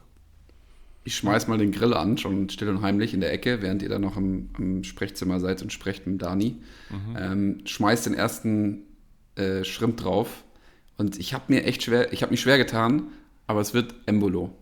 Ich 1.04 1.16
schmeiß 1.16 1.48
mal 1.48 1.58
den 1.58 1.72
Grill 1.72 1.94
an, 1.94 2.18
schon 2.18 2.48
still 2.50 2.68
und 2.68 2.82
heimlich 2.82 3.14
in 3.14 3.20
der 3.20 3.32
Ecke, 3.32 3.62
während 3.62 3.82
ihr 3.82 3.88
da 3.88 3.98
noch 3.98 4.16
im, 4.16 4.50
im 4.58 4.84
Sprechzimmer 4.84 5.38
seid 5.40 5.62
und 5.62 5.72
sprecht 5.72 6.06
mit 6.06 6.22
Dani. 6.22 6.56
Mhm. 6.90 7.16
Ähm, 7.18 7.58
schmeiß 7.64 8.04
den 8.04 8.14
ersten 8.14 8.82
äh, 9.34 9.64
Schrimp 9.64 9.98
drauf. 9.98 10.44
Und 10.96 11.18
ich 11.18 11.34
habe 11.34 11.44
mir 11.48 11.64
echt 11.64 11.82
schwer, 11.82 12.12
ich 12.12 12.22
habe 12.22 12.30
mich 12.30 12.40
schwer 12.40 12.58
getan, 12.58 13.08
aber 13.46 13.60
es 13.60 13.72
wird 13.74 13.94
Embolo. 14.06 14.54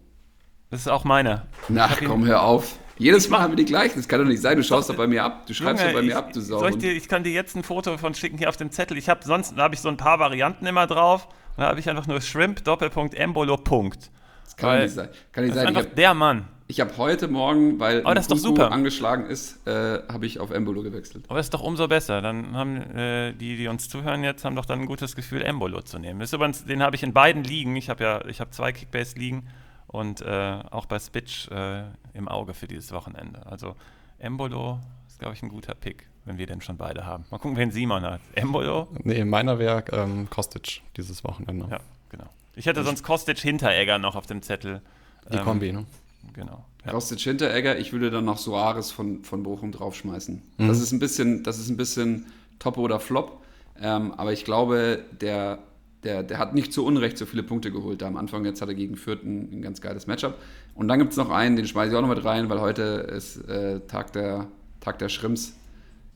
Das 0.71 0.81
ist 0.81 0.89
auch 0.89 1.05
meine. 1.05 1.43
Na, 1.69 1.89
komm, 2.05 2.27
hör 2.27 2.43
auf. 2.43 2.79
Jedes 2.99 3.29
Mal 3.29 3.41
haben 3.41 3.53
wir 3.53 3.57
die 3.57 3.65
gleichen. 3.65 3.97
Das 3.97 4.09
kann 4.09 4.21
doch 4.21 4.27
nicht 4.27 4.43
sein. 4.43 4.57
Du 4.57 4.65
schaust 4.65 4.91
doch 4.91 4.97
bei 4.97 5.07
mir 5.07 5.25
ab. 5.25 5.47
Du 5.47 5.55
schreibst 5.55 5.85
doch 5.85 5.93
bei 5.93 6.03
mir 6.03 6.09
ich, 6.09 6.17
ab, 6.17 6.33
du 6.33 6.41
Sau. 6.41 6.67
Ich, 6.67 6.83
ich, 6.83 7.09
kann 7.09 7.23
dir 7.23 7.33
jetzt 7.33 7.57
ein 7.57 7.63
Foto 7.63 7.97
von 7.97 8.13
schicken 8.15 8.39
hier 8.39 8.49
auf 8.49 8.57
dem 8.57 8.71
Zettel. 8.71 8.99
Ich 8.99 9.09
habe 9.09 9.21
sonst 9.25 9.57
habe 9.57 9.75
ich 9.75 9.81
so 9.81 9.89
ein 9.89 9.97
paar 9.97 10.19
Varianten 10.19 10.67
immer 10.67 10.87
drauf. 10.87 11.29
Und 11.57 11.63
da 11.63 11.69
habe 11.69 11.81
ich 11.81 11.89
einfach 11.89 12.07
nur 12.07 12.21
Shrimp 12.21 12.65
Doppelpunkt 12.65 13.15
Embolo 13.15 13.57
Punkt. 13.57 14.11
Das 14.45 14.57
kann 14.57 14.71
Weil, 14.71 14.83
nicht 14.85 14.95
sein. 14.95 15.09
Kann 15.33 15.45
nicht 15.45 15.57
das 15.57 15.63
sein. 15.63 15.73
Ist 15.73 15.77
einfach 15.77 15.91
hab, 15.91 15.97
der 15.97 16.15
Mann. 16.15 16.49
Ich 16.67 16.81
habe 16.81 16.95
heute 16.99 17.29
Morgen, 17.29 17.81
weil 17.81 18.03
oh, 18.05 18.13
das 18.13 18.27
super. 18.27 18.71
angeschlagen 18.73 19.25
ist, 19.25 19.67
äh, 19.67 20.01
habe 20.13 20.27
ich 20.27 20.39
auf 20.39 20.51
Embolo 20.51 20.83
gewechselt. 20.83 21.25
Aber 21.29 21.39
das 21.39 21.47
ist 21.47 21.55
doch 21.55 21.63
umso 21.63 21.89
besser. 21.89 22.21
Dann 22.21 22.55
haben 22.55 22.77
äh, 22.95 23.33
die, 23.33 23.57
die 23.57 23.69
uns 23.69 23.89
zuhören 23.89 24.23
jetzt, 24.23 24.45
haben 24.45 24.55
doch 24.55 24.67
dann 24.67 24.81
ein 24.81 24.87
gutes 24.87 25.17
Gefühl, 25.17 25.41
Embolo 25.41 25.81
zu 25.81 25.99
nehmen. 25.99 26.21
Das 26.21 26.29
ist 26.29 26.35
übrigens, 26.35 26.67
den 26.67 26.83
habe 26.83 26.95
ich 26.95 27.03
in 27.03 27.15
beiden 27.15 27.43
Ligen. 27.43 27.75
Ich 27.77 27.89
habe 27.89 28.05
ja, 28.05 28.27
ich 28.27 28.41
habe 28.41 28.51
zwei 28.51 28.73
Kickbase-Ligen 28.73 29.49
und 29.89 30.21
äh, 30.21 30.61
auch 30.71 30.87
bei 30.87 30.99
Spitch 30.99 31.51
äh, 31.51 31.83
im 32.13 32.29
Auge 32.29 32.55
für 32.55 32.69
dieses 32.69 32.93
Wochenende. 32.93 33.45
Also 33.47 33.75
Embolo 34.19 34.79
ist, 35.09 35.19
glaube 35.19 35.35
ich, 35.35 35.43
ein 35.43 35.49
guter 35.49 35.75
Pick, 35.75 36.07
wenn 36.25 36.39
wir 36.39 36.47
den 36.47 36.61
schon 36.61 36.77
beide 36.77 37.05
haben. 37.05 37.25
Mal 37.31 37.39
gucken, 37.39 37.57
wen 37.57 37.71
Simon 37.71 38.03
hat. 38.03 38.21
Embolo? 38.35 38.89
Nee, 39.03 39.25
meiner 39.25 39.59
wäre 39.59 39.85
ähm, 39.93 40.29
Kostic 40.31 40.83
dieses 40.97 41.25
Wochenende. 41.25 41.67
Ja, 41.71 41.81
genau. 42.11 42.29
Ich 42.55 42.67
hätte 42.67 42.85
sonst 42.85 43.03
Kostic 43.03 43.39
Hinteregger 43.39 43.99
noch 43.99 44.15
auf 44.15 44.27
dem 44.27 44.43
Zettel. 44.43 44.83
Die 45.31 45.37
ähm, 45.37 45.45
Kombi, 45.45 45.73
ne? 45.73 45.87
Genau. 46.35 46.65
Ja. 46.85 46.93
Kostic 46.93 47.21
Hinteregger, 47.21 47.79
ich 47.79 47.93
würde 47.93 48.11
dann 48.11 48.25
noch 48.25 48.39
Soares 48.39 48.91
von, 48.91 49.25
von 49.25 49.43
Bochum 49.43 49.73
draufschmeißen. 49.73 50.43
Mhm. 50.59 50.69
Das 50.69 50.81
ist 50.81 50.93
ein 50.93 50.99
bisschen, 50.99 51.45
das 51.45 51.59
ist 51.59 51.71
ein 51.71 51.77
bisschen 51.77 52.27
Top 52.59 52.77
oder 52.77 53.01
Flop. 53.01 53.43
Ähm, 53.81 54.13
aber 54.15 54.33
ich 54.33 54.45
glaube, 54.45 55.05
der 55.21 55.61
der, 56.05 56.23
der 56.23 56.39
hat 56.39 56.55
nicht 56.55 56.73
zu 56.73 56.85
Unrecht 56.85 57.19
so 57.19 57.27
viele 57.27 57.43
Punkte 57.43 57.73
geholt. 57.73 58.03
Da 58.03 58.07
am 58.07 58.17
Anfang 58.17 58.45
jetzt 58.45 58.63
hat 58.63 58.69
er 58.69 58.75
gegen 58.75 58.97
Fürth 58.97 59.25
ein, 59.25 59.59
ein 59.59 59.63
ganz 59.63 59.81
geiles 59.81 60.07
Matchup. 60.07 60.39
Und 60.75 60.89
dann 60.89 60.99
gibt 60.99 61.13
es 61.13 61.17
noch 61.17 61.31
einen, 61.31 61.57
den 61.57 61.67
schmeiße 61.67 61.91
ich 61.91 61.97
auch 61.97 62.03
noch 62.03 62.15
mit 62.15 62.25
rein, 62.25 62.49
weil 62.49 62.61
heute 62.61 62.83
ist 62.83 63.49
äh, 63.49 63.81
Tag, 63.81 64.13
der, 64.13 64.47
Tag 64.81 64.99
der 64.99 65.09
Schrimps. 65.09 65.57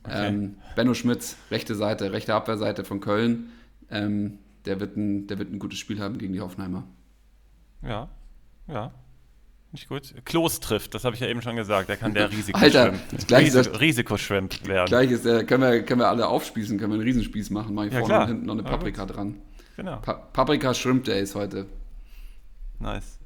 Okay. 0.03 0.27
Ähm, 0.27 0.55
Benno 0.75 0.93
Schmitz, 0.93 1.37
rechte 1.51 1.75
Seite, 1.75 2.11
rechte 2.11 2.33
Abwehrseite 2.33 2.83
von 2.83 2.99
Köln. 2.99 3.51
Ähm, 3.89 4.39
der, 4.65 4.79
wird 4.79 4.97
ein, 4.97 5.27
der 5.27 5.39
wird 5.39 5.51
ein 5.51 5.59
gutes 5.59 5.79
Spiel 5.79 5.99
haben 5.99 6.17
gegen 6.17 6.33
die 6.33 6.41
Hoffenheimer. 6.41 6.83
Ja, 7.81 8.09
ja. 8.67 8.91
Nicht 9.73 9.89
gut. 9.89 10.13
Klos 10.23 10.59
trifft, 10.59 10.93
das 10.93 11.03
habe 11.03 11.15
ich 11.15 11.21
ja 11.21 11.27
eben 11.27 11.41
schon 11.41 11.55
gesagt. 11.55 11.89
Der 11.89 11.97
kann 11.97 12.13
der 12.13 12.31
Risikoschwimmt. 12.31 12.99
Risiko, 13.31 13.75
Risikoschwimmt 13.75 14.67
werden. 14.67 14.85
Gleich 14.85 15.09
ist 15.09 15.25
der, 15.25 15.45
können 15.45 15.63
wir, 15.63 15.83
können 15.83 15.99
wir 15.99 16.09
alle 16.09 16.27
aufspießen, 16.27 16.77
können 16.77 16.91
wir 16.91 16.95
einen 16.95 17.03
Riesenspieß 17.03 17.49
machen. 17.49 17.73
Mache 17.73 17.87
ich 17.87 17.93
ja, 17.93 17.99
vorne 17.99 18.13
klar. 18.13 18.21
und 18.21 18.27
hinten 18.27 18.45
noch 18.45 18.53
eine 18.53 18.63
Paprika 18.63 19.01
ja, 19.01 19.07
dran. 19.07 19.41
Genau. 19.75 19.97
Pa 19.97 20.13
Paprika 20.13 20.73
Shrimp 20.73 21.03
Days 21.03 21.35
heute. 21.35 21.65
Nice. 22.79 23.19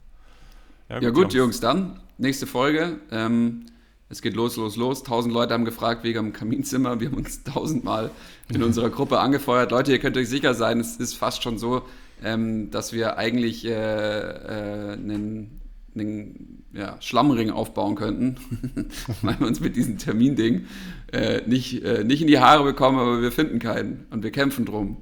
Ja 0.90 0.96
gut, 0.96 1.04
ja, 1.04 1.10
gut 1.10 1.34
Jungs. 1.34 1.60
Dann 1.60 2.00
nächste 2.18 2.48
Folge. 2.48 3.00
Ähm, 3.12 3.66
es 4.10 4.22
geht 4.22 4.36
los, 4.36 4.56
los, 4.56 4.78
los. 4.78 5.04
Tausend 5.04 5.34
Leute 5.34 5.54
haben 5.54 5.66
gefragt 5.66 6.04
wegen 6.04 6.28
dem 6.28 6.34
Kaminzimmer. 6.34 7.00
Wir 7.00 7.10
haben 7.10 7.18
uns 7.18 7.44
tausendmal 7.44 8.12
in 8.50 8.64
unserer 8.64 8.90
Gruppe 8.90 9.20
angefeuert. 9.20 9.72
Leute, 9.72 9.92
ihr 9.92 10.00
könnt 10.00 10.16
euch 10.16 10.30
sicher 10.30 10.54
sein, 10.54 10.80
es 10.80 10.96
ist 10.96 11.16
fast 11.16 11.44
schon 11.44 11.58
so, 11.58 11.84
ähm, 12.24 12.72
dass 12.72 12.94
wir 12.94 13.18
eigentlich 13.18 13.66
äh, 13.66 13.72
äh, 13.72 14.94
einen, 14.94 15.60
einen 15.94 16.64
ja, 16.74 16.96
Schlammring 17.02 17.50
aufbauen 17.50 17.96
könnten, 17.96 18.38
weil 19.22 19.38
wir 19.40 19.48
uns 19.48 19.60
mit 19.60 19.76
diesem 19.76 19.98
Terminding 19.98 20.68
äh, 21.12 21.42
nicht, 21.46 21.84
äh, 21.84 22.06
nicht 22.06 22.22
in 22.22 22.28
die 22.28 22.40
Haare 22.40 22.64
bekommen, 22.64 23.00
aber 23.00 23.22
wir 23.22 23.34
finden 23.34 23.60
keinen 23.60 24.06
und 24.10 24.24
wir 24.24 24.32
kämpfen 24.32 24.64
drum. 24.64 24.98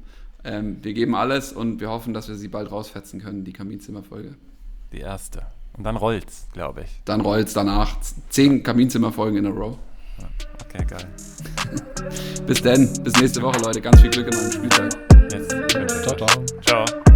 Ähm, 0.46 0.78
wir 0.84 0.94
geben 0.94 1.16
alles 1.16 1.52
und 1.52 1.80
wir 1.80 1.90
hoffen, 1.90 2.14
dass 2.14 2.30
wir 2.30 2.36
sie 2.36 2.48
bald 2.48 2.72
rausfetzen 2.72 3.20
können, 3.20 3.44
die 3.44 3.54
Kaminzimmerfolge. 3.54 4.36
Die 4.92 5.00
erste. 5.00 5.42
Und 5.76 5.84
dann 5.84 5.98
rollt's, 5.98 6.48
glaube 6.54 6.82
ich. 6.82 7.02
Dann 7.04 7.22
rollt's 7.22 7.54
danach. 7.54 7.98
Zehn 8.30 8.64
Kaminzimmerfolgen 8.64 9.40
in 9.40 9.48
a 9.48 9.50
row. 9.50 9.78
Okay, 10.64 10.86
geil. 10.86 11.08
bis 12.48 12.62
dann. 12.62 12.88
Bis 13.04 13.20
nächste 13.20 13.42
Woche, 13.42 13.60
Leute. 13.60 13.82
Ganz 13.82 14.00
viel 14.00 14.12
Glück 14.12 14.28
in 14.28 14.36
eurem 14.38 14.52
Spieltag. 14.52 14.92
Yes. 15.32 15.48
Ciao, 16.04 16.16
ciao. 16.16 16.46
Ciao. 16.62 17.15